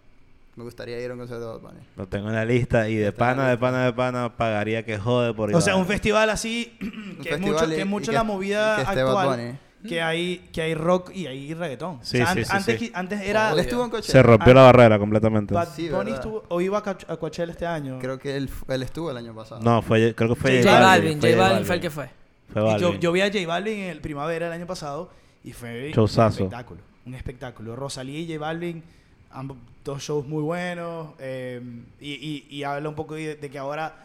Me 0.54 0.64
gustaría 0.64 1.00
ir 1.00 1.10
a 1.10 1.14
un 1.14 1.18
concierto 1.20 1.46
de 1.46 1.52
Bad 1.62 1.72
Bunny. 1.72 1.86
Lo 1.96 2.06
tengo 2.08 2.28
en 2.28 2.34
la 2.34 2.44
lista 2.44 2.86
y 2.88 2.96
de 2.96 3.10
pana, 3.12 3.48
de 3.48 3.56
pana, 3.56 3.86
de 3.86 3.92
pana, 3.94 4.36
pagaría 4.36 4.84
que 4.84 4.98
jode 4.98 5.32
por 5.32 5.48
ir 5.48 5.54
O 5.56 5.58
a 5.58 5.62
sea, 5.62 5.76
un 5.76 5.86
festival 5.86 6.28
así, 6.28 6.76
Un 6.82 6.88
que 7.22 7.30
es 7.30 7.36
festival 7.36 7.40
mucho, 7.40 7.64
y- 7.64 7.68
que 7.68 7.74
es 7.80 7.86
y 7.86 7.88
mucho 7.88 8.10
que- 8.10 8.16
la 8.18 8.22
movida 8.24 8.72
y 8.74 8.76
que 8.76 8.82
esté 8.90 9.02
Bad 9.02 9.16
actual, 9.18 9.38
Bunny. 9.40 9.58
que 9.88 10.02
hay, 10.02 10.48
que 10.52 10.60
hay 10.62 10.74
rock 10.74 11.10
y 11.14 11.26
hay 11.26 11.54
reggaetón. 11.54 12.00
Sí, 12.02 12.20
o 12.20 12.26
sea, 12.26 12.34
sí, 12.34 12.40
an- 12.40 12.44
sí, 12.44 12.50
antes, 12.56 12.78
sí. 12.78 12.86
qui- 12.86 12.90
antes 12.94 13.20
era... 13.22 13.52
Él 13.52 13.60
estuvo 13.60 13.82
en 13.82 13.90
Coachella. 13.90 14.12
Se 14.12 14.22
rompió 14.22 14.52
Ah, 14.52 14.56
la 14.56 14.62
barrera 14.64 14.98
completamente. 14.98 15.54
Bad 15.54 15.68
Sí, 15.74 15.88
Bunny 15.88 15.96
¿verdad? 16.10 16.14
estuvo, 16.16 16.44
o 16.48 16.60
iba 16.60 16.78
a 16.78 16.82
Coach- 16.82 17.04
a 17.08 17.16
Coachella 17.16 17.50
este 17.52 17.66
año. 17.66 17.98
Creo 17.98 18.18
que 18.18 18.36
él, 18.36 18.48
fu- 18.50 18.70
él 18.70 18.82
estuvo 18.82 19.10
el 19.10 19.16
año 19.16 19.34
pasado. 19.34 19.62
No, 19.62 19.80
fue, 19.80 20.14
creo 20.14 20.28
que 20.34 20.34
fue 20.40 20.58
J 20.62 20.70
J 20.70 20.80
Balvin, 20.84 21.20
J 21.20 21.34
Balvin 21.36 21.64
fue 21.64 21.74
el 21.76 21.80
que 21.80 21.90
fue. 21.90 22.10
Fue 22.52 22.62
Y 22.62 22.64
yo, 22.78 22.88
Balvin. 22.88 23.00
yo 23.00 23.12
vi 23.12 23.20
a 23.22 23.26
J 23.32 23.38
Balvin 23.46 23.78
en 23.78 23.88
el 23.90 24.00
primavera 24.02 24.46
del 24.50 24.52
año 24.54 24.66
pasado 24.66 25.10
y 25.42 25.52
fue 25.54 25.92
un 25.96 26.04
espectáculo. 26.28 26.80
Un 27.06 27.14
espectáculo. 27.14 27.74
Rosalía 27.74 28.18
y 28.20 28.26
J 28.26 28.38
Balvin, 28.38 28.82
ambos, 29.30 29.56
dos 29.84 30.02
shows 30.02 30.26
muy 30.26 30.42
buenos. 30.42 31.14
eh, 31.18 31.60
y, 32.00 32.12
y, 32.12 32.46
y 32.56 32.62
habla 32.64 32.88
un 32.88 32.94
poco 32.94 33.14
de, 33.14 33.36
de 33.36 33.50
que 33.50 33.58
ahora 33.58 33.96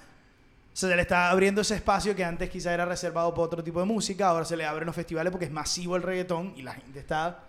se 0.74 0.96
le 0.96 1.02
está 1.02 1.32
abriendo 1.32 1.62
ese 1.62 1.76
espacio 1.76 2.16
que 2.16 2.24
antes 2.24 2.50
quizá 2.50 2.74
era 2.74 2.86
reservado 2.86 3.32
para 3.34 3.44
otro 3.44 3.64
tipo 3.64 3.80
de 3.80 3.86
música. 3.86 4.28
Ahora 4.30 4.46
se 4.46 4.56
le 4.56 4.66
abren 4.66 4.86
los 4.86 4.96
festivales 4.96 5.32
porque 5.32 5.46
es 5.46 5.52
masivo 5.52 5.96
el 5.96 6.04
reggaetón 6.04 6.54
y 6.56 6.62
la 6.62 6.74
gente 6.74 7.00
está, 7.00 7.40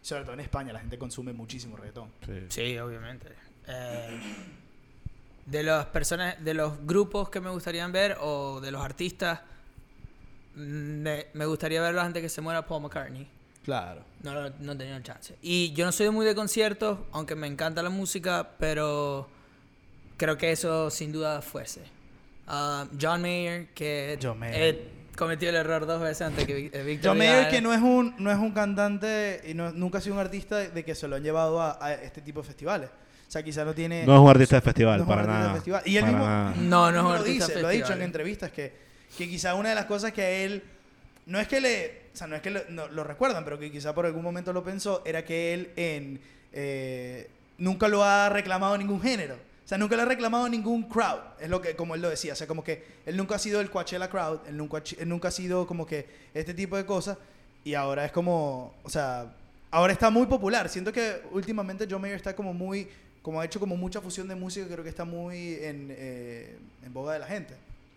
sobre 0.00 0.22
todo 0.22 0.32
en 0.32 0.40
España, 0.40 0.72
la 0.72 0.80
gente 0.80 0.98
consume 0.98 1.32
muchísimo 1.34 1.76
reggaetón. 1.76 2.10
Sí. 2.24 2.46
Sí, 2.48 2.78
obviamente. 2.78 3.28
Eh, 3.66 4.20
de 5.44 5.62
las 5.62 5.84
personas, 5.86 6.42
de 6.42 6.54
los 6.54 6.86
grupos 6.86 7.28
que 7.28 7.40
me 7.40 7.50
gustarían 7.50 7.92
ver 7.92 8.16
o 8.20 8.60
de 8.60 8.70
los 8.70 8.82
artistas, 8.82 9.40
mm, 10.54 10.60
me, 11.02 11.26
me 11.34 11.44
gustaría 11.44 11.82
verlos 11.82 12.02
antes 12.04 12.22
que 12.22 12.28
se 12.30 12.40
muera 12.40 12.66
Paul 12.66 12.82
McCartney. 12.82 13.28
Claro. 13.68 14.02
No, 14.22 14.32
no, 14.32 14.50
no 14.60 14.72
he 14.72 14.76
tenido 14.76 14.98
chance. 15.00 15.34
Y 15.42 15.74
yo 15.74 15.84
no 15.84 15.92
soy 15.92 16.08
muy 16.08 16.24
de 16.24 16.34
conciertos, 16.34 17.00
aunque 17.12 17.34
me 17.34 17.46
encanta 17.46 17.82
la 17.82 17.90
música, 17.90 18.52
pero 18.58 19.28
creo 20.16 20.38
que 20.38 20.50
eso 20.52 20.88
sin 20.90 21.12
duda 21.12 21.42
fuese. 21.42 21.82
Ah, 22.46 22.86
John 22.98 23.20
Mayer, 23.20 23.68
que 23.74 24.18
John 24.22 24.38
Mayer. 24.38 24.62
he 24.62 25.16
cometido 25.18 25.50
el 25.50 25.56
error 25.56 25.84
dos 25.84 26.00
veces 26.00 26.22
antes 26.22 26.46
que 26.46 26.70
eh, 26.72 26.82
Víctor. 26.82 27.10
John 27.10 27.18
Mayer 27.18 27.50
que 27.50 27.60
no 27.60 27.74
es 27.74 27.80
un 27.82 28.14
no 28.18 28.30
es 28.32 28.38
un 28.38 28.52
cantante 28.52 29.42
y 29.46 29.52
no- 29.52 29.70
nunca 29.72 29.98
ha 29.98 30.00
sido 30.00 30.14
un 30.14 30.20
artista 30.22 30.56
de 30.56 30.82
que 30.82 30.94
se 30.94 31.06
lo 31.06 31.16
han 31.16 31.22
llevado 31.22 31.60
a, 31.60 31.76
a 31.78 31.92
este 31.92 32.22
tipo 32.22 32.40
de 32.40 32.46
festivales. 32.46 32.88
O 32.88 33.30
sea, 33.30 33.42
quizá 33.42 33.66
no 33.66 33.74
tiene 33.74 34.06
No 34.06 34.14
es 34.14 34.20
un 34.20 34.30
artista 34.30 34.56
de 34.56 34.62
festival, 34.62 34.96
no 34.96 35.02
es 35.04 35.08
un 35.10 35.14
para 35.14 35.20
artista 35.20 35.38
de 35.38 35.44
nada. 35.44 35.54
festival. 35.56 35.82
Y 35.84 35.96
él 35.98 36.04
mismo, 36.06 36.24
nada. 36.24 36.54
No, 36.56 36.90
no 36.90 36.96
es 37.00 37.04
un 37.04 37.12
lo 37.12 37.18
artista 37.18 37.46
dice, 37.48 37.60
lo 37.60 37.68
ha 37.68 37.70
dicho 37.72 37.82
en 37.82 37.88
festival. 37.88 38.06
entrevistas 38.06 38.50
que, 38.50 38.72
que 39.18 39.28
quizá 39.28 39.54
una 39.54 39.68
de 39.68 39.74
las 39.74 39.84
cosas 39.84 40.12
que 40.12 40.22
a 40.22 40.30
él 40.30 40.62
no 41.26 41.38
es 41.38 41.46
que 41.46 41.60
le, 41.60 42.07
sea, 42.18 42.26
no 42.26 42.36
es 42.36 42.42
que 42.42 42.50
lo, 42.50 42.60
no- 42.68 42.88
lo 42.88 43.04
recuerdan, 43.04 43.44
pero 43.44 43.58
que 43.58 43.70
quizá 43.70 43.94
por 43.94 44.06
algún 44.06 44.22
momento 44.22 44.52
lo 44.52 44.62
pensó, 44.64 45.02
era 45.06 45.24
que 45.24 45.54
él 45.54 45.70
en 45.76 46.20
eh, 46.52 47.28
nunca 47.58 47.88
lo 47.88 48.02
ha 48.04 48.28
reclamado 48.28 48.76
ningún 48.76 49.00
género. 49.00 49.34
O 49.34 49.68
sea, 49.68 49.76
nunca 49.76 49.96
le 49.96 50.02
ha 50.02 50.06
reclamado 50.06 50.48
ningún 50.48 50.84
crowd. 50.88 51.20
Es 51.40 51.50
lo 51.50 51.60
que, 51.60 51.76
como 51.76 51.94
él 51.94 52.00
lo 52.00 52.08
decía. 52.08 52.32
O 52.32 52.36
sea, 52.36 52.46
como 52.46 52.64
que 52.64 52.82
él 53.04 53.16
nunca 53.18 53.34
ha 53.34 53.38
sido 53.38 53.60
el 53.60 53.70
Coachella 53.70 54.08
crowd. 54.08 54.40
Él 54.48 54.56
nunca, 54.56 54.82
él 54.98 55.08
nunca 55.08 55.28
ha 55.28 55.30
sido 55.30 55.66
como 55.66 55.84
que 55.86 56.06
este 56.32 56.54
tipo 56.54 56.76
de 56.78 56.86
cosas. 56.86 57.18
Y 57.64 57.74
ahora 57.74 58.06
es 58.06 58.12
como, 58.12 58.74
o 58.82 58.88
sea, 58.88 59.26
ahora 59.70 59.92
está 59.92 60.08
muy 60.08 60.24
popular. 60.26 60.70
Siento 60.70 60.90
que 60.90 61.20
últimamente 61.32 61.86
John 61.90 62.00
Mayer 62.00 62.16
está 62.16 62.34
como 62.34 62.54
muy, 62.54 62.88
como 63.20 63.42
ha 63.42 63.44
hecho 63.44 63.60
como 63.60 63.76
mucha 63.76 64.00
fusión 64.00 64.26
de 64.26 64.34
música. 64.36 64.66
Creo 64.66 64.82
que 64.82 64.88
está 64.88 65.04
muy 65.04 65.56
en, 65.60 65.88
eh, 65.90 66.56
en 66.86 66.92
boga 66.94 67.12
de 67.12 67.18
la 67.18 67.26
gente. 67.26 67.52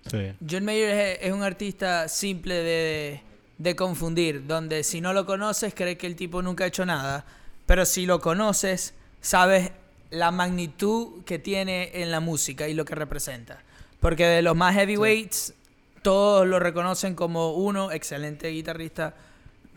Sí. 0.10 0.34
John 0.50 0.66
Mayer 0.66 0.90
es, 0.90 1.20
es 1.22 1.32
un 1.32 1.42
artista 1.44 2.10
simple 2.10 2.56
de, 2.56 3.22
de 3.62 3.76
confundir, 3.76 4.48
donde 4.48 4.84
si 4.84 5.02
no 5.02 5.14
lo 5.14 5.26
conoces 5.26 5.74
crees 5.74 5.98
que 5.98 6.08
el 6.08 6.16
tipo 6.16 6.42
nunca 6.42 6.64
ha 6.64 6.68
hecho 6.68 6.86
nada, 6.86 7.26
pero 7.66 7.86
si 7.86 8.06
lo 8.06 8.20
conoces 8.20 8.94
sabes 9.22 9.72
la 10.10 10.32
magnitud 10.32 11.24
que 11.26 11.40
tiene 11.40 11.92
en 12.02 12.12
la 12.12 12.20
música 12.20 12.68
y 12.68 12.74
lo 12.74 12.86
que 12.86 12.96
representa. 12.96 13.62
Porque 14.00 14.26
de 14.26 14.42
los 14.42 14.56
más 14.56 14.76
heavyweights, 14.76 15.54
todos 16.02 16.48
lo 16.48 16.60
reconocen 16.60 17.14
como 17.16 17.54
uno, 17.54 17.92
excelente 17.92 18.50
guitarrista, 18.50 19.14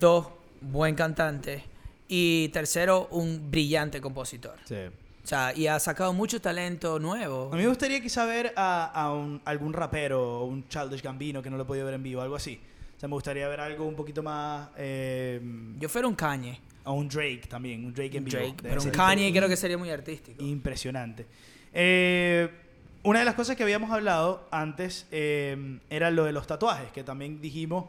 dos, 0.00 0.28
buen 0.62 0.94
cantante 0.94 1.62
y 2.08 2.48
tercero, 2.48 3.06
un 3.10 3.50
brillante 3.50 4.00
compositor. 4.00 4.54
O 5.22 5.26
sea, 5.26 5.52
y 5.54 5.66
ha 5.68 5.78
sacado 5.78 6.12
mucho 6.12 6.40
talento 6.40 6.98
nuevo. 6.98 7.50
A 7.52 7.56
mí 7.56 7.62
me 7.62 7.68
gustaría 7.68 8.00
quizá 8.00 8.24
ver 8.26 8.52
a, 8.56 8.84
a 8.86 9.12
un- 9.12 9.40
algún 9.44 9.72
rapero 9.72 10.40
o 10.40 10.44
un 10.44 10.68
Childish 10.68 11.02
Gambino 11.02 11.42
que 11.42 11.48
no 11.50 11.56
lo 11.56 11.62
he 11.62 11.66
podido 11.66 11.84
ver 11.86 11.94
en 11.94 12.02
vivo, 12.02 12.20
algo 12.22 12.36
así. 12.36 12.60
O 13.04 13.06
sea, 13.06 13.08
me 13.08 13.14
gustaría 13.14 13.46
ver 13.48 13.60
algo 13.60 13.84
un 13.86 13.94
poquito 13.96 14.22
más... 14.22 14.68
eh, 14.78 15.40
Yo 15.78 15.88
fuera 15.88 16.08
un 16.08 16.14
Kanye. 16.14 16.58
a 16.84 16.90
un 16.92 17.08
Drake 17.08 17.42
también, 17.48 17.84
un 17.84 17.92
Drake 17.92 18.16
en 18.16 18.24
vivo. 18.24 18.38
Drake, 18.38 18.56
pero 18.62 18.82
un 18.82 18.90
Kanye 18.90 19.30
creo 19.32 19.48
que 19.48 19.56
sería 19.56 19.76
muy 19.76 19.90
artístico. 19.90 20.42
Impresionante. 20.42 21.26
Eh, 21.72 22.48
una 23.02 23.18
de 23.18 23.24
las 23.26 23.34
cosas 23.34 23.56
que 23.56 23.62
habíamos 23.62 23.90
hablado 23.90 24.48
antes 24.50 25.06
eh, 25.10 25.78
era 25.90 26.10
lo 26.10 26.24
de 26.24 26.32
los 26.32 26.46
tatuajes, 26.46 26.90
que 26.92 27.02
también 27.04 27.40
dijimos 27.40 27.86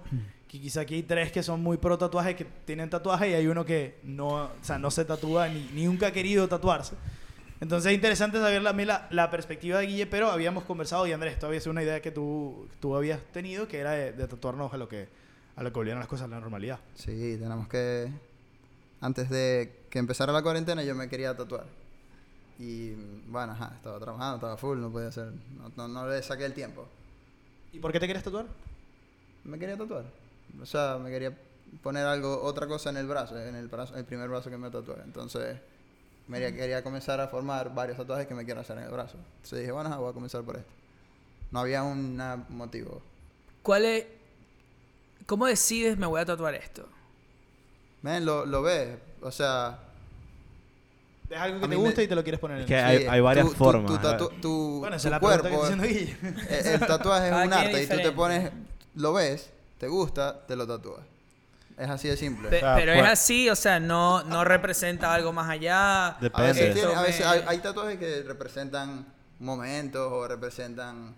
que 0.49 0.59
quizá 0.59 0.81
aquí 0.81 0.95
hay 0.95 1.03
tres 1.03 1.31
que 1.31 1.43
son 1.43 1.61
muy 1.63 1.77
pro 1.77 1.97
tatuajes, 1.97 2.35
que 2.35 2.45
tienen 2.65 2.89
tatuajes 2.89 3.29
y 3.29 3.33
hay 3.35 3.47
uno 3.47 3.63
que 3.63 3.95
no, 4.03 4.27
o 4.27 4.49
sea, 4.61 4.77
no 4.79 4.91
se 4.91 5.05
tatúa 5.05 5.47
ni, 5.47 5.69
ni 5.73 5.85
nunca 5.85 6.07
ha 6.07 6.11
querido 6.11 6.47
tatuarse. 6.49 6.95
Entonces 7.65 7.89
es 7.89 7.95
interesante 7.95 8.37
saber 8.37 8.61
la, 8.61 8.73
la, 8.73 9.07
la 9.09 9.31
perspectiva 9.31 9.79
de 9.79 9.87
Guille, 9.87 10.05
pero 10.05 10.29
habíamos 10.29 10.65
conversado, 10.65 11.07
y 11.07 11.13
Andrés, 11.13 11.39
todavía 11.39 11.57
es 11.57 11.65
una 11.65 11.81
idea 11.81 11.99
que 11.99 12.11
tú, 12.11 12.67
tú 12.79 12.95
habías 12.95 13.19
tenido, 13.33 13.67
que 13.67 13.79
era 13.79 13.93
de, 13.93 14.11
de 14.11 14.27
tatuarnos 14.27 14.71
a 14.71 14.77
lo 14.77 14.87
que, 14.87 15.07
a 15.55 15.63
lo 15.63 15.71
que 15.71 15.73
volvieran 15.73 15.99
las 15.99 16.07
cosas 16.07 16.25
a 16.25 16.27
la 16.27 16.39
normalidad. 16.39 16.79
Sí, 16.93 17.37
tenemos 17.39 17.67
que... 17.67 18.07
Antes 19.01 19.31
de 19.31 19.79
que 19.89 19.97
empezara 19.97 20.31
la 20.31 20.43
cuarentena 20.43 20.83
yo 20.83 20.93
me 20.93 21.09
quería 21.09 21.35
tatuar. 21.35 21.65
Y 22.59 22.91
bueno, 23.29 23.53
ajá, 23.53 23.71
estaba 23.75 23.97
trabajando, 23.97 24.35
estaba 24.35 24.57
full, 24.57 24.77
no 24.77 24.91
podía 24.91 25.07
hacer... 25.07 25.31
No, 25.57 25.71
no, 25.75 25.87
no 25.87 26.07
le 26.07 26.21
saqué 26.21 26.45
el 26.45 26.53
tiempo. 26.53 26.87
¿Y 27.73 27.79
por 27.79 27.91
qué 27.91 27.99
te 27.99 28.05
quieres 28.05 28.21
tatuar? 28.21 28.45
Me 29.43 29.57
quería 29.57 29.75
tatuar. 29.75 30.05
O 30.61 30.67
sea, 30.67 30.99
me 30.99 31.09
quería 31.09 31.35
poner 31.81 32.05
algo, 32.05 32.43
otra 32.43 32.67
cosa 32.67 32.91
en 32.91 32.97
el 32.97 33.07
brazo, 33.07 33.41
en 33.41 33.55
el, 33.55 33.69
brazo, 33.69 33.95
el 33.95 34.05
primer 34.05 34.29
brazo 34.29 34.51
que 34.51 34.57
me 34.59 34.69
tatué. 34.69 34.97
Entonces, 35.03 35.57
me 36.27 36.39
quería, 36.39 36.55
quería 36.57 36.83
comenzar 36.83 37.19
a 37.21 37.27
formar 37.27 37.73
varios 37.73 37.97
tatuajes 37.97 38.27
que 38.27 38.33
me 38.33 38.45
quiero 38.45 38.61
hacer 38.61 38.77
en 38.77 38.83
el 38.85 38.89
brazo. 38.91 39.17
Entonces 39.37 39.59
dije, 39.59 39.71
bueno, 39.71 39.89
voy 39.99 40.09
a 40.09 40.13
comenzar 40.13 40.41
por 40.43 40.57
esto. 40.57 40.69
No 41.51 41.59
había 41.59 41.83
un 41.83 42.17
motivo. 42.49 43.01
¿Cuál 43.63 43.85
es. 43.85 44.05
¿Cómo 45.25 45.45
decides 45.47 45.97
me 45.97 46.05
voy 46.05 46.21
a 46.21 46.25
tatuar 46.25 46.53
esto? 46.55 46.87
Men, 48.01 48.25
lo, 48.25 48.45
lo 48.45 48.61
ves. 48.61 48.97
O 49.21 49.31
sea, 49.31 49.79
Es 51.29 51.37
algo 51.37 51.57
A 51.57 51.61
que 51.61 51.67
te 51.67 51.67
mí 51.69 51.75
me- 51.81 51.83
gusta 51.87 52.03
y 52.03 52.07
te 52.07 52.13
lo 52.15 52.21
quieres 52.23 52.39
poner 52.39 52.57
en 52.57 52.63
Es 52.63 52.67
que 52.67 52.77
el- 52.77 52.85
hay, 52.85 52.97
sí, 52.99 53.07
hay 53.09 53.21
varias 53.21 53.45
tu- 53.47 53.51
tu- 53.53 53.57
formas. 53.57 53.91
Tu, 53.91 53.95
¿eh? 53.97 53.99
tatu- 54.11 54.29
tu- 54.41 54.79
Bueno, 54.79 54.95
esa 54.95 55.01
tu 55.03 55.07
es 55.07 55.11
la 55.11 55.19
que 55.19 55.25
cuerpo, 55.25 55.81
Guille. 55.81 56.17
eh, 56.49 56.61
el 56.79 56.79
tatuaje 56.87 57.27
es 57.29 57.33
un 57.47 57.53
arte 57.53 57.65
es 57.65 57.65
y 57.65 57.71
tú 57.71 57.71
te 57.71 57.79
diferente. 57.81 58.11
pones, 58.11 58.51
lo 58.95 59.13
ves, 59.13 59.49
te 59.79 59.87
gusta, 59.87 60.45
te 60.45 60.55
lo 60.55 60.67
tatúas. 60.67 61.01
Es 61.77 61.89
así 61.89 62.07
de 62.07 62.15
simple. 62.17 62.49
Pe- 62.49 62.59
sea, 62.61 62.75
pero 62.75 62.93
es 62.93 63.03
así, 63.03 63.49
o 63.49 63.55
sea, 63.55 63.79
no, 63.79 64.23
no 64.23 64.43
representa 64.45 65.13
algo 65.13 65.33
más 65.33 65.49
allá. 65.49 66.07
A 66.15 66.19
Depende. 66.21 66.47
veces, 66.53 66.67
Esto 66.75 66.79
tiene- 66.87 66.95
a 66.95 67.01
veces 67.01 67.25
hay, 67.25 67.43
hay 67.47 67.57
tatuajes 67.59 67.97
que 67.99 68.23
representan 68.23 69.05
momentos 69.39 70.09
o 70.11 70.27
representan 70.27 71.13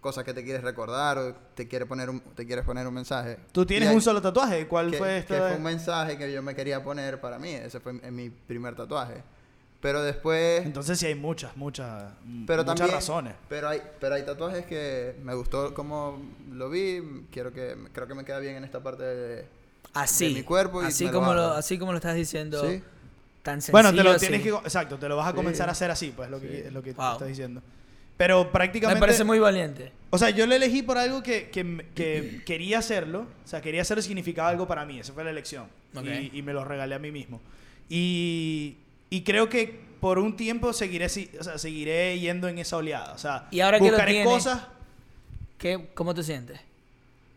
cosas 0.00 0.22
que 0.22 0.32
te 0.32 0.44
quieres 0.44 0.62
recordar 0.62 1.18
o 1.18 1.34
te 1.56 1.66
quieres 1.66 1.88
poner 1.88 2.08
un, 2.08 2.20
te 2.20 2.46
quieres 2.46 2.64
poner 2.64 2.86
un 2.86 2.94
mensaje. 2.94 3.38
Tú 3.50 3.66
tienes 3.66 3.88
hay- 3.88 3.94
un 3.96 4.00
solo 4.00 4.22
tatuaje. 4.22 4.68
¿Cuál 4.68 4.92
que, 4.92 4.98
fue 4.98 5.08
que 5.08 5.18
este? 5.18 5.38
fue 5.38 5.56
un 5.56 5.62
mensaje 5.64 6.16
que 6.16 6.32
yo 6.32 6.40
me 6.42 6.54
quería 6.54 6.84
poner 6.84 7.20
para 7.20 7.38
mí. 7.40 7.50
Ese 7.50 7.80
fue 7.80 7.98
en 8.00 8.14
mi 8.14 8.30
primer 8.30 8.76
tatuaje. 8.76 9.24
Pero 9.80 10.02
después... 10.02 10.64
Entonces 10.64 10.98
sí 10.98 11.06
hay 11.06 11.14
muchas, 11.14 11.56
muchas, 11.56 12.12
pero 12.46 12.62
muchas 12.62 12.76
también, 12.76 12.90
razones. 12.96 13.34
Pero 13.48 13.68
hay, 13.68 13.82
pero 14.00 14.14
hay 14.14 14.22
tatuajes 14.24 14.64
que 14.66 15.16
me 15.22 15.34
gustó 15.34 15.74
como 15.74 16.22
lo 16.50 16.70
vi. 16.70 17.26
Quiero 17.30 17.52
que, 17.52 17.76
creo 17.92 18.06
que 18.06 18.14
me 18.14 18.24
queda 18.24 18.38
bien 18.38 18.56
en 18.56 18.64
esta 18.64 18.80
parte 18.82 19.02
de, 19.02 19.46
Así. 20.02 20.28
de 20.28 20.34
mi 20.34 20.42
cuerpo 20.42 20.82
y 20.82 20.86
así, 20.86 21.04
me 21.06 21.12
como 21.12 21.32
lo, 21.34 21.42
hago. 21.42 21.52
así 21.54 21.78
como 21.78 21.92
lo 21.92 21.98
estás 21.98 22.14
diciendo. 22.14 22.62
Sí. 22.68 22.82
Tan 23.42 23.56
sencillo. 23.60 23.72
Bueno, 23.72 23.94
te 23.94 24.02
lo 24.02 24.10
así. 24.10 24.26
tienes 24.26 24.42
que... 24.42 24.48
Exacto, 24.50 24.98
te 24.98 25.08
lo 25.08 25.16
vas 25.16 25.26
a 25.28 25.30
Sí. 25.30 25.36
comenzar 25.36 25.68
a 25.68 25.72
hacer 25.72 25.90
así, 25.90 26.12
pues, 26.14 26.28
lo 26.30 26.40
que, 26.40 26.66
es 26.66 26.72
lo 26.72 26.82
que 26.82 26.92
te 26.92 27.00
Wow. 27.00 27.12
estás 27.12 27.28
diciendo. 27.28 27.62
Pero 28.16 28.50
prácticamente... 28.50 28.98
Me 28.98 29.00
parece 29.06 29.24
muy 29.24 29.38
valiente. 29.38 29.92
O 30.10 30.18
sea, 30.18 30.30
yo 30.30 30.46
lo 30.46 30.54
elegí 30.54 30.82
por 30.82 30.96
algo 30.98 31.22
que, 31.22 31.50
que, 31.50 31.86
que 31.94 32.42
quería 32.46 32.78
hacerlo. 32.78 33.26
O 33.44 33.48
sea, 33.48 33.60
quería 33.60 33.82
hacerlo 33.82 34.00
y 34.00 34.04
significaba 34.04 34.48
algo 34.48 34.66
para 34.66 34.84
mí. 34.86 34.98
Esa 34.98 35.12
fue 35.12 35.22
la 35.22 35.30
elección. 35.30 35.66
Ok. 35.94 36.06
Y, 36.06 36.38
y 36.38 36.42
me 36.42 36.52
lo 36.52 36.64
regalé 36.64 36.94
a 36.94 36.98
mí 36.98 37.10
mismo. 37.12 37.40
Y, 37.88 38.76
y 39.10 39.22
creo 39.22 39.48
que 39.48 39.80
por 40.00 40.18
un 40.18 40.36
tiempo 40.36 40.72
seguiré, 40.72 41.06
o 41.06 41.44
sea, 41.44 41.58
seguiré 41.58 42.18
yendo 42.18 42.48
en 42.48 42.58
esa 42.58 42.76
oleada. 42.78 43.12
O 43.14 43.18
sea, 43.18 43.48
Y 43.50 43.60
ahora 43.60 43.78
que 43.78 43.84
lo 43.84 43.90
buscaré 43.90 44.12
tienes- 44.12 44.26
cosas. 44.32 44.62
¿Qué, 45.58 45.88
¿Cómo 45.94 46.14
te 46.14 46.22
sientes? 46.22 46.60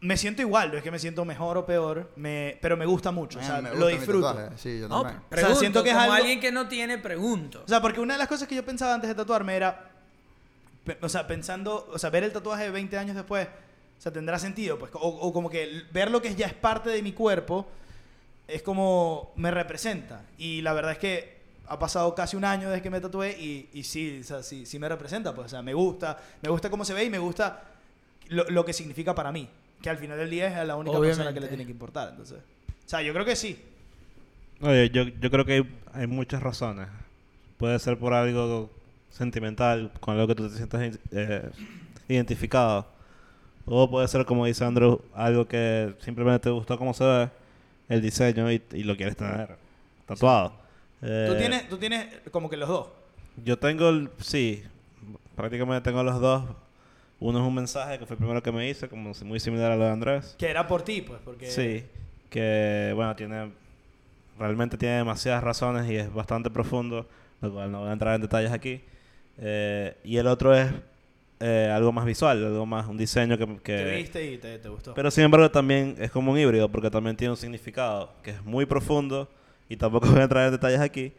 Me 0.02 0.16
siento 0.16 0.42
igual, 0.42 0.72
no 0.72 0.78
es 0.78 0.84
que 0.84 0.92
me 0.92 1.00
siento 1.00 1.26
mejor 1.26 1.58
o 1.58 1.66
peor, 1.66 2.10
me, 2.16 2.58
pero 2.62 2.78
me 2.78 2.86
gusta 2.86 3.12
mucho. 3.12 3.40
O 3.40 3.42
sea, 3.44 3.56
Man, 3.56 3.64
me 3.64 3.70
lo 3.72 3.76
gusta 3.78 3.90
disfruto. 3.98 4.50
Sí, 4.56 4.80
yo 4.80 4.88
No, 4.88 5.02
también. 5.02 5.24
pregunto, 5.28 5.60
siento 5.60 5.84
que 5.84 5.90
es 5.90 5.96
como 5.96 6.04
algo- 6.06 6.16
alguien 6.16 6.40
que 6.40 6.52
no 6.54 6.68
tiene, 6.70 6.98
pregunto. 6.98 7.64
O 7.66 7.68
sea, 7.68 7.82
porque 7.82 8.00
una 8.00 8.14
de 8.14 8.18
las 8.20 8.28
cosas 8.30 8.48
que 8.48 8.56
yo 8.56 8.64
pensaba 8.64 8.94
antes 8.94 9.10
de 9.10 9.16
tatuarme 9.16 9.56
era, 9.58 9.92
o 11.02 11.10
sea, 11.10 11.28
pensando, 11.28 11.90
o 11.92 12.00
sea, 12.00 12.10
ver 12.10 12.24
el 12.24 12.32
tatuaje 12.32 12.70
20 12.70 12.98
años 12.98 13.16
después, 13.16 13.48
o 13.48 14.02
sea, 14.02 14.14
tendrá 14.14 14.40
sentido, 14.40 14.80
pues, 14.80 14.92
o, 14.94 15.00
o 15.00 15.34
como 15.34 15.50
que 15.50 15.84
ver 15.92 16.10
lo 16.12 16.22
que 16.22 16.34
ya 16.34 16.48
es 16.48 16.54
parte 16.54 16.90
de 16.90 17.02
mi 17.02 17.12
cuerpo 17.12 17.68
es 18.48 18.62
como 18.64 19.34
me 19.36 19.52
representa. 19.52 20.22
Y 20.38 20.62
la 20.62 20.72
verdad 20.74 20.94
es 20.94 20.98
que 20.98 21.40
ha 21.68 21.78
pasado 21.78 22.16
casi 22.16 22.38
un 22.38 22.46
año 22.46 22.70
desde 22.70 22.82
que 22.82 22.90
me 22.90 23.02
tatué 23.02 23.38
y, 23.38 23.70
y 23.74 23.84
sí, 23.84 24.22
o 24.22 24.24
sea, 24.24 24.42
sí, 24.44 24.66
sí 24.66 24.80
me 24.80 24.88
representa, 24.88 25.36
pues, 25.36 25.48
o 25.48 25.50
sea, 25.50 25.62
me 25.62 25.74
gusta, 25.74 26.18
me 26.42 26.50
gusta 26.50 26.70
cómo 26.70 26.86
se 26.86 26.94
ve 26.94 27.04
y 27.04 27.10
me 27.10 27.20
gusta 27.20 27.64
lo, 28.30 28.46
lo 28.50 28.64
que 28.66 28.72
significa 28.74 29.14
para 29.14 29.32
mí, 29.34 29.48
que 29.82 29.90
al 29.90 29.98
final 29.98 30.18
del 30.18 30.30
día 30.30 30.48
es 30.62 30.68
la 30.68 30.76
única 30.76 31.00
persona 31.00 31.34
que 31.34 31.40
le 31.40 31.48
tiene 31.48 31.66
que 31.66 31.72
importar, 31.72 32.10
entonces. 32.10 32.38
O 32.86 32.90
sea, 32.90 33.02
yo 33.02 33.14
creo 33.14 33.26
que 33.26 33.36
sí. 33.36 33.60
Oye, 34.62 34.90
yo, 34.90 35.04
yo 35.04 35.32
creo 35.32 35.46
que 35.46 35.54
hay, 35.54 35.80
hay 35.94 36.08
muchas 36.08 36.42
razones. 36.44 36.88
Puede 37.58 37.78
ser 37.80 37.98
por 37.98 38.14
algo 38.14 38.70
sentimental, 39.10 39.92
con 40.00 40.16
algo 40.16 40.28
que 40.28 40.36
tú 40.36 40.50
te 40.50 40.56
sientas 40.56 41.00
eh, 41.12 41.50
identificado. 42.08 42.88
O 43.66 43.90
puede 43.90 44.08
ser, 44.08 44.26
como 44.26 44.46
dice 44.46 44.66
Andrew, 44.66 45.02
algo 45.14 45.48
que 45.48 45.94
simplemente 46.00 46.40
te 46.46 46.50
gustó 46.50 46.78
cómo 46.78 46.94
se 46.94 47.04
ve, 47.06 47.30
el 47.88 48.02
diseño, 48.02 48.52
y, 48.52 48.62
y 48.74 48.84
lo 48.84 48.96
quieres 48.98 49.16
tener 49.16 49.56
tatuado. 50.06 50.50
Tú 51.00 51.08
Eh, 51.08 51.36
tienes, 51.38 51.70
tú 51.70 51.78
tienes 51.78 52.08
como 52.32 52.50
que 52.50 52.58
los 52.58 52.68
dos. 52.68 52.88
Yo 53.46 53.58
tengo, 53.58 53.90
el, 53.90 54.10
sí, 54.20 54.64
prácticamente 55.36 55.88
tengo 55.90 56.04
los 56.04 56.20
dos. 56.20 56.44
Uno 57.20 57.40
es 57.40 57.46
un 57.46 57.54
mensaje 57.56 58.00
que 58.00 58.06
fue 58.06 58.14
el 58.16 58.18
primero 58.20 58.42
que 58.42 58.52
me 58.52 58.70
hice, 58.70 58.88
como 58.88 59.12
muy 59.26 59.40
similar 59.40 59.72
a 59.72 59.76
lo 59.76 59.84
de 59.86 59.92
Andrés. 59.92 60.36
Que 60.38 60.50
era 60.50 60.68
por 60.68 60.82
ti, 60.84 61.02
pues, 61.02 61.20
porque... 61.24 61.48
Sí, 61.48 61.84
que 62.30 62.92
bueno, 62.96 63.16
tiene 63.16 63.52
realmente 64.38 64.78
tiene 64.78 64.96
demasiadas 64.98 65.44
razones 65.44 65.90
y 65.92 65.98
es 65.98 66.14
bastante 66.14 66.50
profundo, 66.50 67.06
lo 67.42 67.52
cual 67.52 67.72
no 67.72 67.82
voy 67.82 67.90
a 67.90 67.94
entrar 67.94 68.16
en 68.16 68.22
detalles 68.22 68.52
aquí. 68.52 68.82
Eh, 69.38 69.96
y 70.04 70.16
el 70.18 70.28
otro 70.28 70.56
es 70.56 70.72
eh, 71.42 71.70
algo 71.74 71.92
más 71.92 72.06
visual, 72.06 72.46
algo 72.46 72.66
más, 72.66 72.88
un 72.88 72.98
diseño 72.98 73.38
que... 73.38 73.46
que- 73.58 73.78
Te 73.78 73.96
viste 73.96 74.32
y 74.32 74.38
te, 74.38 74.58
te 74.60 74.70
gustó. 74.70 74.94
pero 74.94 75.12
sin 75.12 75.26
embargo 75.26 75.50
también 75.52 75.96
es 76.00 76.12
como 76.12 76.32
un 76.32 76.38
híbrido, 76.40 76.70
porque 76.70 76.90
también 76.90 77.18
tiene 77.18 77.32
un 77.32 77.38
significado 77.38 78.12
que 78.24 78.32
es 78.32 78.44
muy 78.46 78.66
profundo 78.66 79.30
y 79.68 79.76
tampoco 79.76 80.08
voy 80.12 80.20
a 80.20 80.24
entrar 80.24 80.46
en 80.46 80.52
detalles 80.52 80.80
aquí, 80.80 81.12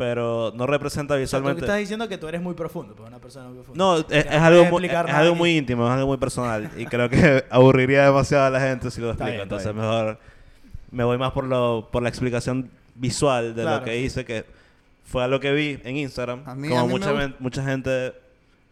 pero 0.00 0.50
no 0.56 0.66
representa 0.66 1.12
o 1.12 1.16
sea, 1.18 1.18
tú 1.18 1.20
visualmente... 1.26 1.60
estás 1.60 1.78
diciendo 1.78 2.08
que 2.08 2.16
tú 2.16 2.26
eres 2.26 2.40
muy 2.40 2.54
profundo, 2.54 2.94
pues 2.96 3.06
una 3.06 3.18
persona 3.18 3.48
muy 3.48 3.56
profunda. 3.56 3.84
No, 3.84 3.98
es, 3.98 4.06
es 4.08 4.26
algo, 4.32 4.64
muy, 4.64 4.86
es 4.86 4.92
algo 4.94 5.34
muy 5.34 5.58
íntimo, 5.58 5.84
es 5.86 5.92
algo 5.92 6.06
muy 6.06 6.16
personal. 6.16 6.70
Y 6.78 6.86
creo 6.86 7.10
que 7.10 7.44
aburriría 7.50 8.06
demasiado 8.06 8.46
a 8.46 8.50
la 8.50 8.60
gente 8.60 8.90
si 8.90 9.02
lo 9.02 9.10
Está 9.10 9.24
explico. 9.24 9.32
bien, 9.32 9.42
Entonces 9.42 9.74
mejor 9.74 10.18
me 10.90 11.04
voy 11.04 11.18
más 11.18 11.32
por, 11.32 11.44
lo, 11.44 11.86
por 11.92 12.02
la 12.02 12.08
explicación 12.08 12.70
visual 12.94 13.54
de 13.54 13.60
Claro, 13.60 13.80
lo 13.80 13.84
que 13.84 13.92
sí. 13.98 14.04
hice, 14.06 14.24
que 14.24 14.46
fue 15.04 15.22
algo 15.22 15.38
que 15.38 15.52
vi 15.52 15.78
en 15.84 15.98
Instagram. 15.98 16.44
A 16.46 16.54
mí- 16.54 16.68
como 16.70 16.80
a 16.80 16.84
mí 16.84 16.88
me 16.94 16.98
mucha, 16.98 17.12
men- 17.12 17.36
mucha 17.38 17.62
gente 17.62 18.14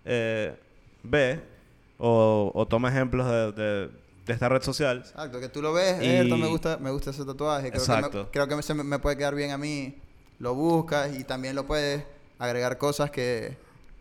eh, 0.06 0.56
ve 1.02 1.40
o, 1.98 2.50
o 2.54 2.66
toma 2.66 2.88
ejemplos 2.88 3.26
de, 3.26 3.52
de- 3.52 3.90
de 4.24 4.32
esta 4.32 4.48
red 4.48 4.62
social. 4.62 4.98
Exacto, 4.98 5.40
que 5.40 5.48
tú 5.50 5.60
lo 5.60 5.74
ves, 5.74 6.02
Y- 6.02 6.06
"Erto, 6.06 6.38
me 6.38 6.46
gusta, 6.46 6.78
me 6.78 6.90
gusta 6.90 7.10
ese 7.10 7.24
tatuaje, 7.26 7.70
creo 7.70 7.84
que, 7.84 7.92
Exacto. 7.92 8.24
me, 8.24 8.30
creo 8.30 8.48
que 8.48 8.62
se 8.62 8.72
me, 8.72 8.82
me 8.82 8.98
puede 8.98 9.16
quedar 9.18 9.34
bien 9.34 9.50
a 9.50 9.58
mí, 9.58 9.94
lo 10.38 10.54
buscas 10.54 11.18
y 11.18 11.24
también 11.24 11.54
lo 11.56 11.66
puedes 11.66 12.04
agregar 12.38 12.78
cosas 12.78 13.10
que, 13.10 13.56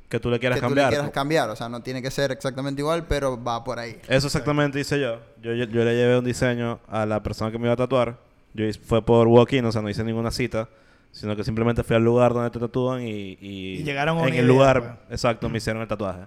Que 0.10 0.20
tú 0.20 0.30
le 0.30 0.40
quieras 0.40 0.58
que 0.58 0.62
tú 0.62 0.68
cambiar. 0.68 0.90
le 0.92 0.96
quieras 0.98 1.12
cambiar, 1.12 1.50
o 1.50 1.56
sea, 1.56 1.68
no 1.70 1.82
tiene 1.82 2.02
que 2.02 2.12
ser 2.12 2.32
exactamente 2.32 2.82
igual, 2.82 3.06
pero 3.08 3.42
va 3.44 3.64
por 3.64 3.80
ahí. 3.80 4.00
Eso 4.08 4.28
exactamente 4.28 4.80
hice 4.80 5.00
yo. 5.00 5.20
yo. 5.42 5.54
Yo 5.54 5.66
yo 5.66 5.84
le 5.84 5.96
llevé 5.96 6.18
un 6.18 6.26
diseño 6.26 6.80
a 6.88 7.06
la 7.06 7.22
persona 7.24 7.52
que 7.52 7.58
me 7.58 7.66
iba 7.66 7.74
a 7.74 7.78
tatuar. 7.78 8.18
Yo 8.54 8.66
fue 8.86 9.02
por 9.04 9.28
walk-in, 9.28 9.66
o 9.66 9.72
sea, 9.72 9.82
no 9.82 9.90
hice 9.90 10.04
ninguna 10.04 10.32
cita, 10.32 10.68
sino 11.12 11.36
que 11.36 11.44
simplemente 11.44 11.84
fui 11.84 11.96
al 11.96 12.04
lugar 12.04 12.34
donde 12.34 12.50
te 12.52 12.60
tatúan 12.60 13.02
y, 13.02 13.38
y, 13.42 13.78
Y 13.80 13.84
llegaron 13.84 14.18
a 14.20 14.22
en 14.22 14.28
el 14.30 14.34
idea, 14.36 14.46
lugar, 14.46 14.82
pues. 15.08 15.12
exacto, 15.14 15.50
me 15.50 15.58
hicieron 15.58 15.82
el 15.82 15.88
tatuaje. 15.88 16.22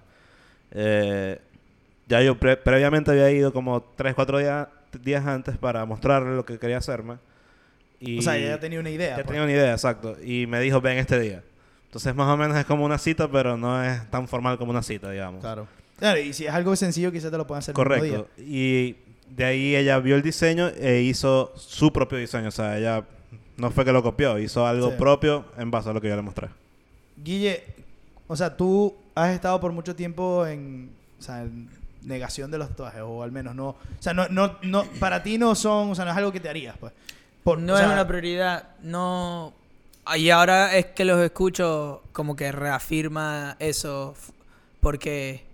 Eh, 0.71 1.39
ya 2.07 2.21
yo 2.21 2.37
pre- 2.37 2.57
previamente 2.57 3.11
había 3.11 3.31
ido 3.31 3.51
como 3.53 3.81
3, 3.95 4.13
4 4.15 4.37
días, 4.39 4.67
días 5.01 5.25
antes 5.25 5.57
para 5.57 5.85
mostrarle 5.85 6.35
lo 6.35 6.45
que 6.45 6.59
quería 6.59 6.77
hacerme. 6.77 7.15
Y 8.01 8.17
o 8.19 8.21
sea, 8.21 8.35
ella 8.37 8.59
tenía 8.59 8.79
una 8.79 8.89
idea. 8.89 9.09
ya 9.09 9.15
pues. 9.15 9.27
tenía 9.27 9.43
una 9.43 9.51
idea, 9.51 9.71
exacto. 9.71 10.17
Y 10.23 10.47
me 10.47 10.59
dijo, 10.59 10.81
ven 10.81 10.97
este 10.97 11.19
día. 11.19 11.43
Entonces, 11.85 12.15
más 12.15 12.27
o 12.27 12.35
menos 12.35 12.57
es 12.57 12.65
como 12.65 12.83
una 12.83 12.97
cita, 12.97 13.29
pero 13.29 13.55
no 13.57 13.83
es 13.83 14.09
tan 14.09 14.27
formal 14.27 14.57
como 14.57 14.71
una 14.71 14.81
cita, 14.81 15.11
digamos. 15.11 15.41
Claro. 15.41 15.67
Claro, 15.99 16.19
y 16.19 16.33
si 16.33 16.45
es 16.47 16.53
algo 16.53 16.75
sencillo, 16.75 17.11
quizás 17.11 17.29
te 17.31 17.37
lo 17.37 17.45
puedan 17.45 17.59
hacer 17.59 17.75
el 17.77 17.77
mismo 17.77 17.83
Correcto. 17.95 18.27
Y 18.37 18.95
de 19.29 19.45
ahí 19.45 19.75
ella 19.75 19.99
vio 19.99 20.15
el 20.15 20.23
diseño 20.23 20.69
e 20.69 21.01
hizo 21.01 21.53
su 21.55 21.93
propio 21.93 22.17
diseño. 22.17 22.47
O 22.47 22.51
sea, 22.51 22.77
ella 22.77 23.03
no 23.57 23.69
fue 23.69 23.85
que 23.85 23.91
lo 23.91 24.01
copió, 24.01 24.39
hizo 24.39 24.65
algo 24.65 24.89
Sí. 24.89 24.95
propio 24.97 25.45
en 25.57 25.69
base 25.69 25.89
a 25.89 25.93
lo 25.93 26.01
que 26.01 26.07
yo 26.09 26.15
le 26.15 26.21
mostré. 26.23 26.47
día. 26.47 26.55
Guille, 27.23 27.63
o 28.27 28.35
sea, 28.35 28.57
tú 28.57 28.95
has 29.13 29.31
estado 29.31 29.59
por 29.59 29.71
mucho 29.73 29.95
tiempo 29.95 30.47
en, 30.47 30.89
o 31.19 31.21
sea, 31.21 31.43
en 31.43 31.69
negación 32.03 32.49
de 32.49 32.57
los 32.57 32.69
tatuajes, 32.69 33.01
o 33.03 33.21
al 33.21 33.31
menos 33.31 33.53
no. 33.53 33.67
O 33.69 33.77
sea, 33.99 34.13
no, 34.13 34.27
no, 34.29 34.57
no, 34.63 34.85
para 34.99 35.21
ti 35.21 35.37
no 35.37 35.53
son, 35.53 35.91
o 35.91 35.95
sea, 35.95 36.05
no 36.05 36.11
es 36.11 36.17
algo 36.17 36.31
que 36.31 36.39
te 36.39 36.49
harías, 36.49 36.75
pues. 36.79 36.93
Por- 37.43 37.59
no 37.59 37.73
o 37.73 37.77
es 37.77 37.85
una 37.85 38.07
prioridad. 38.07 38.69
No. 38.81 39.53
Y 40.15 40.29
ahora 40.29 40.75
es 40.75 40.87
que 40.87 41.05
los 41.05 41.19
escucho 41.21 42.03
como 42.11 42.35
que 42.35 42.51
reafirma 42.51 43.55
eso. 43.59 44.15
Porque 44.79 45.45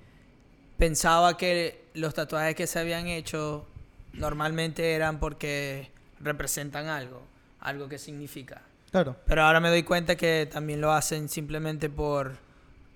pensaba 0.78 1.38
que 1.38 1.86
los 1.94 2.14
tatuajes 2.14 2.56
que 2.56 2.68
se 2.68 2.80
habían 2.80 3.08
hecho 3.08 3.68
normalmente 4.14 4.94
eran 4.94 5.20
porque 5.20 5.92
representan 6.20 6.88
algo. 6.88 7.22
Algo 7.60 7.90
que 7.90 7.98
significa. 7.98 8.62
Claro. 8.92 9.18
Pero 9.26 9.44
ahora 9.44 9.60
me 9.60 9.70
doy 9.70 9.84
cuenta 9.84 10.16
que 10.16 10.48
también 10.52 10.80
lo 10.80 10.92
hacen 10.94 11.28
simplemente 11.28 11.90
por... 11.90 12.38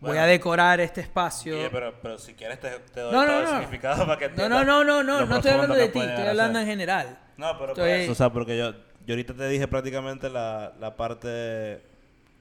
voy 0.02 0.18
a 0.18 0.26
decorar 0.26 0.80
este 0.82 1.02
espacio. 1.02 1.56
Pero, 1.72 1.94
pero 2.02 2.18
si 2.18 2.34
quieres 2.34 2.60
te, 2.60 2.70
te 2.70 3.00
doy 3.00 3.14
No, 3.14 3.24
todo 3.26 3.32
no, 3.32 3.40
el 3.40 3.46
no. 3.46 3.52
significado 3.52 4.06
para 4.06 4.18
que 4.20 4.26
No, 4.26 4.32
entiendas 4.32 4.66
no, 4.66 4.84
no, 4.84 5.04
no, 5.04 5.26
no, 5.26 5.36
estoy 5.36 5.52
hablando 5.52 5.76
de 5.76 5.88
ti, 5.90 6.00
estoy 6.00 6.28
hablando 6.28 6.60
en 6.60 6.66
general. 6.66 7.20
No, 7.38 7.58
pero 7.58 7.74
por 7.74 7.88
Estoy- 7.88 8.02
eso, 8.04 8.12
o 8.12 8.16
sea, 8.16 8.30
porque 8.32 8.58
yo, 8.58 8.72
yo 9.06 9.14
ahorita 9.14 9.34
te 9.34 9.48
dije 9.48 9.68
prácticamente 9.68 10.30
la, 10.30 10.74
la 10.80 10.96
parte 10.96 11.82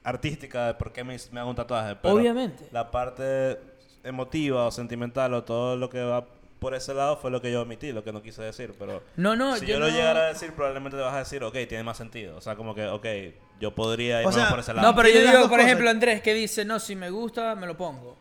artística 0.03 0.67
de 0.67 0.73
por 0.75 0.91
qué 0.91 1.03
me, 1.03 1.15
me 1.31 1.39
hago 1.39 1.49
un 1.49 1.55
tatuaje. 1.55 1.95
Pero 2.01 2.15
Obviamente. 2.15 2.67
La 2.71 2.89
parte 2.91 3.59
emotiva 4.03 4.65
o 4.65 4.71
sentimental 4.71 5.33
o 5.33 5.43
todo 5.43 5.75
lo 5.77 5.89
que 5.89 6.01
va 6.01 6.25
por 6.59 6.73
ese 6.75 6.93
lado 6.93 7.17
fue 7.17 7.31
lo 7.31 7.41
que 7.41 7.51
yo 7.51 7.61
omití, 7.63 7.91
lo 7.91 8.03
que 8.03 8.11
no 8.11 8.21
quise 8.21 8.41
decir. 8.43 8.73
Pero 8.77 9.01
No, 9.15 9.35
no, 9.35 9.55
si 9.57 9.65
yo 9.65 9.73
yo, 9.73 9.79
lo 9.79 9.89
llegara 9.89 10.21
a 10.21 10.27
decir, 10.27 10.53
probablemente 10.53 10.97
te 10.97 11.03
vas 11.03 11.13
a 11.15 11.19
decir, 11.19 11.43
ok, 11.43 11.53
tiene 11.67 11.83
más 11.83 11.97
sentido. 11.97 12.37
O 12.37 12.41
sea, 12.41 12.55
como 12.55 12.73
que, 12.75 12.87
ok, 12.87 13.05
yo 13.61 13.73
podría 13.73 14.21
ir 14.21 14.27
O 14.27 14.31
sea, 14.31 14.49
por 14.49 14.59
ese 14.59 14.73
lado. 14.73 14.87
No, 14.89 14.95
pero 14.95 15.07
yo 15.09 15.21
digo, 15.21 15.39
por 15.43 15.49
cosas. 15.51 15.65
ejemplo, 15.65 15.89
Andrés, 15.89 16.21
que 16.21 16.33
dice, 16.33 16.65
no, 16.65 16.79
si 16.79 16.95
me 16.95 17.09
gusta, 17.09 17.55
me 17.55 17.67
lo 17.67 17.77
pongo. 17.77 18.17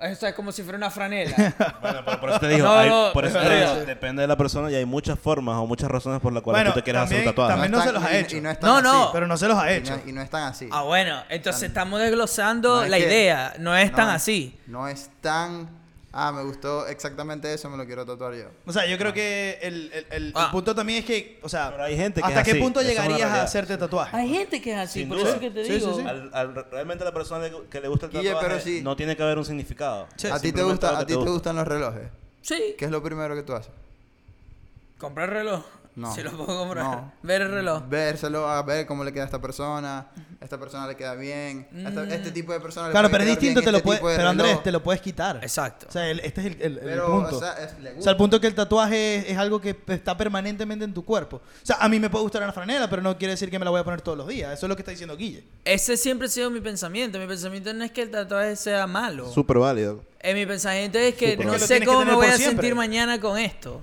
Eso 0.00 0.26
es 0.26 0.34
como 0.34 0.50
si 0.50 0.62
fuera 0.64 0.76
una 0.76 0.90
franela. 0.90 1.36
Bueno, 1.80 2.00
pero 2.04 2.20
por 2.20 2.30
eso 2.30 2.40
te 2.40 2.48
digo, 2.48 2.66
No, 2.66 2.72
hay- 2.76 2.90
no, 2.90 3.10
por 3.12 3.24
eso 3.24 3.40
es 3.40 3.48
te 3.48 3.54
digo, 3.56 3.74
depende 3.86 4.22
de 4.22 4.26
la 4.26 4.36
persona 4.36 4.68
y 4.68 4.74
hay 4.74 4.84
muchas 4.84 5.16
formas 5.16 5.56
o 5.58 5.66
muchas 5.66 5.88
razones 5.88 6.20
por 6.20 6.32
las 6.32 6.42
cuales 6.42 6.58
Bueno, 6.62 6.72
tú 6.72 6.80
te 6.80 6.82
quieres 6.82 7.02
hacer 7.02 7.18
un 7.18 7.24
también- 7.24 7.34
tatuaje. 7.36 7.52
también- 7.52 7.70
no 7.72 7.82
se 7.82 7.92
los 7.92 8.02
ha 8.02 8.12
y- 8.12 8.16
hecho. 8.20 8.36
Y 8.36 8.40
no, 8.40 8.50
están 8.50 8.68
No, 8.68 8.76
así. 8.78 8.98
no. 8.98 9.10
Pero 9.12 9.26
no 9.28 9.36
se 9.36 9.46
los 9.48 9.56
ha 9.58 9.72
Y 9.72 9.76
hecho. 9.76 9.96
no, 9.96 10.02
y 10.04 10.12
no 10.12 10.20
están 10.22 10.42
así. 10.42 10.68
ah, 10.72 10.82
bueno, 10.82 11.22
entonces 11.28 11.62
estamos 11.62 12.00
desglosando 12.00 12.76
No 12.78 12.82
es 12.82 12.90
la 12.90 12.96
que- 12.98 13.04
idea. 13.04 13.54
No 13.60 13.76
es 13.76 13.92
tan 13.92 14.06
no 14.08 14.12
así. 14.12 14.58
No 14.66 14.88
es 14.88 15.08
tan. 15.20 15.68
Ah, 16.14 16.30
me 16.30 16.42
gustó 16.42 16.86
exactamente 16.88 17.52
eso, 17.54 17.70
me 17.70 17.78
lo 17.78 17.86
quiero 17.86 18.04
tatuar 18.04 18.34
yo. 18.34 18.44
O 18.66 18.72
sea, 18.72 18.84
yo 18.86 18.98
creo 18.98 19.14
que 19.14 19.58
el, 19.62 19.90
el- 19.94 20.06
el- 20.10 20.22
el 20.26 20.32
Ah. 20.34 20.50
punto 20.52 20.74
también 20.74 20.98
es 20.98 21.04
que, 21.06 21.40
o 21.42 21.48
sea, 21.48 21.70
Pero 21.70 21.84
hay 21.84 21.96
gente 21.96 22.20
que 22.20 22.26
¿hasta 22.26 22.40
es 22.40 22.44
qué 22.44 22.50
así, 22.50 22.60
punto 22.60 22.80
esa 22.80 22.90
es 22.90 22.94
una 22.98 23.02
llegarías 23.04 23.26
a 23.26 23.28
realidad. 23.30 23.44
hacerte 23.46 23.78
tatuaje? 23.78 24.14
Hay 24.16 24.28
gente 24.28 24.60
que 24.60 24.72
es 24.72 24.78
así, 24.78 25.00
Sin 25.00 25.08
por 25.08 25.18
duda. 25.18 25.30
eso 25.30 25.40
que 25.40 25.50
te 25.50 25.64
Sí, 25.64 25.72
digo. 25.72 25.94
sí, 25.94 26.02
sí. 26.02 26.06
Al, 26.06 26.30
al- 26.34 26.66
realmente 26.70 27.02
a 27.02 27.06
la 27.06 27.14
persona 27.14 27.48
le- 27.48 27.66
que 27.70 27.80
le 27.80 27.88
gusta 27.88 28.06
el 28.06 28.12
Guille, 28.12 28.24
tatuaje 28.32 28.46
pero 28.46 28.60
sí. 28.60 28.82
no 28.82 28.94
tiene 28.94 29.16
que 29.16 29.22
haber 29.22 29.38
un 29.38 29.44
significado. 29.46 30.06
Sí. 30.16 30.26
¿A 30.26 30.34
ti 30.34 30.40
te 30.40 30.46
Simplemente 30.48 30.72
gusta, 30.72 30.90
lo 30.92 30.96
que 30.98 31.02
a 31.02 31.06
ti 31.06 31.24
te 31.24 31.30
gustan 31.30 31.56
los 31.56 31.66
relojes? 31.66 32.08
Sí. 32.42 32.74
¿Qué 32.76 32.84
es 32.84 32.90
lo 32.90 33.02
primero 33.02 33.34
que 33.34 33.42
tú 33.42 33.54
haces? 33.54 33.72
¿Comprar 34.98 35.30
reloj? 35.30 35.64
No. 35.94 36.14
Si 36.14 36.22
lo 36.22 36.30
puedo 36.32 36.58
comprar. 36.58 36.84
No. 36.84 37.12
Ver 37.22 37.42
el 37.42 37.50
reloj. 37.50 37.82
Vérselo, 37.88 38.48
a 38.48 38.62
ver 38.62 38.86
cómo 38.86 39.04
le 39.04 39.12
queda 39.12 39.24
a 39.24 39.26
esta 39.26 39.40
persona. 39.42 40.06
A 40.40 40.44
esta 40.44 40.58
persona 40.58 40.86
le 40.86 40.96
queda 40.96 41.14
bien. 41.14 41.68
esta- 41.86 42.02
Mm. 42.02 42.12
este 42.12 42.30
tipo 42.32 42.52
de 42.52 42.60
persona 42.60 42.86
le 42.88 42.92
Claro, 42.92 43.08
puede 43.10 43.20
pero 43.20 43.30
es 43.30 43.38
bien 43.38 43.54
distinto, 43.54 43.60
te 43.62 43.70
lo 43.72 43.76
este 43.78 43.86
puedes, 43.86 44.02
de 44.02 44.16
pero 44.16 44.28
Andrés, 44.30 44.62
te 44.62 44.72
lo 44.72 44.82
puedes 44.82 45.00
quitar. 45.02 45.36
Exacto. 45.42 45.86
O 45.88 45.92
sea, 45.92 46.08
el- 46.08 46.20
este 46.20 46.40
es 46.40 46.46
el, 46.46 46.52
el- 46.62 46.78
el 46.78 46.84
Pero, 46.84 47.06
punto. 47.08 47.36
o 47.36 47.40
sea, 47.40 47.52
es- 47.62 47.78
le 47.78 47.90
O 47.90 47.94
gusta. 47.94 48.02
sea, 48.04 48.10
el 48.12 48.16
punto 48.16 48.36
es 48.36 48.40
que 48.40 48.46
el 48.48 48.54
tatuaje 48.54 49.16
es, 49.16 49.28
es 49.28 49.36
algo 49.38 49.60
que 49.60 49.76
está 49.88 50.16
permanentemente 50.16 50.84
en 50.84 50.94
tu 50.94 51.04
cuerpo. 51.04 51.36
O 51.36 51.40
sea, 51.66 51.76
a 51.76 51.88
mí 51.88 52.00
me 52.00 52.08
puede 52.10 52.22
gustar 52.22 52.42
una 52.42 52.52
franela, 52.52 52.88
pero 52.88 53.02
no 53.02 53.16
quiere 53.18 53.32
decir 53.32 53.50
que 53.50 53.58
me 53.58 53.64
la 53.66 53.70
voy 53.70 53.80
a 53.80 53.84
poner 53.84 54.00
todos 54.00 54.16
los 54.18 54.26
días. 54.26 54.52
Eso 54.52 54.66
es 54.66 54.68
lo 54.70 54.76
que 54.76 54.82
está 54.82 54.90
diciendo 54.92 55.16
Guille. 55.16 55.44
Ese 55.64 55.96
siempre 55.98 56.26
ha 56.26 56.30
sido 56.30 56.50
mi 56.50 56.60
pensamiento. 56.60 57.18
Mi 57.18 57.26
pensamiento 57.26 57.72
no 57.74 57.84
es 57.84 57.92
que 57.92 58.02
el 58.02 58.10
tatuaje 58.10 58.56
sea 58.56 58.86
malo. 58.86 59.30
Súper 59.30 59.58
válido. 59.58 60.02
Eh, 60.20 60.34
mi 60.34 60.46
pensamiento 60.46 60.98
es 60.98 61.14
que 61.14 61.36
no 61.36 61.52
lo 61.52 61.58
sé 61.58 61.84
cómo 61.84 62.04
me 62.04 62.14
voy 62.14 62.26
a 62.28 62.36
siempre. 62.36 62.56
sentir 62.62 62.74
mañana 62.74 63.20
con 63.20 63.38
esto. 63.38 63.80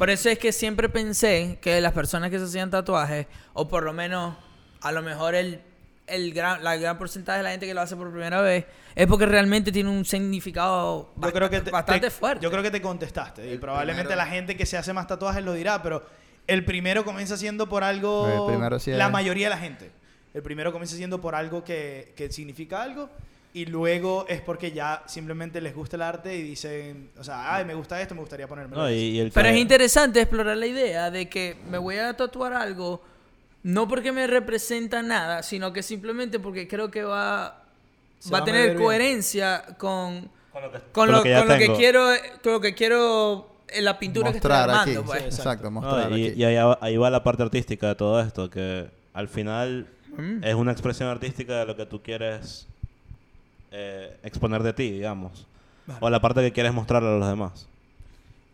Por 0.00 0.10
eso 0.10 0.28
es 0.30 0.38
que 0.38 0.50
siempre 0.50 0.88
pensé 0.88 1.58
que 1.60 1.80
las 1.80 1.92
personas 1.92 2.30
que 2.30 2.38
se 2.38 2.44
hacían 2.46 2.70
tatuajes, 2.70 3.26
o 3.52 3.68
por 3.68 3.82
lo 3.84 3.92
menos, 3.92 4.34
a 4.80 4.92
lo 4.92 5.02
mejor 5.02 5.34
el, 5.34 5.60
el 6.06 6.32
gran, 6.32 6.64
la 6.64 6.76
gran 6.76 6.96
porcentaje 6.96 7.36
de 7.38 7.42
la 7.44 7.50
gente 7.50 7.66
que 7.66 7.74
lo 7.74 7.82
hace 7.82 7.94
por 7.96 8.10
primera 8.10 8.40
vez, 8.40 8.64
es 8.94 9.06
porque 9.06 9.26
realmente 9.26 9.70
tiene 9.70 9.90
un 9.90 10.04
significado 10.06 11.12
Yo 11.16 11.32
creo 11.32 11.50
que 11.50 11.60
bast- 11.60 11.64
te- 11.64 11.70
bastante 11.70 12.06
te- 12.06 12.10
fuerte. 12.10 12.42
Yo 12.42 12.50
creo 12.50 12.62
que 12.62 12.70
te 12.70 12.80
contestaste. 12.80 13.46
Y 13.46 13.52
El 13.52 13.60
probablemente 13.60 14.08
primero- 14.08 14.24
la 14.24 14.34
gente 14.34 14.56
que 14.56 14.64
se 14.66 14.76
hace 14.78 14.92
más 14.94 15.06
tatuajes 15.06 15.44
lo 15.44 15.52
dirá, 15.52 15.82
pero 15.82 16.02
el 16.46 16.64
primero 16.64 17.04
comienza 17.04 17.36
siendo 17.36 17.68
por 17.68 17.84
algo. 17.84 18.26
El 18.48 18.54
primero 18.54 18.78
sí 18.78 18.92
la 18.92 19.06
es- 19.06 19.12
mayoría 19.12 19.46
de 19.46 19.54
la 19.54 19.60
gente. 19.60 19.90
El 20.32 20.42
primero 20.42 20.72
comienza 20.72 20.96
siendo 20.96 21.20
por 21.20 21.34
algo 21.34 21.62
que, 21.62 22.14
que 22.16 22.32
significa 22.32 22.82
algo. 22.82 23.10
Y 23.52 23.66
luego 23.66 24.26
es 24.28 24.40
porque 24.40 24.70
ya 24.70 25.02
simplemente 25.06 25.60
les 25.60 25.74
gusta 25.74 25.96
el 25.96 26.02
arte 26.02 26.36
y 26.36 26.42
dicen, 26.42 27.10
o 27.18 27.24
sea, 27.24 27.54
ay, 27.56 27.64
me 27.64 27.74
gusta 27.74 28.00
esto, 28.00 28.14
me 28.14 28.20
gustaría 28.20 28.46
ponérmelo. 28.46 28.82
No, 28.82 29.30
Pero 29.34 29.48
es 29.48 29.56
interesante 29.56 30.20
explorar 30.20 30.56
la 30.56 30.66
idea 30.66 31.10
de 31.10 31.28
que 31.28 31.56
me 31.68 31.76
voy 31.78 31.96
a 31.96 32.14
tatuar 32.16 32.52
algo 32.52 33.02
no 33.64 33.88
porque 33.88 34.12
me 34.12 34.26
representa 34.28 35.02
nada, 35.02 35.42
sino 35.42 35.72
que 35.72 35.82
simplemente 35.82 36.38
porque 36.38 36.68
creo 36.68 36.90
que 36.92 37.02
va, 37.02 37.18
va 37.20 37.48
a 37.48 38.30
va 38.32 38.38
a 38.38 38.44
tener 38.44 38.70
bien. 38.70 38.82
coherencia 38.82 39.64
con, 39.78 40.30
con 40.52 40.62
lo 40.62 40.70
que, 40.70 40.78
con, 40.78 40.90
con 40.92 41.10
lo, 41.10 41.16
lo 41.18 41.22
que 41.24 41.34
lo 41.44 41.58
que 41.58 41.72
quiero, 41.74 42.06
con 42.42 42.52
lo 42.52 42.60
que 42.60 42.74
quiero 42.74 43.56
en 43.68 43.84
la 43.84 43.98
pintura 43.98 44.30
mostrar 44.30 44.68
que 44.84 44.92
estoy 44.92 44.94
aquí. 44.94 44.96
armando. 44.96 45.04
pues. 45.04 45.34
Sí, 45.34 45.40
exacto. 45.40 45.64
No, 45.64 45.70
mostrar 45.72 46.12
y, 46.12 46.28
aquí. 46.28 46.40
y 46.40 46.44
ahí, 46.44 46.54
va- 46.54 46.78
ahí 46.80 46.96
va 46.96 47.10
la 47.10 47.22
parte 47.24 47.42
artística 47.42 47.88
de 47.88 47.94
todo 47.96 48.20
esto, 48.20 48.48
que 48.48 48.88
al 49.12 49.28
final 49.28 49.88
Mm. 50.16 50.42
es 50.42 50.54
una 50.56 50.72
expresión 50.72 51.08
artística 51.08 51.58
de 51.60 51.66
lo 51.66 51.76
que 51.76 51.86
tú 51.86 52.02
quieres 52.02 52.66
eh, 53.70 54.16
exponer 54.22 54.62
de 54.62 54.72
ti, 54.72 54.90
digamos. 54.90 55.46
O 56.00 56.08
la 56.10 56.20
parte 56.20 56.40
que 56.42 56.52
quieres 56.52 56.72
mostrarle 56.72 57.08
a 57.08 57.18
los 57.18 57.28
demás. 57.28 57.66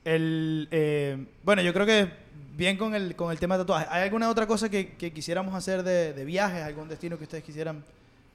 El, 0.04 0.68
eh, 0.70 1.26
bueno, 1.42 1.62
yo 1.62 1.72
creo 1.72 1.84
que 1.84 2.08
bien 2.56 2.76
con 2.78 2.94
el, 2.94 3.16
con 3.16 3.30
el 3.32 3.38
tema 3.38 3.56
de 3.58 3.64
tatuajes. 3.64 3.88
¿Hay 3.90 4.02
alguna 4.04 4.30
otra 4.30 4.46
cosa 4.46 4.68
que, 4.68 4.94
que 4.94 5.12
quisiéramos 5.12 5.54
hacer 5.54 5.82
de, 5.82 6.12
de 6.12 6.24
viajes? 6.24 6.62
¿Algún 6.62 6.88
destino 6.88 7.18
que 7.18 7.24
ustedes 7.24 7.44
quisieran 7.44 7.84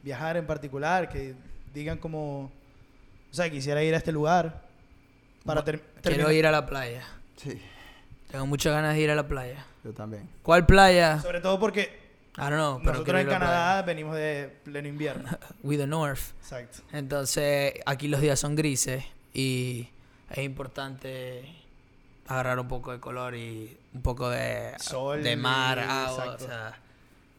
viajar 0.04 0.38
en 0.38 0.46
particular? 0.46 1.10
Que 1.10 1.34
digan 1.74 1.98
como, 1.98 2.44
o 2.46 2.52
sea, 3.34 3.50
quisiera 3.50 3.82
ir 3.84 3.94
a 3.94 3.98
este 3.98 4.12
lugar 4.12 4.62
para 5.46 5.64
ter- 5.64 5.80
Quiero 5.80 6.02
terminar- 6.02 6.34
ir 6.34 6.46
a 6.48 6.52
la 6.52 6.66
playa. 6.66 7.04
Sí, 7.38 7.60
Tengo 8.30 8.46
muchas 8.46 8.74
ganas 8.74 8.94
de 8.96 9.02
ir 9.02 9.10
a 9.10 9.16
la 9.16 9.28
playa. 9.28 9.66
yo 9.84 9.94
también. 9.94 10.28
¿Cuál 10.44 10.66
playa? 10.66 11.20
Sobre 11.22 11.40
todo 11.42 11.60
porque 11.60 12.01
I 12.38 12.42
don't 12.50 12.54
know, 12.54 12.80
pero 12.80 12.94
nosotros 12.94 13.22
en 13.22 13.28
Canadá 13.28 13.82
venimos 13.82 14.16
de 14.16 14.50
pleno 14.64 14.88
invierno. 14.88 15.30
We 15.64 15.78
the 15.78 15.86
North. 15.88 16.32
Exacto. 16.40 16.80
Entonces, 16.94 17.74
aquí 17.86 18.08
los 18.08 18.22
días 18.22 18.40
son 18.40 18.56
grises 18.56 19.04
y 19.34 19.90
es 20.30 20.38
importante 20.40 21.44
agarrar 22.28 22.60
un 22.60 22.68
poco 22.70 22.94
de 22.94 23.00
color 23.02 23.36
y 23.36 23.78
un 23.94 24.02
poco 24.02 24.30
de 24.30 24.74
Sol, 24.80 25.22
de 25.24 25.36
mar, 25.36 25.78
y- 25.78 25.82
agua, 25.82 26.24
exacto. 26.26 26.46
o 26.46 26.48
sea, 26.48 26.78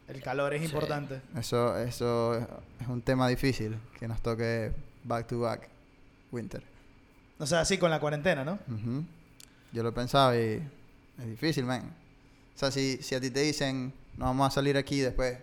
El 0.09 0.21
calor 0.23 0.53
es 0.53 0.61
Sí. 0.61 0.67
importante. 0.67 1.23
Eso, 1.39 1.79
eso 1.79 2.35
es 2.81 2.87
un 2.89 3.01
tema 3.01 3.29
difícil 3.29 3.79
que 3.99 4.07
nos 4.09 4.21
toque 4.21 4.73
back 5.05 5.27
to 5.27 5.41
back 5.41 5.69
winter. 6.31 6.63
O 7.39 7.47
sea, 7.47 7.61
así 7.61 7.79
con 7.79 7.91
la 7.91 7.99
cuarentena, 7.99 8.45
¿no? 8.45 8.59
Ujú. 8.69 9.05
Yo 9.73 9.83
lo 9.83 9.95
pensaba 9.95 10.37
y 10.37 10.61
es 11.19 11.27
difícil, 11.27 11.65
man. 11.65 11.83
O 12.55 12.59
sea, 12.59 12.71
si, 12.71 12.99
si 12.99 13.15
a 13.15 13.21
ti 13.23 13.31
te 13.31 13.41
dicen, 13.41 13.95
no 14.17 14.27
vamos 14.27 14.47
a 14.49 14.51
salir 14.51 14.77
aquí 14.77 15.01
después, 15.01 15.39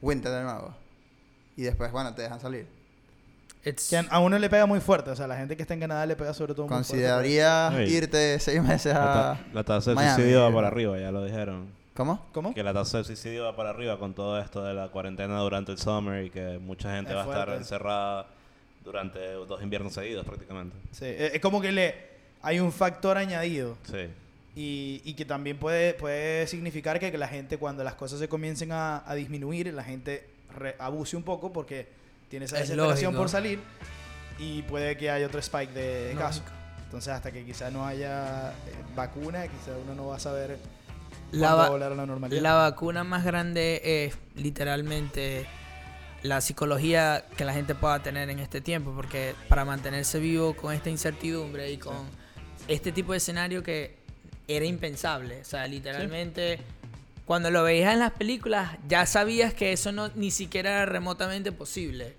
winter 0.00 0.32
de 0.32 0.42
nuevo. 0.42 0.74
Y 1.56 1.62
después, 1.62 1.90
bueno, 1.92 2.14
te 2.14 2.22
dejan 2.22 2.40
salir. 2.40 2.66
it's- 3.64 3.88
Que 3.88 3.96
a- 3.96 4.18
uno 4.18 4.38
le 4.38 4.50
pega 4.50 4.66
muy 4.66 4.80
fuerte. 4.80 5.10
O 5.10 5.16
sea, 5.16 5.26
la 5.26 5.36
gente 5.36 5.56
que 5.56 5.62
está 5.62 5.72
en 5.74 5.80
Canadá 5.80 6.04
le 6.04 6.16
pega 6.16 6.34
sobre 6.34 6.52
todo 6.54 6.66
muy 6.66 6.70
fuerte. 6.70 6.88
¿Consideraría 6.90 7.72
Sí. 7.74 7.94
irte 7.94 8.38
seis 8.38 8.62
meses 8.62 8.92
La, 8.92 9.10
a... 9.32 9.34
ta- 9.36 9.44
la 9.54 9.64
tasa 9.64 9.90
de 9.90 9.96
Miami, 9.96 10.14
suicidio 10.16 10.42
va 10.42 10.52
para 10.52 10.68
arriba, 10.68 10.98
ya 10.98 11.10
lo 11.10 11.24
dijeron. 11.24 11.68
¿Cómo? 11.94 12.26
¿Cómo? 12.32 12.52
Que 12.52 12.62
la 12.62 12.74
tasa 12.74 12.98
de 12.98 13.04
suicidio 13.04 13.44
va 13.44 13.54
para 13.56 13.70
arriba 13.70 13.98
con 13.98 14.12
todo 14.14 14.38
esto 14.40 14.62
de 14.64 14.74
la 14.74 14.88
cuarentena 14.88 15.38
durante 15.38 15.70
el 15.72 15.78
summer 15.78 16.24
y 16.24 16.30
que 16.30 16.58
mucha 16.58 16.94
gente 16.94 17.12
Es 17.12 17.16
va 17.16 17.20
a 17.20 17.24
estar 17.24 17.44
fuerte. 17.46 17.56
encerrada 17.62 18.26
durante 18.84 19.18
dos 19.32 19.62
inviernos 19.62 19.94
seguidos 19.94 20.26
prácticamente. 20.26 20.76
Sí, 20.90 21.04
e, 21.06 21.26
es 21.28 21.34
es 21.34 21.40
como 21.40 21.60
que 21.62 21.70
le 21.72 21.94
hay 22.42 22.58
un 22.60 22.72
factor 22.72 23.16
añadido. 23.16 23.78
Sí. 23.84 24.08
Y, 24.56 25.02
y 25.04 25.14
que 25.14 25.24
también 25.24 25.58
puede, 25.58 25.94
puede 25.94 26.46
significar 26.46 27.00
que, 27.00 27.10
que 27.10 27.18
la 27.18 27.26
gente 27.28 27.58
cuando 27.58 27.82
las 27.82 27.94
cosas 27.94 28.20
se 28.20 28.28
comiencen 28.28 28.70
a, 28.70 29.02
a 29.08 29.14
disminuir, 29.16 29.72
la 29.74 29.82
gente 29.82 30.28
re- 30.56 30.76
abuse 30.78 31.16
un 31.16 31.24
poco 31.24 31.52
porque 31.52 31.88
tiene 32.28 32.44
esa 32.46 32.56
Es 32.60 32.68
desesperación 32.68 33.14
lógico. 33.14 33.22
por 33.22 33.28
salir 33.30 33.58
y 34.38 34.62
puede 34.62 34.96
que 34.96 35.10
haya 35.10 35.26
otro 35.26 35.40
spike 35.40 35.72
de, 35.72 36.04
de 36.08 36.14
casos. 36.14 36.44
Entonces 36.84 37.12
hasta 37.12 37.32
que 37.32 37.44
quizás 37.44 37.72
no 37.72 37.84
haya 37.84 38.50
eh, 38.52 38.54
vacuna, 38.94 39.42
quizás 39.48 39.74
uno 39.82 39.94
no 39.96 40.06
va 40.06 40.16
a 40.16 40.20
saber 40.20 40.56
La 41.32 41.54
va 41.56 41.68
va- 41.70 41.86
a 41.86 41.90
la 41.90 42.06
normalidad. 42.06 42.40
La 42.40 42.54
vacuna 42.54 43.02
más 43.02 43.24
grande 43.24 43.80
es 44.06 44.16
literalmente 44.36 45.46
la 46.22 46.40
psicología 46.40 47.24
que 47.36 47.44
la 47.44 47.52
gente 47.52 47.74
pueda 47.74 48.00
tener 48.04 48.30
en 48.30 48.38
este 48.38 48.60
tiempo, 48.60 48.92
porque 48.94 49.34
para 49.48 49.64
mantenerse 49.64 50.20
vivo 50.20 50.54
con 50.54 50.72
esta 50.72 50.90
incertidumbre 50.90 51.72
y 51.72 51.76
con 51.78 51.96
este 52.68 52.92
tipo 52.92 53.10
de 53.10 53.18
escenario 53.18 53.62
que 53.64 54.03
era 54.48 54.64
impensable, 54.64 55.40
o 55.40 55.44
sea, 55.44 55.66
literalmente 55.66 56.58
cuando 57.24 57.50
lo 57.50 57.62
veías 57.62 57.92
en 57.92 58.00
las 58.00 58.12
películas 58.12 58.72
ya 58.86 59.06
sabías 59.06 59.54
que 59.54 59.72
eso 59.72 59.92
no 59.92 60.10
ni 60.14 60.30
siquiera 60.30 60.70
era 60.70 60.86
remotamente 60.86 61.52
posible. 61.52 62.16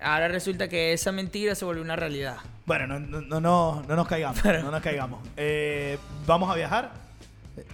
Ahora 0.00 0.28
resulta 0.28 0.68
que 0.68 0.92
esa 0.92 1.10
mentira 1.12 1.54
se 1.54 1.64
volvió 1.64 1.82
una 1.82 1.96
realidad. 1.96 2.36
Bueno, 2.66 2.86
no, 2.86 3.00
no, 3.00 3.20
no, 3.20 3.40
no, 3.40 3.82
no 3.86 3.96
nos 3.96 4.06
caigamos, 4.06 4.44
no 4.44 4.70
nos 4.70 4.82
caigamos. 4.82 5.26
Eh, 5.36 5.98
vamos 6.26 6.50
a 6.50 6.54
viajar, 6.54 6.92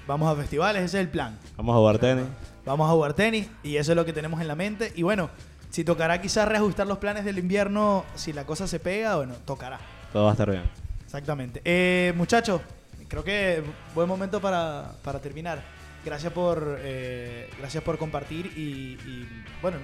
vamos 0.07 0.33
a 0.33 0.41
festivales, 0.41 0.83
ese 0.83 0.99
es 0.99 1.03
el 1.03 1.09
plan. 1.09 1.39
Vamos 1.57 1.75
a 1.75 1.79
jugar 1.79 1.99
tenis. 1.99 2.27
Vamos 2.65 2.89
a 2.89 2.93
jugar 2.93 3.15
tenis 3.15 3.49
y 3.65 3.77
eso 3.77 3.93
es 3.93 3.97
lo 3.97 4.05
que 4.05 4.13
tenemos 4.13 4.41
en 4.41 4.47
la 4.47 4.55
mente. 4.55 4.93
Y 4.95 5.03
bueno, 5.03 5.31
si 5.71 5.85
tocará 5.85 6.21
quizás 6.21 6.47
reajustar 6.47 6.87
los 6.87 6.99
planes 6.99 7.25
del 7.25 7.39
invierno, 7.39 8.05
si 8.15 8.33
la 8.33 8.45
cosa 8.47 8.69
se 8.69 8.79
pega, 8.79 9.17
bueno, 9.17 9.35
tocará. 9.45 9.81
Todo 10.13 10.25
va 10.25 10.31
a 10.31 10.33
estar 10.33 10.49
bien. 10.49 10.63
Exactamente. 11.05 11.61
Eh, 11.65 12.13
muchachos, 12.15 12.61
creo 13.13 13.25
que 13.25 13.63
buen 13.95 14.09
momento 14.09 14.41
para, 14.41 14.93
para 15.03 15.21
terminar. 15.21 15.63
Gracias 16.03 16.33
por, 16.33 16.79
eh, 16.81 17.51
gracias 17.59 17.85
por 17.85 17.99
compartir 17.99 18.47
y, 18.57 18.97
y, 19.07 19.29
bueno, 19.61 19.77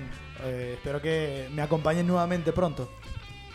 eh, 0.44 0.72
espero 0.76 1.02
que 1.02 1.46
me 1.52 1.60
acompañen 1.60 2.06
nuevamente 2.06 2.52
pronto. 2.54 2.90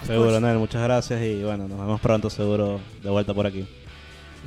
Seguro, 0.06 0.40
Nel, 0.40 0.60
muchas 0.60 0.84
gracias 0.84 1.22
y 1.24 1.44
bueno, 1.44 1.68
nos 1.68 1.80
vemos 1.80 2.00
pronto 2.00 2.30
seguro 2.30 2.80
de 3.02 3.10
vuelta 3.10 3.34
por 3.34 3.48
aquí. 3.48 3.68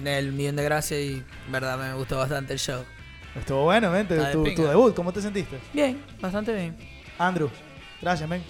Nel, 0.00 0.32
millón 0.32 0.54
de 0.54 0.62
gracias 0.62 1.00
y 1.00 1.24
verdad 1.48 1.76
me 1.76 1.92
gustó 1.94 2.18
bastante 2.18 2.52
el 2.52 2.60
show. 2.60 2.84
Estuvo 3.34 3.64
bueno, 3.64 3.90
mente. 3.90 4.14
De 4.14 4.32
Tu, 4.32 4.54
tu 4.54 4.62
debut, 4.62 4.94
¿cómo 4.94 5.12
te 5.12 5.20
sentiste? 5.20 5.58
Bien, 5.72 6.00
bastante 6.20 6.54
bien. 6.54 6.76
Andrew, 7.18 7.50
gracias, 8.00 8.28
men. 8.28 8.44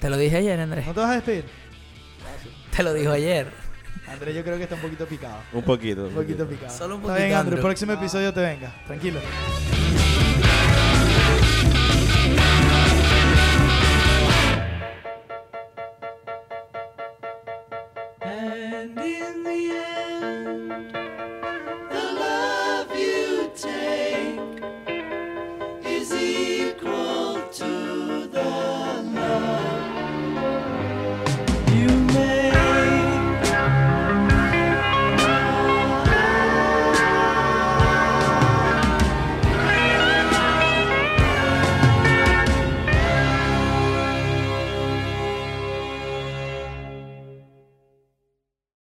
Te 0.00 0.10
lo 0.10 0.16
dije 0.16 0.38
ayer, 0.38 0.58
Andrés. 0.58 0.84
¿No 0.84 0.92
te 0.92 1.00
vas 1.00 1.10
a 1.10 1.14
despedir? 1.14 1.44
Te 2.76 2.82
lo 2.82 2.92
dijo 2.92 3.12
ayer. 3.12 3.63
Andrés, 4.06 4.34
yo 4.34 4.44
creo 4.44 4.56
que 4.56 4.64
está 4.64 4.74
un 4.74 4.82
poquito 4.82 5.06
picado. 5.06 5.38
Un 5.52 5.62
poquito. 5.62 6.04
Un 6.04 6.14
poquito 6.14 6.46
picado. 6.46 6.76
Solo 6.76 6.96
un 6.96 7.00
Está 7.02 7.14
bien, 7.16 7.28
poquito. 7.28 7.40
Andrew. 7.40 7.60
Próximo 7.62 7.92
episodio 7.92 8.32
te 8.32 8.40
venga. 8.40 8.72
Tranquilo. 8.86 9.20